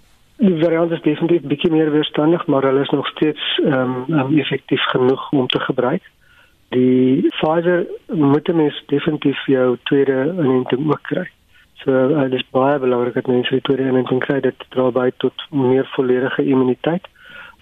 Die 0.43 0.57
variant 0.63 0.91
is 0.91 1.05
definitief 1.05 1.45
bietjie 1.47 1.71
meer 1.71 1.93
weerstandig, 1.95 2.47
maar 2.47 2.65
hulle 2.67 2.83
is 2.83 2.91
nog 2.91 3.07
steeds 3.13 3.61
ehm 3.65 3.95
um, 4.09 4.19
um, 4.19 4.39
effektief 4.39 4.83
genoeg 4.91 5.31
om 5.33 5.47
te 5.47 5.61
gebruik. 5.61 6.03
Die 6.75 7.29
Pfizer 7.29 7.87
moet 8.09 8.49
mens 8.55 8.83
definitief 8.87 9.47
jou 9.47 9.77
tweede 9.83 10.35
inenting 10.39 10.91
ook 10.91 11.03
kry. 11.03 11.29
So 11.83 11.91
uh, 11.91 12.23
dit 12.31 12.39
is 12.41 12.47
baie 12.55 12.79
belangrik 12.79 13.15
dat 13.15 13.27
mense 13.27 13.51
die 13.51 13.65
tweede 13.67 13.89
inenting 13.89 14.23
kry 14.25 14.41
dit 14.41 14.67
dra 14.75 14.91
by 14.95 15.11
tot 15.23 15.47
meer 15.51 15.89
volledige 15.97 16.45
immuniteit 16.45 17.09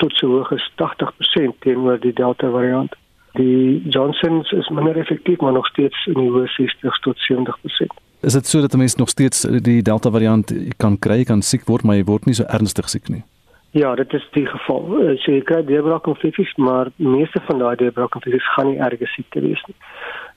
tot 0.03 0.13
so 0.19 0.29
hoog 0.35 0.53
as 0.53 0.65
80% 0.83 1.59
teenoor 1.65 2.01
die 2.01 2.13
Delta 2.13 2.51
variant. 2.51 2.95
Die 3.39 3.83
Johnson's 3.89 4.51
is 4.53 4.69
minder 4.69 4.97
effektief 4.97 5.41
maar 5.41 5.53
nog 5.53 5.67
steeds 5.67 6.07
in 6.07 6.19
die 6.21 6.31
hoë 6.31 6.49
60s 6.59 7.03
tot 7.07 7.27
70%. 7.31 8.01
Is 8.23 8.33
dit 8.39 8.47
so 8.47 8.61
dat 8.61 8.77
mense 8.77 8.99
nog 8.99 9.09
steeds 9.09 9.47
die 9.67 9.83
Delta 9.83 10.11
variant 10.11 10.53
kan 10.77 10.99
kry, 10.99 11.23
kan 11.25 11.43
siek 11.43 11.65
word, 11.67 11.83
maar 11.83 11.97
jy 11.97 12.05
word 12.07 12.29
nie 12.29 12.37
so 12.39 12.47
ernstig 12.47 12.91
siek 12.93 13.09
nie? 13.11 13.25
Ja, 13.73 13.95
dit 13.95 14.13
is 14.13 14.29
die 14.33 14.47
geval. 14.47 14.83
Eh, 15.01 15.15
so 15.17 15.33
jy 15.33 15.41
kry 15.49 15.63
deurbraakinfeksies, 15.65 16.51
maar 16.61 16.91
meeste 17.01 17.41
van 17.47 17.63
daai 17.63 17.77
deurbraakinfeksies 17.81 18.49
gaan 18.53 18.69
nie 18.69 18.81
erge 18.85 19.07
siekte 19.15 19.41
wees 19.41 19.63
nie. 19.65 19.77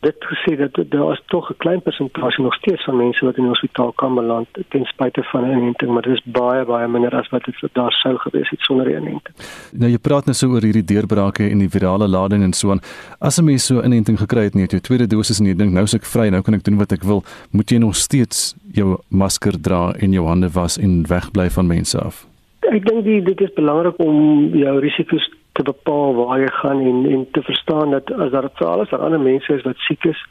Dit 0.08 0.24
gesê 0.30 0.54
dat 0.56 0.78
daar 0.94 1.12
is 1.12 1.22
tog 1.34 1.50
'n 1.52 1.58
klein 1.58 1.82
persentasie 1.82 2.44
nog 2.44 2.54
steeds 2.54 2.84
van 2.84 2.96
mense 2.98 3.26
wat 3.26 3.36
in 3.36 3.44
die 3.44 3.52
hospitaal 3.52 3.92
kan 3.92 4.16
beland 4.16 4.48
ten 4.70 4.86
spyte 4.86 5.24
van 5.24 5.44
'n 5.44 5.58
inenting, 5.58 5.92
maar 5.92 6.02
dit 6.02 6.14
is 6.14 6.24
baie 6.24 6.66
baie 6.66 6.88
minder 6.88 7.16
as 7.16 7.30
wat 7.30 7.44
dit 7.44 7.74
daar 7.74 7.92
sou 7.92 8.18
gewees 8.18 8.50
het 8.50 8.60
sonder 8.60 8.88
'n 8.88 9.02
inenting. 9.02 9.36
Nou 9.72 9.92
jy 9.92 9.98
praat 9.98 10.26
nou 10.26 10.36
so 10.36 10.48
oor 10.48 10.62
hierdie 10.62 10.86
deurbrake 10.86 11.50
en 11.50 11.58
die 11.58 11.70
virale 11.70 12.08
lading 12.08 12.44
en 12.44 12.54
so 12.54 12.72
aan. 12.72 12.80
As 13.20 13.38
'n 13.40 13.46
mens 13.46 13.66
so 13.66 13.80
'n 13.80 13.86
inenting 13.86 14.20
gekry 14.20 14.44
het, 14.44 14.54
net 14.56 14.72
jou 14.72 14.82
tweede 14.82 15.08
dosis 15.08 15.40
en 15.40 15.46
jy 15.46 15.56
dink 15.56 15.72
nou 15.72 15.84
is 15.84 15.94
ek 15.94 16.06
vry, 16.06 16.30
nou 16.30 16.42
kan 16.42 16.54
ek 16.54 16.64
doen 16.64 16.78
wat 16.78 16.92
ek 16.92 17.04
wil, 17.04 17.24
moet 17.52 17.70
jy 17.70 17.78
nog 17.78 17.96
steeds 17.96 18.56
jou 18.72 18.98
masker 19.10 19.62
dra 19.62 19.94
en 19.94 20.12
jou 20.12 20.26
hande 20.26 20.50
was 20.52 20.78
en 20.78 21.06
wegbly 21.08 21.50
van 21.50 21.68
mense 21.68 22.00
af 22.02 22.35
ek 22.72 22.86
dink 22.86 23.04
dit 23.04 23.42
is 23.42 23.54
belangrik 23.54 24.00
om 24.00 24.56
jou 24.56 24.80
risiko's 24.80 25.30
te 25.54 25.64
bepaal 25.64 26.16
waar 26.16 26.40
jy 26.40 26.52
gaan 26.62 26.82
en 26.82 27.06
en 27.12 27.28
te 27.32 27.42
verstaan 27.42 27.92
dat 27.92 28.12
as 28.12 28.32
daar 28.32 28.50
vir 28.60 28.68
alles 28.68 28.90
daar 28.90 29.06
ander 29.08 29.20
mense 29.20 29.54
is 29.54 29.64
wat 29.64 29.78
siek 29.88 30.06
is 30.06 30.22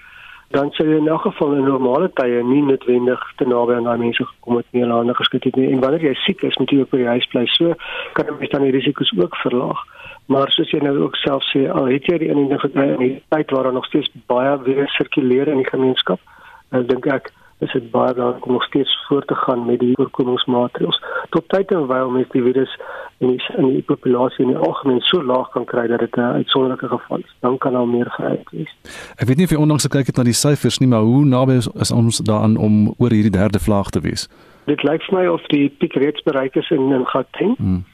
dan 0.54 0.70
sou 0.76 0.86
jy 0.86 0.98
in 1.00 1.08
elk 1.08 1.24
geval 1.26 1.56
in 1.56 1.64
normale 1.66 2.10
tye 2.20 2.42
nie 2.46 2.62
noodwendig 2.62 3.22
te 3.40 3.46
naby 3.48 3.74
aan 3.74 3.88
daai 3.88 3.98
mense 4.04 4.26
gekom 4.28 4.60
het 4.60 4.66
nie 4.76 4.84
en 4.86 4.92
hulle 4.94 5.14
geskit 5.18 5.48
het 5.48 5.56
nie. 5.58 5.70
En 5.72 5.80
wanneer 5.82 6.04
jy 6.10 6.14
siek 6.22 6.44
is 6.46 6.58
moet 6.60 6.70
jy 6.70 6.84
op 6.84 6.94
die 6.94 7.08
huis 7.08 7.26
bly. 7.32 7.42
So 7.56 7.74
kan 8.18 8.30
jy 8.40 8.50
dan 8.52 8.66
die 8.66 8.74
risiko's 8.76 9.10
ook 9.18 9.34
verlaag. 9.42 9.80
Maar 10.30 10.52
soos 10.54 10.70
jy 10.70 10.80
nou 10.84 10.94
ook 11.02 11.16
self 11.20 11.42
sê 11.50 11.64
al 11.68 11.90
het 11.90 12.06
jy 12.08 12.20
die 12.22 12.30
inenting 12.30 12.62
gekry 12.62 12.86
in 12.92 13.02
die 13.02 13.16
tyd 13.34 13.50
waar 13.56 13.68
daar 13.68 13.78
nog 13.80 13.88
steeds 13.90 14.12
baie 14.30 14.54
virus 14.68 14.94
sirkuleer 14.96 15.50
in 15.52 15.64
die 15.64 15.72
gemeenskap 15.72 16.22
dan 16.70 16.86
dink 16.88 17.08
ek 17.12 17.32
is 17.64 17.72
dit 17.72 17.90
baie 17.90 18.14
belangrik 18.14 18.46
om 18.46 18.52
nog 18.52 18.64
steeds 18.64 18.92
voort 19.08 19.26
te 19.26 19.34
gaan 19.34 19.64
met 19.66 19.80
die 19.80 19.94
voorkomingsmaatreëls. 19.98 21.00
Tot 21.30 21.48
tyd 21.48 21.72
en 21.72 21.86
wyl 21.90 22.10
mens 22.10 22.30
die 22.32 22.42
virus 22.42 22.72
in 23.18 23.32
die, 23.32 23.40
in 23.56 23.68
die 23.72 23.82
populasie 23.82 24.44
in 24.44 24.52
die 24.52 24.60
algemeen 24.68 25.00
so 25.08 25.22
laag 25.22 25.50
kan 25.54 25.64
kry 25.64 25.86
dat 25.92 26.04
dit 26.04 26.16
'n 26.16 26.20
uitsonderlike 26.40 26.88
geval 26.88 27.18
is, 27.18 27.34
dan 27.40 27.58
kan 27.58 27.74
al 27.74 27.86
meer 27.86 28.10
vryheid 28.16 28.50
wees. 28.50 28.72
Ek 29.16 29.28
weet 29.28 29.36
nie 29.36 29.44
of 29.44 29.50
jy 29.50 29.60
onlangs 29.60 29.86
gekyk 29.88 30.06
het 30.06 30.16
na 30.16 30.24
die 30.24 30.40
syfers 30.44 30.78
nie, 30.78 30.88
maar 30.88 31.06
hoe 31.06 31.24
naby 31.24 31.52
is, 31.52 31.68
is 31.74 31.92
ons 31.92 32.18
daaraan 32.18 32.56
om 32.56 32.94
oor 32.98 33.10
hierdie 33.10 33.38
derde 33.40 33.58
vlaag 33.58 33.90
te 33.90 34.00
wees? 34.00 34.28
Dit 34.66 34.82
lyk 34.82 35.02
vir 35.02 35.18
my 35.18 35.26
of 35.26 35.42
die 35.46 35.68
piek 35.68 35.94
reeds 35.94 36.22
bereik 36.22 36.56
is 36.56 36.70
in 36.70 36.92
in 36.92 37.06
Gauteng. 37.06 37.56
Hmm 37.56 37.84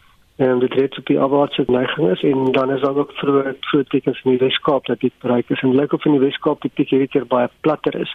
en 0.41 0.59
dit 0.59 0.73
het 0.73 0.99
op 0.99 1.07
die 1.07 1.19
afwaartse 1.21 1.65
neiging 1.67 2.11
is 2.11 2.23
en 2.23 2.53
dan 2.53 2.71
is 2.73 2.81
daar 2.81 2.97
ook 2.97 3.13
vroeë 3.13 3.55
vroeë 3.61 3.85
tekens 3.89 4.21
in 4.25 4.31
die 4.31 4.41
Weskaap 4.41 4.87
dat 4.87 5.01
dit 5.01 5.13
bereik 5.21 5.51
is 5.51 5.61
en 5.61 5.75
lyk 5.77 5.93
of 5.93 6.05
in 6.05 6.15
die 6.17 6.21
Weskaap 6.21 6.63
die 6.65 6.71
piek 6.75 6.93
hierdie 6.95 7.09
keer 7.13 7.27
baie 7.29 7.49
platter 7.61 7.99
is 8.01 8.15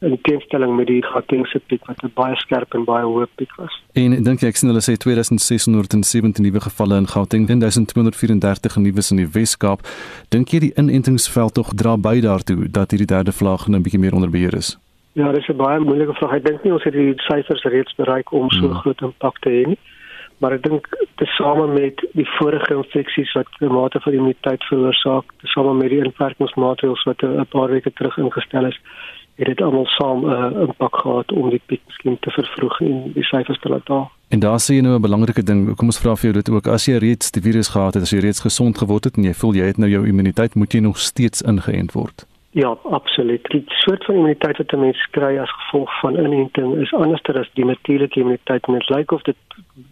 in 0.00 0.16
teenstelling 0.28 0.72
met 0.76 0.88
die 0.88 1.02
Gautengse 1.04 1.60
piek 1.66 1.84
wat 1.86 2.00
'n 2.04 2.12
baie 2.14 2.36
skerp 2.36 2.74
en 2.74 2.84
baie 2.84 3.04
hoë 3.04 3.26
piek 3.34 3.52
was. 3.56 3.74
En 3.92 4.22
dink 4.22 4.40
jy 4.40 4.48
ek 4.48 4.56
sien 4.56 4.70
hulle 4.70 4.84
sê 4.86 4.96
2617 4.96 6.42
nuwe 6.42 6.60
gevalle 6.60 6.96
in 6.96 7.06
Gauteng 7.06 7.48
en 7.50 7.58
1234 7.58 8.76
nuus 8.76 9.10
in 9.10 9.16
die 9.16 9.30
Weskaap. 9.32 9.80
Dink 10.28 10.48
jy 10.48 10.58
die 10.58 10.74
inentingsveld 10.74 11.54
tog 11.54 11.74
dra 11.74 11.96
by 11.96 12.20
daartoe 12.20 12.70
dat 12.70 12.90
hierdie 12.90 13.12
derde 13.16 13.32
vlaag 13.32 13.68
nou 13.68 13.78
'n 13.78 13.82
bietjie 13.82 14.00
meer 14.00 14.14
onder 14.14 14.30
beheer 14.30 14.54
is? 14.54 14.78
Ja, 15.12 15.32
dis 15.32 15.48
'n 15.48 15.56
baie 15.56 15.80
moeilike 15.80 16.14
vraag. 16.14 16.32
Ek 16.32 16.44
dink 16.44 16.64
nie 16.64 16.72
ons 16.72 16.84
het 16.84 16.92
die 16.92 17.12
syfers 17.16 17.64
reeds 17.64 17.94
bereik 17.94 18.32
om 18.32 18.50
so 18.50 18.66
hmm. 18.66 18.80
groot 18.80 19.00
impak 19.00 19.38
te 19.40 19.50
hê 19.50 19.66
nie 19.66 19.78
maar 20.38 20.52
ek 20.52 20.62
dink 20.62 20.88
tesame 21.16 21.66
met 21.72 22.02
die 22.12 22.28
vorige 22.36 22.74
infeksies 22.74 23.32
wat 23.32 23.48
'n 23.60 23.72
mate 23.72 24.00
van 24.00 24.12
immuniteit 24.12 24.64
veroorsaak, 24.64 25.24
tesame 25.42 25.74
met 25.74 25.90
die 25.90 26.04
inperkingsmaatreëls 26.04 27.04
wat 27.04 27.22
'n 27.22 27.46
paar 27.48 27.70
weke 27.70 27.92
terug 27.92 28.16
ingestel 28.18 28.66
is, 28.66 28.80
het 29.36 29.46
dit 29.46 29.60
almal 29.60 29.86
saam 29.86 30.24
'n 30.24 30.32
uh, 30.32 30.60
impak 30.66 30.96
gehad 30.96 31.32
om 31.32 31.50
die 31.50 31.62
piek 31.66 31.80
miskien 31.86 32.18
te 32.20 32.30
vervroeg 32.30 32.80
en 32.80 33.12
die 33.12 33.24
syfers 33.24 33.60
te 33.60 33.68
laat 33.68 33.86
daal. 33.86 34.10
En 34.28 34.38
daar 34.38 34.60
sien 34.60 34.76
jy 34.76 34.82
nou 34.82 34.96
'n 34.96 35.00
belangrike 35.00 35.42
ding. 35.42 35.76
Kom 35.76 35.86
ons 35.86 36.00
vra 36.00 36.16
vir 36.16 36.30
jou 36.30 36.32
dit 36.32 36.50
ook. 36.50 36.66
As 36.66 36.86
jy 36.86 36.96
reeds 36.96 37.30
die 37.30 37.42
virus 37.42 37.68
gehad 37.68 37.94
het, 37.94 38.02
as 38.02 38.10
jy 38.10 38.18
reeds 38.18 38.40
gesond 38.40 38.78
geword 38.78 39.04
het 39.04 39.16
en 39.16 39.24
jy 39.24 39.34
voel 39.34 39.54
jy 39.54 39.66
het 39.66 39.76
nou 39.76 39.90
jou 39.90 40.06
immuniteit, 40.06 40.54
moet 40.54 40.72
jy 40.72 40.80
nog 40.80 40.98
steeds 40.98 41.42
ingeënt 41.42 41.92
word. 41.92 42.26
Ja, 42.56 42.78
absoluut. 42.82 43.44
Die 43.44 43.64
soort 43.66 44.04
van 44.04 44.14
immuniteit 44.14 44.56
wat 44.56 44.72
'n 44.72 44.80
mens 44.80 45.08
kry 45.10 45.38
as 45.38 45.50
gevolg 45.50 46.00
van 46.00 46.16
inenting 46.18 46.76
is 46.76 46.92
anderster 46.92 47.38
as 47.38 47.50
die 47.52 47.64
natuurlike 47.64 48.20
immuniteit 48.20 48.66
en 48.66 48.72
dit 48.72 48.88
lyk 48.88 49.10
of 49.10 49.22
dit 49.22 49.36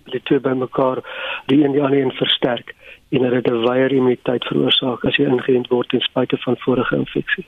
die 0.04 0.22
twee 0.22 0.40
bymekaar 0.40 0.98
die 1.46 1.64
een 1.64 1.72
die 1.72 1.82
ander 1.82 2.00
een 2.00 2.12
versterk 2.12 2.74
en 3.08 3.22
dat 3.22 3.30
dit 3.30 3.46
'n 3.52 3.64
wyeer 3.68 3.92
immuniteit 3.92 4.44
veroorsaak 4.44 5.04
as 5.04 5.16
jy 5.16 5.24
ingeënt 5.24 5.68
word 5.68 5.88
ten 5.88 6.00
spyte 6.00 6.36
van 6.36 6.56
vorige 6.56 6.96
infeksie. 6.96 7.46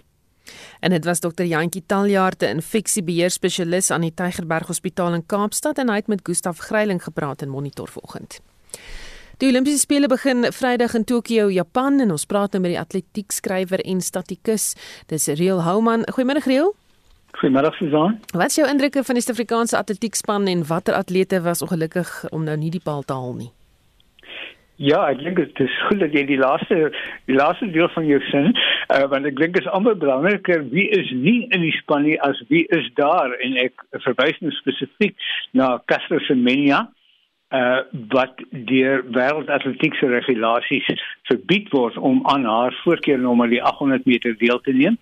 En 0.81 0.91
dit 0.91 1.05
was 1.05 1.21
dokter 1.21 1.45
Jantjie 1.45 1.87
Taljaard, 1.87 2.43
'n 2.43 2.55
infeksiebeheer 2.55 3.31
spesialis 3.31 3.91
aan 3.91 4.01
die 4.01 4.15
Tygerberg 4.15 4.67
Hospitaal 4.67 5.15
in 5.15 5.27
Kaapstad 5.27 5.79
en 5.79 5.89
hy 5.89 5.95
het 5.95 6.07
met 6.07 6.21
Gustaf 6.23 6.59
Greiling 6.59 7.03
gepraat 7.03 7.43
in 7.43 7.49
Monitor 7.49 7.89
vanoggend. 7.89 8.41
Die 9.37 9.51
Olimpiese 9.51 9.83
spele 9.83 10.09
begin 10.09 10.47
Vrydag 10.49 10.95
in 10.95 11.05
Tokio, 11.05 11.51
Japan 11.53 12.01
en 12.01 12.15
ons 12.15 12.23
praat 12.25 12.55
nou 12.55 12.63
met 12.65 12.73
die 12.73 12.79
atletiekskrywer 12.81 13.83
en 13.85 13.99
statikus. 14.01 14.71
Dis 15.13 15.27
Real 15.37 15.61
Houman. 15.61 16.07
Goeiemôre 16.09 16.41
Real. 16.47 16.71
Goeiemôre 17.37 17.75
Susan. 17.77 18.17
Wat 18.33 18.55
is 18.55 18.57
jou 18.57 18.65
indrukke 18.65 19.05
van 19.05 19.21
die 19.21 19.25
Suid-Afrikaanse 19.27 19.77
atletiekspan 19.77 20.49
en 20.49 20.65
watter 20.65 20.97
atlete 20.97 21.43
was 21.45 21.61
ongelukkig 21.61 22.15
om 22.33 22.49
nou 22.49 22.57
nie 22.57 22.73
die 22.73 22.81
paal 22.81 23.05
te 23.05 23.13
haal 23.13 23.37
nie? 23.37 23.51
Ja, 24.81 25.03
ek 25.11 25.21
dink 25.21 25.37
dit 25.37 25.61
is 25.69 25.77
goed 25.91 26.01
dat 26.01 26.17
jy 26.17 26.25
die 26.33 26.41
laaste 26.41 26.89
die 27.29 27.37
laaste 27.37 27.69
deel 27.77 27.93
van 27.93 28.09
jou 28.09 28.23
sin 28.33 28.57
Uh, 28.87 29.03
want 29.11 29.27
ek 29.27 29.35
dink 29.35 29.57
dit 29.57 29.65
is 29.65 29.73
amper 29.75 29.97
belangriker 29.99 30.61
wie 30.71 30.85
is 30.95 31.09
nie 31.11 31.49
in 31.51 31.65
die 31.65 31.73
span 31.81 32.05
nie 32.07 32.15
as 32.23 32.39
wie 32.53 32.61
is 32.71 32.87
daar 32.95 33.33
en 33.43 33.57
ek 33.59 33.83
verwys 34.05 34.39
nou 34.39 34.53
spesifiek 34.55 35.17
na 35.59 35.73
Caster 35.91 36.23
Semenya 36.29 36.85
uh 37.57 37.83
wat 38.13 38.41
deur 38.71 39.05
wêreldatletiese 39.17 40.09
regulasies 40.13 40.89
verbied 41.31 41.69
word 41.73 41.97
om 41.97 42.23
aan 42.33 42.45
haar 42.45 42.75
voorkeurnommer 42.85 43.51
die 43.53 43.63
800 43.63 44.05
meter 44.05 44.35
deel 44.39 44.61
te 44.61 44.73
neem 44.73 44.99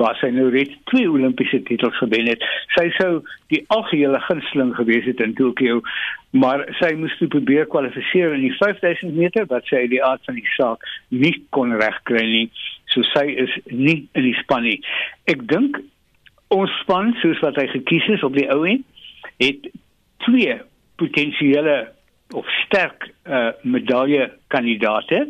waar 0.00 0.16
sy 0.20 0.30
nou 0.32 0.48
reeds 0.52 0.76
twee 0.90 1.08
Olimpiese 1.10 1.60
titels 1.68 1.96
gewen 2.00 2.28
het. 2.30 2.42
Sy 2.76 2.86
sou 2.96 3.10
die 3.52 3.60
algehele 3.74 4.20
gunsteling 4.26 4.72
gewees 4.76 5.06
het 5.08 5.20
in 5.24 5.34
Tokio, 5.38 5.80
maar 6.30 6.64
sy 6.78 6.92
moes 6.98 7.16
toe 7.20 7.28
probeer 7.32 7.68
kwalifiseer 7.70 8.34
in 8.36 8.46
die 8.46 8.54
5000 8.56 9.14
meter 9.16 9.48
wat 9.50 9.68
sy 9.68 9.84
uit 9.84 9.92
die 9.94 10.02
aard 10.04 10.24
van 10.28 10.38
die 10.38 10.48
saak 10.56 10.86
nie 11.08 11.34
kon 11.56 11.74
regkry 11.80 12.24
nie. 12.26 12.46
So 12.94 13.04
sy 13.12 13.26
is 13.44 13.52
nie 13.68 13.98
in 14.18 14.26
die 14.30 14.36
span 14.40 14.64
nie. 14.66 14.78
Ek 15.30 15.44
dink 15.50 15.82
ons 16.54 16.72
span 16.82 17.12
soos 17.20 17.40
wat 17.44 17.60
hy 17.60 17.68
gekies 17.74 18.08
is 18.16 18.26
op 18.26 18.34
die 18.38 18.48
ou 18.50 18.64
end 18.66 18.86
het 19.42 19.70
twee 20.26 20.56
potensiële 21.00 21.78
of 22.36 22.46
sterk 22.64 23.08
uh, 23.24 23.48
medalje 23.62 24.30
kandidaate. 24.52 25.24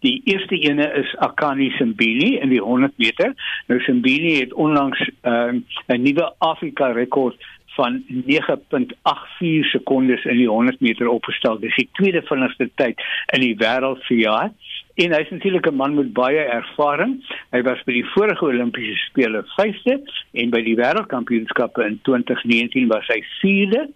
Die 0.00 0.20
eerste 0.30 0.56
ene 0.58 0.86
is 1.00 1.14
Akani 1.26 1.70
Simbini 1.76 2.36
in 2.38 2.52
die 2.54 2.62
100 2.62 2.96
meter. 2.96 3.34
Nou 3.66 3.80
Simbini 3.84 4.38
het 4.38 4.54
onlangs 4.54 5.00
uh, 5.22 5.52
'n 5.86 6.02
nuwe 6.02 6.32
Afrika 6.38 6.92
rekord 6.92 7.36
van 7.78 8.02
9.84 8.08 9.68
sekondes 9.70 10.24
in 10.24 10.36
die 10.36 10.48
100 10.48 10.80
meter 10.80 11.08
opgestel. 11.08 11.58
Dis 11.58 11.76
die 11.76 11.88
tweede 11.92 12.22
vinnigste 12.26 12.70
tyd 12.74 13.02
in 13.36 13.44
die 13.44 13.54
wêreld 13.60 14.02
vir 14.08 14.18
jaar. 14.18 14.50
En 14.98 15.14
hy 15.14 15.20
is 15.22 15.30
natuurlik 15.30 15.68
'n 15.70 15.76
man 15.76 15.94
met 15.94 16.12
baie 16.12 16.42
ervaring. 16.42 17.12
Hy 17.50 17.62
was 17.62 17.82
by 17.86 17.92
die 17.92 18.08
vorige 18.14 18.44
Olimpiese 18.44 18.96
spele 19.10 19.44
5de 19.54 20.00
en 20.32 20.50
by 20.50 20.62
die 20.62 20.74
wêreldkampioenskappe 20.74 21.86
in 21.86 22.00
2019 22.02 22.88
was 22.88 23.06
hy 23.06 23.22
4de. 23.38 23.86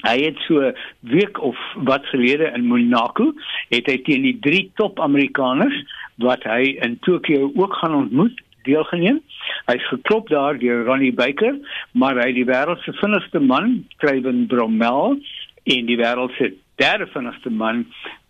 Hy 0.00 0.16
het 0.22 0.38
so 0.46 0.72
week 1.00 1.40
of 1.44 1.56
wat 1.88 2.06
gelede 2.12 2.52
in 2.54 2.66
Monaco 2.66 3.32
het 3.68 3.88
hy 3.90 3.98
teen 4.06 4.24
die 4.24 4.38
drie 4.40 4.70
top 4.80 5.00
Amerikaners 5.00 5.76
wat 6.24 6.44
hy 6.48 6.76
in 6.84 6.98
Tokio 7.04 7.50
ook 7.54 7.74
gaan 7.80 7.94
ontmoet 7.94 8.40
deelgeneem. 8.68 9.20
Hy's 9.68 9.84
geklop 9.88 10.28
daar 10.28 10.58
deur 10.58 10.84
Ronnie 10.84 11.12
Baker, 11.16 11.56
maar 11.92 12.18
hy 12.20 12.32
die 12.36 12.46
wêreld 12.48 12.82
se 12.84 12.92
vinnigste 13.00 13.40
man, 13.40 13.80
Kevin 14.02 14.46
Bromel, 14.50 15.16
en 15.64 15.88
die 15.88 15.98
wêreld 16.00 16.34
se 16.38 16.52
derde 16.80 17.08
vinnigste 17.12 17.52
man, 17.52 17.86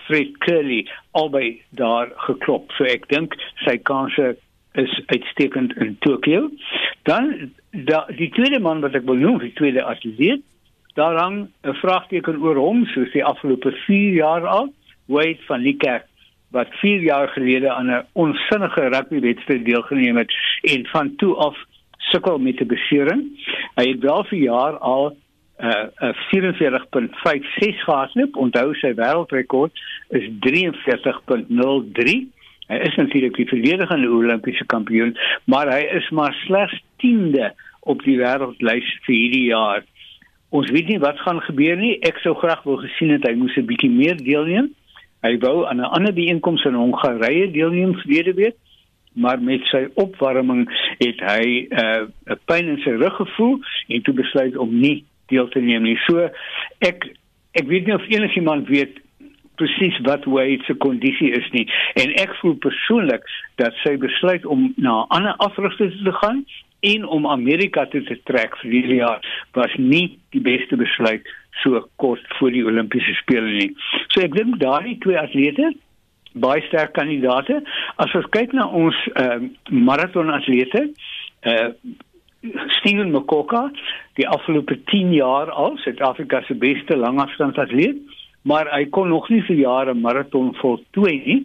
Fred 0.06 0.36
Curley, 0.42 0.84
albei 1.18 1.60
daar 1.78 2.10
geklop. 2.26 2.70
So 2.78 2.86
ek 2.86 3.08
dink 3.10 3.36
sy 3.64 3.76
kanse 3.86 4.34
is 4.78 4.92
uitstekend 5.10 5.74
in 5.82 5.96
Tokio. 6.06 6.48
Dan 7.06 7.50
da, 7.70 8.04
die 8.14 8.30
tweede 8.34 8.60
man 8.62 8.82
wat 8.84 8.94
ek 8.98 9.06
wil 9.06 9.18
noem, 9.18 9.40
die 9.42 9.54
tweede 9.58 9.84
atleet 9.86 10.42
daar 10.94 11.16
hang 11.16 11.48
'n 11.62 11.74
vraagteken 11.74 12.42
oor 12.42 12.56
hom 12.56 12.86
soos 12.86 13.12
die 13.12 13.24
afgelope 13.24 13.72
4 13.72 14.12
jaar 14.12 14.46
al 14.46 14.72
Wade 15.06 15.38
van 15.46 15.62
Niekerk 15.62 16.06
wat 16.50 16.68
4 16.70 17.00
jaar 17.00 17.28
gelede 17.28 17.70
aan 17.70 17.90
'n 17.90 18.06
onsinnige 18.12 18.88
rugbywedstryd 18.88 19.64
deelgeneem 19.64 20.16
het 20.16 20.32
en 20.62 20.86
van 20.86 21.16
toe 21.16 21.34
af 21.34 21.56
sukkel 21.98 22.38
met 22.38 22.60
'n 22.60 22.66
besering. 22.66 23.22
Hy 23.74 23.88
het 23.88 24.00
wel 24.00 24.24
vir 24.24 24.38
jaar 24.38 24.78
al 24.78 25.16
'n 25.58 25.66
uh, 25.66 26.14
44.56 26.32 27.84
gehardloop. 27.84 28.36
Onthou 28.36 28.74
sy 28.74 28.94
wêreldrekord 28.94 29.72
is 30.08 30.28
43.03. 30.40 32.28
Hy 32.66 32.76
is 32.76 32.94
natuurlik 32.94 33.36
die 33.36 33.48
verdedigende 33.48 34.08
Olimpiese 34.08 34.64
kampioen, 34.66 35.16
maar 35.44 35.68
hy 35.72 35.82
is 35.98 36.10
maar 36.10 36.34
slegs 36.46 36.82
10de 36.96 37.50
op 37.80 38.02
die 38.02 38.18
wêreldlys 38.18 38.98
vir 39.04 39.14
hierdie 39.14 39.44
jaar. 39.44 39.84
Ons 40.50 40.70
weet 40.70 40.88
nie 40.90 40.98
wat 40.98 41.20
gaan 41.22 41.40
gebeur 41.46 41.76
nie. 41.78 41.98
Ek 42.02 42.18
sou 42.24 42.34
graag 42.34 42.62
wou 42.66 42.76
gesien 42.82 43.12
het 43.14 43.26
hy 43.26 43.34
moes 43.38 43.56
'n 43.56 43.66
bietjie 43.66 43.90
meer 43.90 44.16
deelneem. 44.16 44.72
Hy 45.22 45.38
wou 45.38 45.66
aan 45.66 45.80
'n 45.80 45.92
ander 45.96 46.12
byeenkoms 46.12 46.64
in 46.64 46.74
Hongarye 46.74 47.50
deelneem 47.50 47.94
verlede 47.94 48.34
week, 48.34 48.56
maar 49.14 49.42
met 49.42 49.60
sy 49.64 49.86
opwarming 49.94 50.66
het 50.98 51.20
hy 51.20 51.68
'n 51.70 52.12
uh, 52.30 52.36
pyn 52.44 52.66
in 52.66 52.80
sy 52.82 52.90
rug 52.90 53.16
gevoel 53.16 53.60
en 53.88 54.02
toe 54.02 54.14
besluit 54.14 54.56
om 54.56 54.80
nie 54.80 55.04
deel 55.26 55.48
te 55.48 55.60
neem 55.60 55.82
nie. 55.82 55.98
So 56.06 56.30
ek 56.78 57.14
ek 57.52 57.66
weet 57.66 57.86
nie 57.86 57.94
of 57.94 58.08
enigiemand 58.08 58.68
weet 58.68 58.98
presies 59.54 59.98
wat 60.02 60.24
Wade 60.24 60.64
se 60.64 60.74
kondisie 60.74 61.30
is 61.30 61.50
nie 61.52 61.66
en 61.94 62.14
ek 62.22 62.34
voel 62.40 62.54
persoonlik 62.54 63.22
dat 63.60 63.74
sy 63.84 63.96
besluit 63.96 64.46
om 64.46 64.72
na 64.76 65.02
'n 65.02 65.08
ander 65.08 65.34
afrigter 65.36 65.90
te 66.04 66.12
gaan 66.12 66.44
en 66.80 67.04
om 67.06 67.26
Amerika 67.26 67.86
toe 67.92 68.02
te 68.08 68.16
trek 68.24 68.56
vir 68.62 68.70
hierdie 68.70 69.00
jaar 69.02 69.20
was 69.56 69.74
nie 69.78 70.18
die 70.34 70.42
beste 70.44 70.76
besluit 70.80 71.26
so 71.62 71.82
kort 72.00 72.24
voor 72.38 72.54
die 72.54 72.64
Olimpiese 72.64 73.14
spele 73.20 73.50
nie. 73.52 73.70
So 74.14 74.24
ek 74.24 74.36
dink 74.36 74.60
daardie 74.62 74.98
twee 75.04 75.18
atlete 75.20 75.72
baie 76.32 76.62
sterk 76.68 76.94
kandidaate. 76.94 77.60
As 77.98 78.14
ons 78.14 78.28
kyk 78.34 78.54
na 78.54 78.68
ons 78.68 78.96
ehm 79.14 79.50
uh, 79.50 79.80
maratonatlete, 79.88 80.86
eh 81.42 81.58
uh, 81.66 81.96
Steven 82.80 83.10
Makoka, 83.12 83.66
die 84.16 84.24
afgelope 84.28 84.78
10 84.88 85.10
jaar 85.12 85.50
al 85.50 85.74
Suid-Afrika 85.82 86.40
se 86.46 86.54
beste 86.54 86.96
langafstandsatleet, 86.96 87.98
maar 88.48 88.70
hy 88.72 88.86
kon 88.88 89.10
nog 89.12 89.28
nie 89.28 89.42
vir 89.44 89.56
jare 89.56 89.94
maraton 89.94 90.54
voltooi 90.56 91.16
nie. 91.26 91.40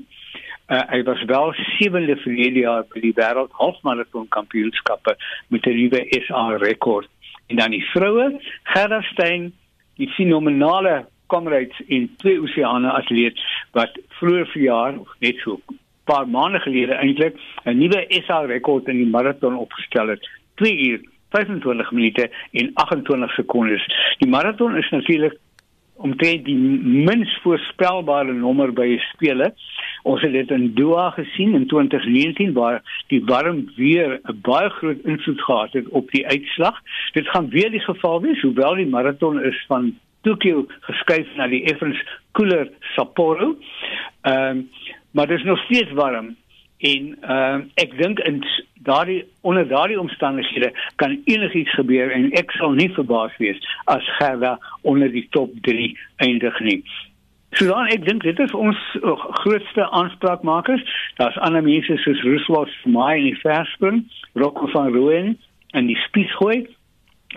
Uh, 0.68 0.82
hy 0.90 1.04
was 1.06 1.22
wel 1.30 1.54
sewende 1.78 2.16
vir 2.24 2.34
hierdie 2.34 2.64
jaar 2.66 2.88
by 2.90 3.02
die 3.04 3.14
wêreld 3.14 3.52
halfmaraton 3.54 4.26
kampioenskappe 4.34 5.14
met 5.54 5.68
'n 5.68 5.78
nuwe 5.78 6.02
SA 6.26 6.58
rekord. 6.58 7.10
En 7.48 7.56
dan 7.62 7.72
die 7.72 7.86
vroue, 7.94 8.42
Gerda 8.64 9.02
Steyn, 9.02 9.54
die 9.96 10.10
fenomenale 10.18 11.06
comrades 11.28 11.80
in 11.88 12.10
twee 12.18 12.42
oseane 12.42 12.92
atleet 12.92 13.38
wat 13.78 13.94
vroeër 14.18 14.48
verjaar 14.48 14.98
of 15.00 15.10
net 15.20 15.38
so 15.44 15.62
'n 15.70 15.80
paar 16.04 16.28
maande 16.28 16.60
gelede 16.60 16.94
eintlik 16.94 17.36
'n 17.66 17.78
nuwe 17.78 18.06
SA 18.26 18.42
rekord 18.46 18.88
in 18.88 18.98
die 18.98 19.14
maraton 19.18 19.56
opgestel 19.56 20.08
het. 20.08 20.30
2 20.56 20.78
uur 20.90 21.00
25 21.30 21.92
minute 21.92 22.30
en 22.52 22.72
28 22.74 23.34
sekondes. 23.34 23.86
Die 24.18 24.30
maraton 24.30 24.78
is 24.78 24.90
natuurlik 24.90 25.38
omtrent 25.96 26.46
die 26.46 26.56
minst 27.06 27.42
voorspelbare 27.44 28.34
nommer 28.34 28.74
by 28.76 28.96
spele. 29.12 29.52
Ons 30.04 30.22
het 30.22 30.34
dit 30.36 30.52
in 30.52 30.74
Doha 30.78 31.10
gesien 31.16 31.56
in 31.56 31.68
2019 31.72 32.54
waar 32.54 32.82
die 33.14 33.22
warm 33.26 33.66
weer 33.76 34.20
'n 34.24 34.40
baie 34.42 34.70
groot 34.70 35.02
invloed 35.04 35.42
gehad 35.42 35.74
het 35.74 35.88
op 35.90 36.12
die 36.12 36.28
uitslag. 36.28 36.82
Dit 37.14 37.28
gaan 37.28 37.50
weer 37.50 37.72
die 37.72 37.86
geval 37.86 38.22
wees 38.22 38.42
hoewel 38.42 38.76
die 38.76 38.88
maraton 38.88 39.44
is 39.44 39.64
van 39.68 39.96
Tokyo 40.22 40.66
geskuif 40.80 41.28
na 41.36 41.48
die 41.48 41.64
effens 41.64 42.04
koeler 42.32 42.70
Sapporo. 42.80 43.56
Ehm 44.22 44.58
um, 44.58 44.70
maar 45.12 45.28
dit 45.28 45.38
is 45.38 45.44
nog 45.44 45.60
steeds 45.60 45.92
warm 45.92 46.36
en 46.86 47.12
uh, 47.24 47.58
ek 47.82 47.98
dink 47.98 48.20
in 48.30 48.44
daardie 48.86 49.24
onder 49.42 49.68
daardie 49.68 50.00
omstandighede 50.00 50.72
kan 51.02 51.18
enigiets 51.26 51.74
gebeur 51.74 52.12
en 52.12 52.30
ek 52.38 52.54
sal 52.60 52.78
nie 52.78 52.92
verbaas 52.94 53.34
wees 53.42 53.60
as 53.92 54.06
Gerda 54.20 54.56
onder 54.82 55.12
die 55.12 55.28
top 55.38 55.54
3 55.66 55.90
eindig 56.28 56.60
nie. 56.60 56.82
So 57.56 57.70
dan 57.72 57.90
ek 57.94 58.06
dink 58.06 58.26
dit 58.28 58.40
is 58.44 58.54
ons 58.54 58.80
uh, 59.00 59.16
grootste 59.42 59.90
aanspraakmakers. 59.90 60.84
Daar's 61.18 61.38
ander 61.40 61.64
mense 61.64 61.98
soos 62.04 62.24
Mai 62.86 63.18
in 63.18 63.30
die 63.32 63.40
verspring, 63.42 64.04
Rocco 64.34 64.68
van 64.74 64.92
Rooyen 64.94 65.38
en 65.72 65.88
die 65.88 66.00
spiesgooi. 66.08 66.66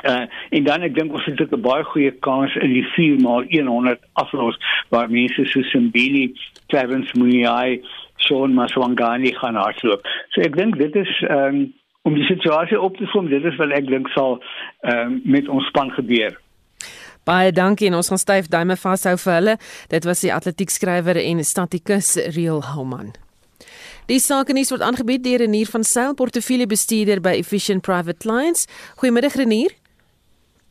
Uh, 0.07 0.27
en 0.55 0.65
dan 0.65 0.83
ek 0.87 0.95
dink 0.95 1.15
ons 1.15 1.25
het 1.27 1.41
'n 1.41 1.63
baie 1.63 1.85
goeie 1.85 2.11
kans 2.23 2.55
in 2.57 2.73
die 2.73 2.87
4x100 2.95 4.03
aflos 4.13 4.59
waar 4.91 5.11
mense 5.11 5.45
soos 5.47 5.71
Simbini, 5.71 6.35
Clarence 6.67 7.15
Muniai 7.19 7.81
Sean 8.25 8.55
Maswangani 8.55 9.33
gaan 9.39 9.59
hardloop. 9.59 10.07
So 10.35 10.45
ek 10.47 10.57
dink 10.59 10.79
dit 10.81 10.97
is 10.97 11.13
ehm 11.29 11.63
um, 11.63 11.69
om 12.07 12.15
die 12.17 12.25
situasie 12.25 12.79
op 12.81 12.97
te 12.97 13.05
som, 13.13 13.27
dit 13.29 13.45
is 13.45 13.57
wat 13.61 13.73
ek 13.77 13.89
dink 13.91 14.09
sal 14.15 14.39
ehm 14.83 14.99
um, 14.99 15.23
met 15.25 15.49
ons 15.49 15.67
span 15.73 15.91
gebeur. 15.97 16.37
Baie 17.29 17.53
dankie 17.53 17.91
en 17.91 17.99
ons 17.99 18.09
gaan 18.09 18.21
styf 18.21 18.47
duime 18.49 18.77
vashou 18.81 19.17
vir 19.21 19.35
hulle. 19.35 19.57
Dit 19.93 20.07
was 20.09 20.23
die 20.25 20.33
atletiekskrywer 20.33 21.19
en 21.21 21.45
statikus 21.45 22.15
Real 22.37 22.63
Houman. 22.73 23.13
Die 24.09 24.21
sake 24.25 24.55
nuus 24.57 24.71
word 24.73 24.81
aangebied 24.87 25.21
deur 25.27 25.43
Renier 25.45 25.69
van 25.69 25.85
Sail, 25.85 26.15
portefeuljebestuurder 26.17 27.21
by 27.21 27.35
Efficient 27.37 27.85
Private 27.85 28.17
Clients. 28.25 28.65
Goeiemiddag 29.03 29.37
Renier. 29.37 29.75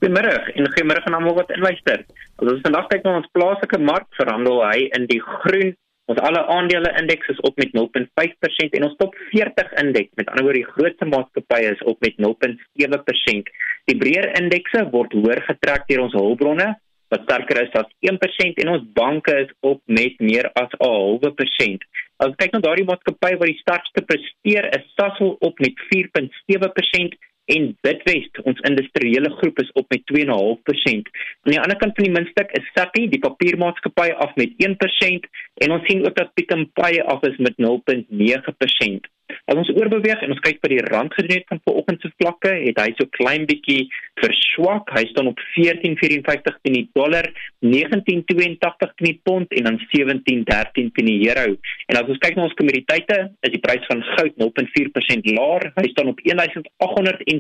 Goeiemiddag 0.01 0.49
en 0.55 0.69
goeiemôre 0.73 1.03
aan 1.05 1.19
almal 1.19 1.37
wat 1.37 1.53
inluister. 1.53 2.01
Ons 2.41 2.63
vandag 2.65 2.89
kyk 2.89 3.05
na 3.05 3.19
ons 3.19 3.29
plaaslike 3.37 3.77
mark 3.81 4.09
verhandel 4.17 4.63
hy 4.65 4.87
in 4.97 5.05
die 5.11 5.21
groen 5.21 5.75
Ons 6.07 6.19
alle 6.23 6.41
aandele 6.55 6.91
indeks 7.01 7.33
is 7.33 7.39
op 7.47 7.57
met 7.59 7.73
0.5% 7.75 8.75
en 8.79 8.85
ons 8.87 8.95
top 9.01 9.15
40 9.31 9.73
indeks, 9.81 10.13
met 10.15 10.29
ander 10.31 10.45
woorde 10.47 10.61
die 10.61 10.73
grootste 10.75 11.07
maatskappye 11.11 11.73
is 11.75 11.83
op 11.91 11.99
met 12.05 12.15
0.7%. 12.23 13.49
Die 13.91 13.97
breër 14.03 14.29
indekse 14.39 14.85
word 14.93 15.15
hoër 15.17 15.43
getrek 15.49 15.87
deur 15.89 16.05
ons 16.05 16.15
hulpbronne 16.15 16.69
wat 17.11 17.23
sterker 17.23 17.61
is 17.63 17.75
as 17.79 17.91
1% 18.11 18.61
en 18.63 18.71
ons 18.73 18.87
banke 18.95 19.35
is 19.43 19.51
op 19.67 19.81
met 19.99 20.15
meer 20.29 20.49
as 20.61 20.71
'n 20.79 20.83
halwe 20.83 21.31
persent. 21.39 21.83
As 22.23 22.35
kyk 22.39 22.51
na 22.53 22.59
daardie 22.59 22.87
maatskappy 22.87 23.33
wat 23.39 23.51
die 23.51 23.61
sterkste 23.63 24.01
presteer, 24.09 24.65
is 24.77 24.87
Sasol 24.95 25.35
op 25.39 25.59
met 25.59 25.75
4.7% 25.91 27.15
en 27.55 27.67
Bidwest, 27.81 28.39
ons 28.49 28.63
industriële 28.69 29.31
groep 29.39 29.59
is 29.63 29.71
op 29.79 29.85
met 29.93 30.03
2.5%. 30.13 31.11
Aan 31.43 31.53
die 31.53 31.61
ander 31.63 31.79
kant 31.81 31.95
van 31.95 32.07
die 32.07 32.15
muntstuk 32.15 32.51
is 32.59 32.71
Sappi, 32.75 33.07
die 33.09 33.23
papiermaatskappy 33.23 34.09
af 34.25 34.35
met 34.35 34.55
1% 34.69 35.29
en 35.63 35.75
ons 35.75 35.85
sien 35.89 36.05
ook 36.05 36.15
dat 36.15 36.33
Pick 36.33 36.55
n 36.55 36.67
Pay 36.73 36.99
af 37.13 37.23
is 37.29 37.37
met 37.37 37.55
0.9%. 37.57 39.13
As 39.47 39.55
ons 39.59 39.69
oorbeweeg 39.75 40.21
en 40.23 40.31
ons 40.33 40.41
kyk 40.43 40.59
by 40.63 40.69
die 40.71 40.83
rand 40.87 41.13
gedoen 41.15 41.37
het 41.37 41.49
van 41.51 41.59
vanoggend 41.67 42.03
se 42.03 42.09
vlakke, 42.15 42.51
het 42.63 42.79
hy 42.79 42.87
so 42.95 43.07
klein 43.15 43.45
bietjie 43.47 43.87
verswak. 44.21 44.91
Hy 44.95 45.03
staan 45.11 45.29
op 45.31 45.41
14.54 45.55 46.57
teen 46.63 46.75
die 46.77 46.85
dollar, 46.95 47.27
19.82 47.63 48.95
teen 48.95 49.09
die 49.09 49.17
pond 49.27 49.51
en 49.55 49.69
dan 49.69 49.79
17.13 49.93 50.91
teen 50.95 51.09
die 51.11 51.17
euro. 51.27 51.55
En 51.91 51.99
as 51.99 52.11
ons 52.11 52.21
kyk 52.23 52.35
na 52.35 52.47
ons 52.47 52.57
kommoditeite, 52.59 53.19
is 53.47 53.55
die 53.55 53.63
prys 53.63 53.87
van 53.91 54.03
goud 54.13 54.39
0.4% 54.43 55.31
laer. 55.37 55.69
Hy 55.79 55.87
staan 55.91 56.11
op 56.11 56.23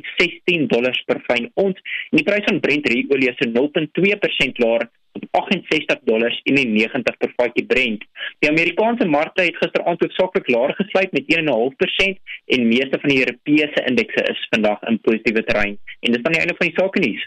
1816 0.01 0.67
dollars 0.73 1.01
per 1.09 1.21
fyn 1.29 1.49
ons 1.55 1.77
en 2.11 2.19
die 2.19 2.27
prys 2.27 2.47
van 2.49 2.61
Brent 2.63 2.89
olie 2.93 3.31
is 3.31 3.43
0.2% 3.55 4.63
laer 4.63 4.87
op 5.17 5.27
68 5.31 5.99
dollars 6.09 6.41
en 6.43 6.59
90 6.73 7.17
per 7.17 7.31
vatjie 7.35 7.65
Brent. 7.65 8.03
Die 8.39 8.49
Amerikaanse 8.49 9.07
markte 9.07 9.47
het 9.47 9.57
gisteraand 9.61 10.03
hoofsaaklik 10.03 10.51
laer 10.53 10.75
gesluit 10.77 11.15
met 11.17 11.31
1.5% 11.37 12.35
en 12.55 12.67
meeste 12.67 13.01
van 13.01 13.13
die 13.13 13.19
Europese 13.23 13.85
indekse 13.89 14.27
is 14.33 14.45
vandag 14.53 14.83
in 14.91 15.01
positiewe 15.01 15.43
terrein. 15.49 15.79
En 15.99 16.13
dis 16.13 16.21
dan 16.21 16.37
die 16.37 16.43
einde 16.43 16.57
van 16.59 16.69
die 16.69 16.77
sake 16.77 17.03
nuus. 17.05 17.25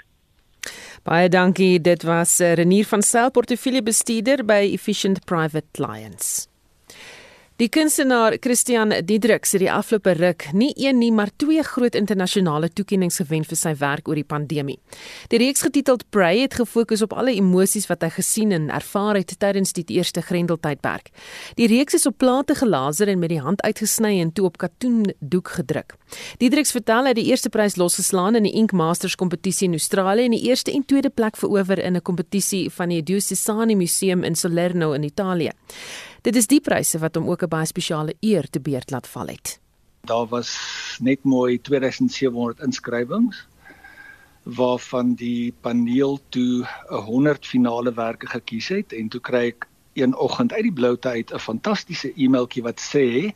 Baie 1.09 1.29
dankie. 1.33 1.81
Dit 1.81 2.05
was 2.05 2.41
eh, 2.41 2.53
Renier 2.61 2.85
van 2.85 3.03
Sail 3.03 3.31
portefeuljebestuurder 3.31 4.45
by 4.45 4.63
Efficient 4.73 5.25
Private 5.25 5.67
Clients. 5.73 6.50
Die 7.61 7.69
kunstenaar 7.69 8.39
Christian 8.41 8.89
Diedrix 9.05 9.51
het 9.53 9.61
die 9.61 9.69
afgelope 9.69 10.15
ruk 10.17 10.47
nie 10.57 10.71
een 10.81 10.97
nie, 10.97 11.11
maar 11.13 11.29
twee 11.37 11.61
groot 11.61 11.93
internasionale 11.99 12.71
toekenninge 12.73 13.13
gewen 13.19 13.45
vir 13.45 13.59
sy 13.61 13.75
werk 13.77 14.09
oor 14.09 14.17
die 14.17 14.25
pandemie. 14.25 14.79
Die 15.29 15.41
reeks 15.43 15.67
getiteld 15.67 16.07
Prey 16.09 16.39
het 16.41 16.57
gefokus 16.57 17.03
op 17.05 17.13
alle 17.13 17.35
emosies 17.37 17.85
wat 17.91 18.07
hy 18.07 18.09
gesien 18.15 18.57
en 18.57 18.71
ervaar 18.73 19.19
het 19.21 19.35
tydens 19.45 19.77
die 19.77 19.85
eerste 19.93 20.25
Grendeltydperk. 20.25 21.13
Die 21.61 21.69
reeks 21.69 21.99
is 22.01 22.09
op 22.09 22.17
plate 22.17 22.57
gelaser 22.57 23.13
en 23.13 23.21
met 23.21 23.35
die 23.35 23.43
hand 23.45 23.61
uitgesny 23.61 24.15
en 24.23 24.33
toe 24.33 24.49
op 24.49 24.57
katoen 24.57 25.11
doek 25.21 25.53
gedruk. 25.61 25.99
Diedrix 26.41 26.73
vertel 26.73 27.11
hy 27.11 27.17
die 27.21 27.29
eerste 27.29 27.53
prys 27.53 27.77
losgeslaan 27.77 28.41
in 28.41 28.49
die 28.49 28.57
Ink 28.57 28.73
Masters 28.73 29.21
kompetisie 29.21 29.69
in 29.69 29.77
Australië 29.77 30.31
en 30.31 30.39
die 30.39 30.47
eerste 30.49 30.73
en 30.73 30.89
tweede 30.89 31.13
plek 31.13 31.37
verower 31.37 31.77
in 31.77 31.93
'n 31.97 32.09
kompetisie 32.09 32.71
van 32.71 32.89
die 32.89 33.03
Diocesani 33.03 33.77
Museum 33.77 34.25
in 34.25 34.35
Salerno 34.35 34.95
in 34.95 35.05
Italië. 35.05 35.53
Dit 36.21 36.37
is 36.37 36.51
die 36.51 36.61
pryse 36.61 36.99
wat 37.01 37.15
hom 37.17 37.29
ook 37.33 37.43
'n 37.43 37.49
baie 37.49 37.67
spesiale 37.67 38.15
eer 38.21 38.49
te 38.51 38.61
beurt 38.61 38.91
laat 38.91 39.07
val 39.07 39.27
het. 39.27 39.61
Daar 40.05 40.27
was 40.27 40.51
net 41.01 41.25
mooi 41.25 41.61
2700 41.61 42.61
inskrywings 42.61 43.47
waarvan 44.43 45.15
die 45.15 45.53
paneel 45.61 46.21
toe 46.29 46.67
100 46.89 47.47
finale 47.47 47.93
werke 47.95 48.27
gekies 48.27 48.69
het 48.69 48.93
en 48.93 49.09
toe 49.09 49.21
kry 49.21 49.47
ek 49.47 49.67
een 49.93 50.17
oggend 50.17 50.53
uit 50.53 50.63
die 50.63 50.73
bloute 50.73 51.09
uit 51.09 51.33
'n 51.33 51.39
fantastiese 51.39 52.13
e-mailtjie 52.17 52.63
wat 52.63 52.81
sê 52.81 53.35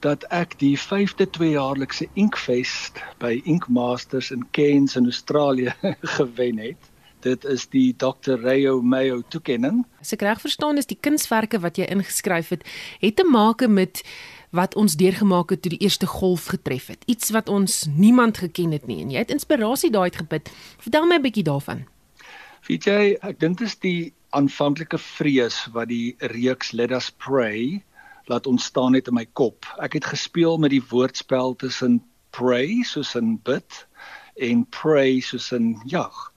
dat 0.00 0.24
ek 0.30 0.58
die 0.58 0.76
5de 0.78 1.30
tweejaarlikse 1.30 2.08
Inkfest 2.14 3.02
by 3.18 3.40
Ink 3.44 3.68
Masters 3.68 4.30
in 4.30 4.46
Cairns 4.50 4.96
in 4.96 5.04
Australië 5.04 5.74
gewen 6.18 6.58
het 6.58 6.91
dit 7.22 7.44
is 7.44 7.66
die 7.70 7.94
Dr. 7.96 8.36
Rayo 8.42 8.80
Mayo 8.82 9.22
toekenning. 9.28 9.82
As 10.02 10.12
ek 10.14 10.24
reg 10.26 10.40
verstaan 10.42 10.80
is 10.80 10.88
die 10.90 10.98
kunswerke 10.98 11.60
wat 11.62 11.78
jy 11.78 11.86
ingeskryf 11.92 12.52
het, 12.54 12.64
het 13.02 13.16
te 13.18 13.26
maak 13.28 13.64
met 13.68 14.02
wat 14.52 14.74
ons 14.76 14.98
deurgemaak 15.00 15.54
het 15.54 15.62
toe 15.64 15.72
die 15.72 15.80
eerste 15.86 16.06
golf 16.06 16.50
getref 16.52 16.90
het. 16.92 17.04
Iets 17.08 17.30
wat 17.32 17.48
ons 17.48 17.86
niemand 17.88 18.42
geken 18.42 18.74
het 18.76 18.86
nie 18.86 19.00
en 19.04 19.14
jy 19.14 19.22
het 19.22 19.32
inspirasie 19.32 19.90
daai 19.90 20.10
uitgeput. 20.10 20.50
Vertel 20.82 21.06
my 21.06 21.16
'n 21.16 21.22
bietjie 21.22 21.46
daarvan. 21.46 21.86
Weet 22.68 22.84
jy, 22.84 23.16
ek 23.22 23.40
dink 23.40 23.58
dit 23.58 23.66
is 23.66 23.78
die 23.78 24.12
aanvanklike 24.30 24.98
vrees 24.98 25.66
wat 25.72 25.88
die 25.88 26.14
reeks 26.18 26.72
Let 26.72 26.90
Us 26.90 27.10
Pray 27.10 27.82
laat 28.26 28.46
ontstaan 28.46 28.94
het 28.94 29.08
in 29.08 29.14
my 29.14 29.26
kop. 29.32 29.66
Ek 29.78 29.92
het 29.92 30.04
gespeel 30.04 30.58
met 30.58 30.70
die 30.70 30.84
woordspel 30.90 31.56
tussen 31.56 32.02
pray 32.30 32.82
soos 32.82 33.14
in 33.14 33.40
bid 33.42 33.86
en 34.36 34.66
pray 34.70 35.20
soos 35.20 35.52
in 35.52 35.80
jag 35.84 36.31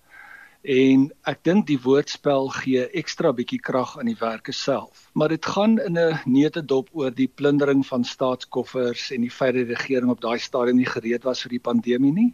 en 0.65 1.11
ek 1.29 1.43
dink 1.45 1.67
die 1.69 1.77
woordspel 1.77 2.47
gee 2.55 2.87
ekstra 2.97 3.29
bietjie 3.37 3.59
krag 3.61 3.91
aan 3.99 4.09
die 4.09 4.17
werke 4.17 4.53
self. 4.53 5.03
Maar 5.13 5.29
dit 5.29 5.45
gaan 5.45 5.77
in 5.79 5.97
'n 5.97 6.19
neutedop 6.25 6.89
oor 6.93 7.11
die 7.11 7.27
plundering 7.27 7.85
van 7.85 8.03
staatskoffers 8.03 9.11
en 9.11 9.21
die 9.21 9.29
feit 9.29 9.53
dat 9.53 9.67
die 9.67 9.75
regering 9.75 10.09
op 10.09 10.21
daai 10.21 10.39
stadium 10.39 10.77
nie 10.77 10.89
gereed 10.89 11.23
was 11.23 11.41
vir 11.41 11.49
die 11.49 11.59
pandemie 11.59 12.11
nie. 12.11 12.33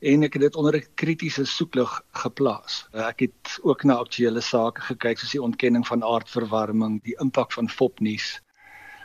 En 0.00 0.22
ek 0.22 0.34
het 0.34 0.42
dit 0.42 0.56
onder 0.56 0.76
'n 0.76 0.86
kritiese 0.94 1.44
soeklig 1.44 2.02
geplaas. 2.12 2.86
Ek 2.92 3.20
het 3.20 3.58
ook 3.62 3.84
na 3.84 3.94
aktuelle 3.94 4.40
sake 4.40 4.80
gekyk 4.80 5.18
soos 5.18 5.32
die 5.32 5.42
ontkenning 5.42 5.86
van 5.86 6.02
aardverwarming, 6.02 7.02
die 7.02 7.16
impak 7.18 7.52
van 7.52 7.68
fopnuus, 7.68 8.40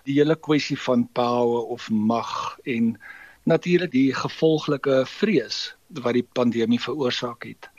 die 0.05 0.19
hele 0.19 0.35
kwessie 0.35 0.77
van 0.77 1.09
power 1.13 1.65
of 1.65 1.89
mag 1.89 2.59
en 2.63 2.99
natuurlik 3.43 3.91
die 3.91 4.13
gevolglike 4.13 5.05
vrees 5.05 5.75
wat 5.89 6.13
die 6.13 6.27
pandemie 6.33 6.79
veroorsaak 6.79 7.43
het 7.43 7.71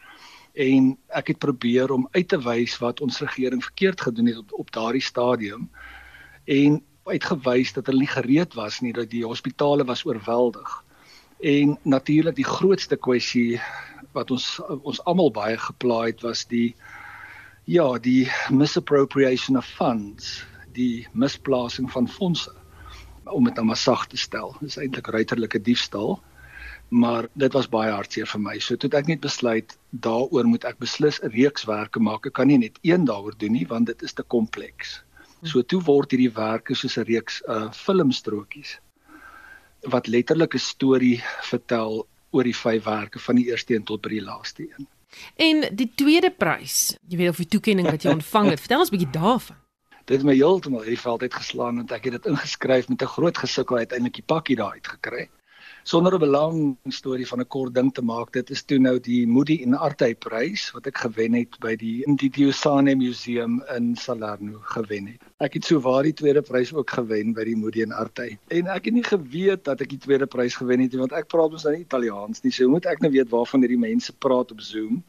en 0.53 0.93
ek 1.09 1.33
het 1.33 1.39
probeer 1.39 1.93
om 1.93 2.09
uit 2.13 2.29
te 2.29 2.39
wys 2.45 2.77
wat 2.79 3.01
ons 3.01 3.21
regering 3.25 3.63
verkeerd 3.65 4.01
gedoen 4.01 4.27
het 4.27 4.39
op, 4.39 4.53
op 4.53 4.73
daardie 4.73 5.03
stadium 5.03 5.71
en 6.45 6.83
uitgewys 7.05 7.73
dat 7.73 7.87
hulle 7.87 8.05
nie 8.05 8.15
gereed 8.15 8.55
was 8.55 8.81
nie 8.81 8.93
dat 8.93 9.11
die 9.11 9.25
hospitale 9.25 9.85
was 9.85 10.05
oorweldig. 10.07 10.85
En 11.43 11.79
natuurlik 11.83 12.37
die 12.37 12.47
grootste 12.47 12.97
kwessie 12.97 13.61
wat 14.13 14.31
ons 14.31 14.61
ons 14.83 15.01
almal 15.09 15.33
baie 15.35 15.59
geplaai 15.59 16.13
het 16.13 16.23
was 16.23 16.45
die 16.47 16.75
ja 17.65 17.99
die 17.99 18.29
misappropriation 18.51 19.57
of 19.57 19.67
funds 19.67 20.45
die 20.77 21.09
misplasing 21.13 21.91
van 21.91 22.09
fondse 22.09 22.53
om 23.25 23.45
dit 23.45 23.55
nou 23.55 23.67
maar 23.67 23.79
sag 23.79 24.07
te 24.07 24.17
stel. 24.17 24.57
Dis 24.61 24.77
eintlik 24.77 25.07
ruiterlike 25.07 25.61
diefstal 25.63 26.21
maar 26.93 27.27
dit 27.33 27.53
was 27.57 27.69
baie 27.73 27.91
hartseer 27.91 28.29
vir 28.29 28.41
my. 28.45 28.59
So 28.61 28.77
toe 28.77 28.91
ek 28.99 29.09
net 29.09 29.23
besluit 29.25 29.73
daaroor 30.05 30.45
moet 30.45 30.65
ek 30.69 30.79
beslis 30.83 31.23
'n 31.23 31.33
reeks 31.33 31.65
werke 31.65 32.01
maak. 32.01 32.27
Ek 32.27 32.35
kan 32.37 32.47
nie 32.47 32.59
net 32.59 32.79
een 32.83 33.07
daaroor 33.09 33.33
doen 33.39 33.53
nie 33.53 33.67
want 33.67 33.87
dit 33.87 34.03
is 34.03 34.13
te 34.13 34.23
kompleks. 34.23 35.01
So 35.43 35.63
toe 35.63 35.81
word 35.81 36.13
hierdie 36.13 36.35
werke 36.35 36.75
soos 36.75 36.99
'n 36.99 37.09
reeks 37.09 37.43
uh 37.49 37.71
filmstrokies 37.73 38.79
wat 39.89 40.07
letterlik 40.07 40.55
'n 40.55 40.59
storie 40.59 41.23
vertel 41.49 42.07
oor 42.31 42.45
die 42.45 42.57
vyf 42.57 42.85
werke 42.85 43.19
van 43.19 43.37
die 43.37 43.49
eerste 43.49 43.75
een 43.75 43.85
tot 43.85 44.03
by 44.03 44.09
die 44.09 44.23
laaste 44.23 44.63
een. 44.63 44.87
En 45.37 45.77
die 45.77 45.91
tweede 45.95 46.31
prys, 46.31 46.97
jy 47.09 47.17
weet 47.17 47.29
of 47.29 47.37
die 47.37 47.49
toekenning 47.49 47.91
wat 47.91 48.03
jy 48.03 48.11
ontvang 48.11 48.51
het, 48.51 48.61
vertel 48.65 48.81
ons 48.81 48.91
'n 48.91 48.97
bietjie 48.97 49.21
daarvan. 49.21 49.57
Dit 50.05 50.17
het 50.17 50.27
my 50.27 50.35
heeltemal 50.35 50.83
hierdie 50.83 51.01
veld 51.01 51.23
uitgeslaan 51.23 51.77
want 51.77 51.93
ek 51.93 52.05
het 52.05 52.13
dit 52.13 52.27
ingeskryf 52.27 52.89
met 52.89 53.03
'n 53.03 53.15
groot 53.17 53.39
gesukkel 53.39 53.77
uiteindelik 53.77 54.15
die 54.15 54.29
pakkie 54.29 54.57
daar 54.57 54.73
uitgekry 54.73 55.31
sonder 55.83 56.15
'n 56.15 56.31
lang 56.31 56.77
storie 56.89 57.27
van 57.27 57.41
'n 57.41 57.49
kort 57.49 57.75
ding 57.75 57.93
te 57.95 58.03
maak, 58.03 58.33
dit 58.33 58.51
is 58.51 58.63
toe 58.63 58.79
nou 58.79 58.99
die 59.01 59.27
Moody 59.27 59.63
en 59.63 59.75
Artey 59.75 60.15
prys 60.15 60.71
wat 60.71 60.87
ek 60.87 60.99
gewen 60.99 61.35
het 61.35 61.59
by 61.61 61.75
die 61.77 62.05
Indidiosane 62.07 62.95
Museum 62.95 63.63
in 63.77 63.97
Salerno 63.97 64.61
gewen 64.63 65.07
het. 65.07 65.23
Ek 65.41 65.55
het 65.55 65.65
souwaar 65.65 66.03
die 66.03 66.13
tweede 66.13 66.43
prys 66.43 66.73
ook 66.73 66.91
gewen 66.91 67.33
by 67.33 67.45
die 67.45 67.57
Moody 67.57 67.83
en 67.83 67.93
Artey. 67.93 68.39
En 68.49 68.67
ek 68.67 68.85
het 68.85 68.95
nie 68.95 69.05
geweet 69.05 69.65
dat 69.65 69.81
ek 69.81 69.89
die 69.89 69.99
tweede 69.99 70.27
prys 70.27 70.55
gewen 70.55 70.81
het 70.81 70.93
nie 70.93 71.01
want 71.01 71.13
ek 71.13 71.29
praat 71.29 71.51
mos 71.51 71.65
nou 71.65 71.75
nie 71.75 71.85
Italiaans 71.85 72.43
nie. 72.43 72.53
So 72.53 72.69
moet 72.69 72.87
ek 72.87 73.01
nou 73.01 73.11
weet 73.11 73.31
waarvan 73.31 73.61
hierdie 73.61 73.79
mense 73.79 74.13
praat 74.13 74.53
op 74.53 74.61
Zoom. 74.61 75.03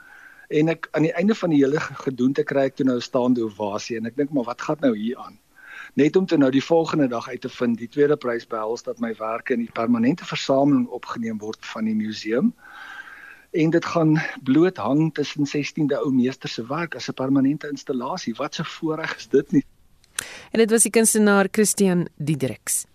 En 0.49 0.69
ek 0.69 0.87
aan 0.91 1.05
die 1.05 1.13
einde 1.13 1.35
van 1.35 1.49
die 1.49 1.61
hele 1.63 1.79
gedoente 1.79 2.43
kry 2.43 2.67
ek 2.69 2.75
toe 2.75 2.85
nou 2.85 2.99
staande 2.99 3.43
ovasie 3.45 3.97
en 3.97 4.05
ek 4.05 4.17
dink 4.17 4.33
maar 4.33 4.49
wat 4.49 4.61
gaan 4.61 4.81
nou 4.81 4.97
hier 4.97 5.17
aan? 5.17 5.37
Net 5.93 6.15
om 6.15 6.25
te 6.25 6.37
nou 6.37 6.51
die 6.51 6.63
volgende 6.63 7.07
dag 7.07 7.27
uit 7.29 7.41
te 7.41 7.49
vind 7.49 7.77
die 7.77 7.87
tweede 7.87 8.17
prys 8.17 8.47
behels 8.47 8.83
dat 8.83 8.99
my 8.99 9.13
werke 9.19 9.53
in 9.53 9.59
die 9.59 9.71
permanente 9.73 10.25
versameling 10.25 10.87
opgeneem 10.87 11.37
word 11.37 11.65
van 11.73 11.85
die 11.85 11.95
museum. 11.95 12.53
En 13.51 13.69
dit 13.69 13.85
gaan 13.85 14.21
bloot 14.43 14.77
hang 14.77 15.13
tussen 15.13 15.45
16de 15.45 15.99
ou 16.01 16.11
meester 16.13 16.49
se 16.49 16.65
werk 16.67 16.95
as 16.95 17.09
'n 17.09 17.13
permanente 17.13 17.69
installasie. 17.69 18.33
Wat 18.35 18.59
'n 18.59 18.65
voorreg 18.65 19.15
is 19.15 19.27
dit 19.27 19.51
nie. 19.51 19.65
En 20.51 20.59
dit 20.59 20.69
was 20.69 20.81
die 20.81 20.91
kunstenaar 20.91 21.47
Christian 21.51 22.07
Diedriks 22.17 22.85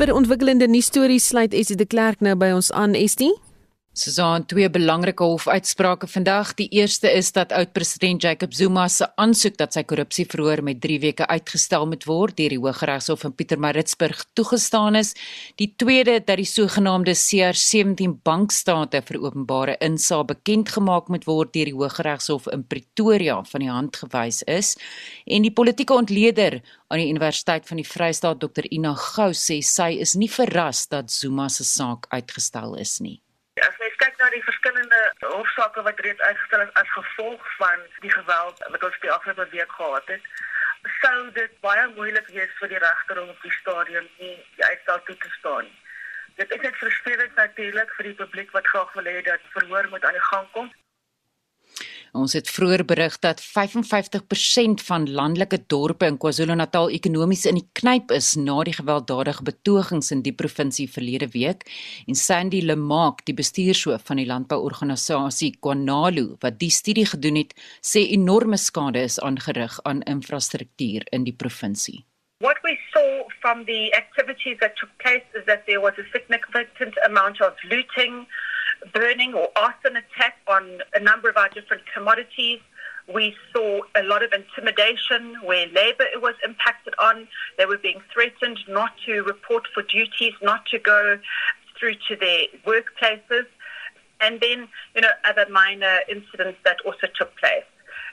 Vir 0.00 0.14
ontwikkelende 0.16 0.64
nuus 0.64 0.86
stories 0.88 1.26
sluit 1.28 1.52
Estie 1.52 1.76
de 1.76 1.84
Klerk 1.84 2.22
nou 2.24 2.32
by 2.40 2.54
ons 2.56 2.70
aan, 2.72 2.94
Estie. 2.96 3.34
Susan 3.92 4.44
twee 4.46 4.68
belangrike 4.70 5.24
hofuitsprake 5.26 6.06
vandag. 6.06 6.52
Die 6.54 6.68
eerste 6.78 7.10
is 7.10 7.32
dat 7.34 7.50
oud-president 7.50 8.22
Jacob 8.22 8.52
Zuma 8.54 8.84
se 8.88 9.08
aansoek 9.18 9.56
dat 9.58 9.74
sy 9.74 9.82
korrupsieverhoor 9.82 10.60
met 10.62 10.78
3 10.80 10.98
weke 11.02 11.26
uitgestel 11.26 11.88
moet 11.90 12.04
word 12.06 12.36
deur 12.38 12.52
die 12.54 12.58
Hooggeregshof 12.62 13.24
in 13.26 13.32
Pietermaritzburg 13.34 14.20
toegestaan 14.38 14.94
is. 15.00 15.10
Die 15.58 15.72
tweede 15.74 16.20
dat 16.22 16.38
die 16.38 16.46
sogenaamde 16.46 17.16
CR17 17.18 18.14
bankstate 18.22 19.00
vir 19.08 19.18
openbare 19.24 19.74
insaag 19.82 20.28
bekend 20.28 20.70
gemaak 20.70 21.08
moet 21.10 21.26
word 21.26 21.50
deur 21.56 21.72
die 21.72 21.74
Hooggeregshof 21.74 22.46
in 22.54 22.62
Pretoria 22.70 23.40
van 23.42 23.64
die 23.64 23.72
hand 23.72 23.98
gewys 24.04 24.44
is. 24.46 24.76
En 25.26 25.42
die 25.42 25.50
politieke 25.50 25.96
ontleder 25.98 26.60
aan 26.94 27.02
die 27.02 27.10
Universiteit 27.10 27.66
van 27.66 27.82
die 27.82 27.88
Vrystaat 27.90 28.38
Dr 28.38 28.70
Ina 28.70 28.94
Gou 28.94 29.32
sê 29.34 29.58
sy 29.66 29.96
is 29.98 30.14
nie 30.14 30.30
verras 30.30 30.84
dat 30.94 31.10
Zuma 31.10 31.48
se 31.50 31.66
saak 31.66 32.06
uitgestel 32.14 32.78
is 32.78 33.00
nie. 33.02 33.18
As 33.58 33.76
mens 33.78 33.96
kyk 33.98 34.18
na 34.18 34.28
die 34.30 34.42
verskillende 34.46 34.98
hofsaake 35.20 35.82
wat 35.82 36.00
reeds 36.06 36.20
uitgestel 36.20 36.60
is 36.64 36.74
as 36.82 36.92
gevolg 36.96 37.48
van 37.56 37.82
die 38.04 38.12
geweld 38.12 38.62
wat 38.74 38.84
ons 38.88 38.98
die 39.02 39.10
afgelope 39.10 39.46
week 39.50 39.72
gehad 39.78 40.12
het, 40.14 40.28
sou 41.00 41.30
dit 41.38 41.56
baie 41.66 41.86
moeilik 41.96 42.28
wees 42.36 42.52
vir 42.60 42.72
die 42.72 42.82
regter 42.84 43.20
om 43.22 43.32
op 43.34 43.42
die 43.42 43.56
stadium 43.58 44.06
nie 44.18 44.36
die 44.56 44.64
uitstel 44.64 45.02
toe 45.08 45.16
te 45.24 45.32
staan. 45.38 45.66
Dit 46.38 46.54
is 46.56 46.62
net 46.62 46.78
frustrerend 46.82 47.34
natuurlik 47.34 47.90
vir 47.96 48.08
die 48.10 48.16
publiek 48.22 48.54
wat 48.56 48.70
graag 48.72 48.94
wil 48.98 49.10
hê 49.12 49.18
dat 49.26 49.50
verhoor 49.56 49.90
moet 49.90 50.04
aan 50.04 50.18
die 50.20 50.28
gang 50.30 50.46
kom. 50.56 50.70
Ons 52.12 52.32
het 52.34 52.48
vroeër 52.50 52.82
berig 52.84 53.18
dat 53.22 53.38
55% 53.40 54.82
van 54.82 55.06
landelike 55.14 55.60
dorpe 55.70 56.08
in 56.10 56.18
KwaZulu-Natal 56.18 56.90
ekonomies 56.90 57.44
in 57.46 57.60
die 57.60 57.68
knyp 57.78 58.10
is 58.16 58.32
na 58.34 58.56
die 58.66 58.74
gewelddadige 58.74 59.46
betogings 59.46 60.10
in 60.10 60.24
die 60.26 60.34
provinsie 60.34 60.88
verlede 60.90 61.30
week 61.36 61.62
en 62.10 62.18
Sandy 62.18 62.64
Lemaak, 62.66 63.22
die 63.30 63.36
bestuurshoof 63.38 64.02
van 64.10 64.18
die 64.18 64.26
landbouorganisasie 64.26 65.52
Kwanalu 65.62 66.34
wat 66.42 66.58
die 66.58 66.72
studie 66.74 67.06
gedoen 67.06 67.38
het, 67.44 67.54
sê 67.78 68.02
enorme 68.10 68.58
skade 68.58 69.06
is 69.06 69.20
aangerig 69.22 69.78
aan 69.86 70.02
infrastruktuur 70.02 71.06
in 71.14 71.24
die 71.28 71.36
provinsie. 71.36 72.02
What 72.42 72.58
we 72.64 72.74
saw 72.90 73.28
from 73.40 73.64
the 73.66 73.92
activities 73.94 74.58
that 74.58 74.74
took 74.76 74.90
place 74.98 75.26
is 75.38 75.44
that 75.46 75.66
there 75.66 75.80
was 75.80 75.94
a 75.98 76.06
significant 76.10 76.96
amount 77.06 77.40
of 77.40 77.54
looting, 77.70 78.26
burning 78.92 79.34
or 79.34 79.48
arson 79.56 79.96
attack 79.96 80.36
on 80.46 80.80
a 80.94 81.00
number 81.00 81.28
of 81.28 81.36
our 81.36 81.48
different 81.48 81.82
commodities. 81.92 82.60
We 83.12 83.34
saw 83.52 83.80
a 83.96 84.02
lot 84.02 84.22
of 84.22 84.32
intimidation 84.32 85.36
where 85.44 85.66
labor 85.68 86.06
was 86.16 86.34
impacted 86.44 86.94
on. 86.98 87.26
They 87.58 87.66
were 87.66 87.78
being 87.78 88.00
threatened 88.12 88.60
not 88.68 88.92
to 89.06 89.22
report 89.22 89.66
for 89.74 89.82
duties, 89.82 90.34
not 90.42 90.66
to 90.66 90.78
go 90.78 91.18
through 91.78 91.94
to 92.08 92.16
their 92.16 92.44
workplaces. 92.66 93.46
And 94.20 94.40
then, 94.40 94.68
you 94.94 95.00
know, 95.00 95.10
other 95.24 95.46
minor 95.50 96.00
incidents 96.08 96.58
that 96.64 96.76
also 96.84 97.06
took 97.18 97.36
place. 97.38 97.64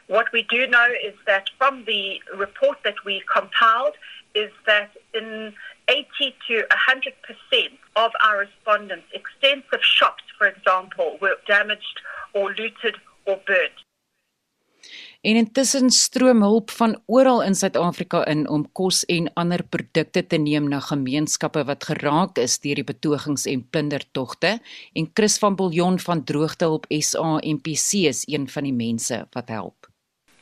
What 0.07 0.31
we 0.31 0.43
do 0.43 0.65
know 0.67 0.87
is 1.03 1.13
that 1.25 1.49
from 1.57 1.83
the 1.85 2.21
report 2.35 2.77
that 2.85 2.95
we 3.05 3.21
compiled 3.31 3.93
is 4.33 4.51
that 4.65 4.91
in 5.13 5.53
80 5.89 6.35
to 6.47 6.55
100 6.55 7.13
percent 7.21 7.73
of 7.97 8.11
our 8.25 8.37
respondents, 8.45 9.07
extensive 9.13 9.83
shops, 9.83 10.23
for 10.37 10.47
example, 10.47 11.17
were 11.21 11.37
damaged 11.47 11.97
or 12.33 12.53
looted 12.53 12.95
or 13.25 13.37
burnt. 13.45 13.77
En 15.21 15.35
intussen 15.35 15.89
stroom 15.89 16.41
hulp 16.45 16.71
van 16.71 16.93
oral 17.05 17.41
in 17.43 17.55
Suid-Afrika 17.55 18.21
in 18.31 18.45
om 18.47 18.63
kos 18.71 19.01
en 19.11 19.31
ander 19.33 19.63
produkte 19.63 20.21
te 20.27 20.37
neem 20.37 20.69
na 20.69 20.79
gemeenskappe 20.79 21.65
wat 21.67 21.89
geraak 21.89 22.39
is 22.39 22.59
deur 22.63 22.79
die 22.79 22.87
betogings 22.87 23.47
en 23.49 23.65
plundertogte 23.69 24.53
en 24.93 25.09
Chris 25.13 25.37
van 25.43 25.57
Buljon 25.59 25.99
van 25.99 26.23
Droogtehulp 26.23 26.85
SA 27.01 27.39
MPC 27.41 28.07
is 28.13 28.23
een 28.29 28.47
van 28.47 28.69
die 28.69 28.77
mense 28.77 29.25
wat 29.33 29.49
help. 29.51 29.76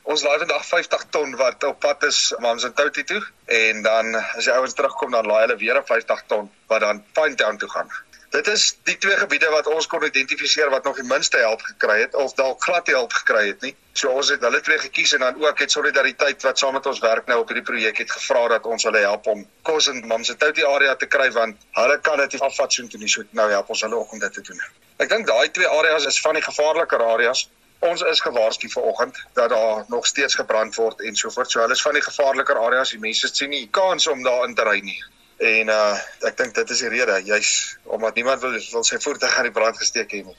Ons 0.06 0.22
laai 0.22 0.38
vandag 0.38 0.62
50 0.66 1.04
ton 1.10 1.32
wat 1.38 1.64
op 1.66 1.80
pad 1.82 2.04
is 2.06 2.18
Mamsentouti 2.38 3.02
toe 3.04 3.18
en 3.54 3.80
dan 3.82 4.14
as 4.14 4.46
die 4.46 4.52
ouens 4.54 4.74
terugkom 4.78 5.10
dan 5.10 5.26
laai 5.26 5.40
hulle 5.40 5.56
weer 5.62 5.78
'n 5.80 5.86
50 5.88 6.22
ton 6.30 6.50
wat 6.70 6.80
dan 6.80 7.00
Pinetown 7.12 7.56
toe 7.56 7.70
gaan. 7.70 7.90
Dit 8.30 8.46
is 8.46 8.78
die 8.82 8.96
twee 8.98 9.16
gebiede 9.16 9.50
wat 9.50 9.66
ons 9.66 9.86
kon 9.86 10.04
identifiseer 10.04 10.70
wat 10.70 10.84
nog 10.84 10.96
die 11.00 11.08
minste 11.08 11.38
help 11.42 11.62
gekry 11.70 11.98
het 12.00 12.14
of 12.14 12.34
dalk 12.38 12.62
glad 12.62 12.86
hulp 12.86 13.12
gekry 13.12 13.46
het 13.48 13.60
nie. 13.66 13.74
So 13.92 14.10
ons 14.10 14.28
het 14.28 14.40
hulle 14.40 14.60
twee 14.60 14.78
gekies 14.78 15.12
en 15.12 15.26
dan 15.26 15.42
ook 15.42 15.58
het 15.58 15.70
solidariteit 15.70 16.42
wat 16.42 16.58
saam 16.58 16.78
met 16.78 16.86
ons 16.86 17.02
werk 17.02 17.26
nou 17.26 17.40
op 17.40 17.48
hierdie 17.48 17.66
projek 17.72 17.98
het 17.98 18.10
gevra 18.10 18.46
dat 18.48 18.66
ons 18.66 18.82
hulle 18.82 19.02
help 19.08 19.26
om 19.26 19.46
kos 19.62 19.86
in 19.86 20.06
Mamsentouti 20.06 20.64
area 20.64 20.94
te 20.94 21.06
kry 21.06 21.30
want 21.32 21.66
hulle 21.82 21.98
kan 22.00 22.22
dit 22.22 22.40
afvat 22.40 22.72
so 22.72 22.86
toe 22.86 23.00
nie. 23.00 23.08
So 23.08 23.26
nou 23.30 23.50
help 23.50 23.74
ons 23.74 23.82
hulle 23.82 23.96
ook 23.96 24.12
om 24.12 24.18
dit 24.18 24.32
te 24.32 24.40
doen. 24.40 24.62
Ek 25.02 25.08
dink 25.08 25.26
daai 25.26 25.50
twee 25.50 25.68
areas 25.68 26.06
is 26.06 26.20
van 26.20 26.38
die 26.38 26.46
gevaarliker 26.46 27.02
areas 27.02 27.48
ons 27.78 28.02
is 28.02 28.20
gewaarsku 28.20 28.68
vanoggend 28.68 29.18
dat 29.32 29.50
daar 29.50 29.84
nog 29.88 30.06
steeds 30.06 30.34
gebrand 30.34 30.74
word 30.74 31.00
en 31.00 31.16
so 31.16 31.30
voort. 31.30 31.50
So 31.50 31.60
hulle 31.60 31.72
is 31.72 31.82
van 31.82 31.94
die 31.94 32.02
gevaarliker 32.02 32.58
areas. 32.58 32.90
Die 32.90 33.02
mense 33.02 33.28
sien 33.32 33.50
nie 33.50 33.68
kans 33.70 34.06
om 34.06 34.22
daarin 34.22 34.54
te 34.54 34.64
ry 34.64 34.80
nie. 34.80 34.98
En 35.36 35.68
uh 35.68 35.96
ek 36.28 36.36
dink 36.36 36.54
dit 36.54 36.70
is 36.70 36.80
die 36.80 36.92
rede, 36.92 37.20
juis 37.24 37.78
omdat 37.84 38.14
niemand 38.14 38.40
wil 38.40 38.56
wil 38.56 38.84
sy 38.84 38.98
voertuig 38.98 39.36
aan 39.36 39.50
die 39.50 39.56
brand 39.58 39.76
gesteek 39.78 40.12
hê 40.12 40.22
nie. 40.24 40.36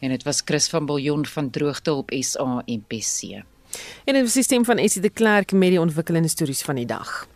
En 0.00 0.12
dit 0.12 0.22
was 0.22 0.42
Chris 0.44 0.68
van 0.68 0.86
Biljon 0.86 1.26
van 1.26 1.50
Droogtehulp 1.50 2.12
SA 2.20 2.62
MPC. 2.66 3.42
En 4.04 4.16
is 4.16 4.32
die 4.32 4.42
stem 4.42 4.64
van 4.64 4.78
Essie 4.78 5.02
de 5.02 5.10
Klerk 5.10 5.52
met 5.52 5.70
die 5.70 5.80
ontwikkelende 5.80 6.28
stories 6.28 6.62
van 6.62 6.74
die 6.74 6.86
dag. 6.86 7.26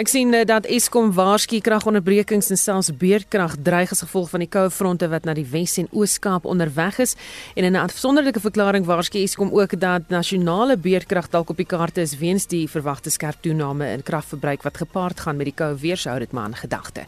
Ek 0.00 0.08
sien 0.08 0.32
uh, 0.32 0.46
dat 0.48 0.64
Eskom 0.72 1.10
waarsku 1.12 1.58
kragonderbrekings 1.60 2.48
en 2.54 2.56
selfs 2.56 2.88
beerdkrag 2.96 3.58
dreig 3.60 3.90
as 3.92 4.00
gevolg 4.00 4.30
van 4.32 4.40
die 4.40 4.48
koue 4.48 4.70
fronte 4.72 5.08
wat 5.12 5.26
na 5.28 5.34
die 5.36 5.44
Wes 5.52 5.76
en 5.82 5.90
Oos-Kaap 5.92 6.46
onderweg 6.48 6.96
is. 7.04 7.12
En 7.56 7.64
in 7.68 7.76
'n 7.76 7.82
afsonderlike 7.82 8.40
verklaring 8.40 8.86
waarsku 8.86 9.20
Eskom 9.20 9.52
ook 9.52 9.76
dat 9.80 10.08
nasionale 10.08 10.76
beerdkrag 10.76 11.28
dalk 11.28 11.50
op 11.50 11.56
die 11.56 11.68
kaarte 11.68 12.00
is 12.00 12.16
weens 12.16 12.46
die 12.46 12.68
verwagte 12.68 13.10
skerp 13.10 13.42
toename 13.42 13.92
in 13.92 14.02
kragverbruik 14.02 14.62
wat 14.62 14.76
gepaard 14.76 15.20
gaan 15.20 15.36
met 15.36 15.46
die 15.46 15.54
koue 15.54 15.76
weer 15.76 15.96
sou 15.96 16.18
dit 16.18 16.32
maar 16.32 16.46
in 16.46 16.56
gedagte. 16.56 17.04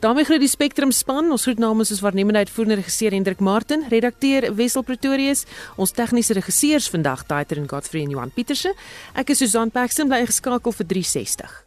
daarmee 0.00 0.24
groet 0.24 0.40
die 0.40 0.48
Spectrum 0.48 0.90
span. 0.90 1.30
Ons 1.30 1.42
groet 1.42 1.58
namens 1.58 1.90
ons 1.90 2.00
waarnemende 2.00 2.38
uitvoerende 2.38 2.76
regisseur 2.76 3.10
Hendrik 3.10 3.40
Martin, 3.40 3.84
redakteur 3.88 4.54
Wessel 4.54 4.82
Pretorius, 4.82 5.44
ons 5.76 5.90
tegniese 5.90 6.32
regisseurs 6.32 6.88
vandag 6.88 7.26
Daiter 7.26 7.56
en 7.56 7.68
Godfrey 7.68 8.02
en 8.02 8.10
Johan 8.16 8.32
Pieterse. 8.34 8.72
Ek 9.14 9.30
is 9.30 9.44
Susan 9.44 9.70
Paxton 9.70 10.10
bly 10.10 10.24
geskakel 10.26 10.74
vir 10.80 10.92
360. 10.96 11.65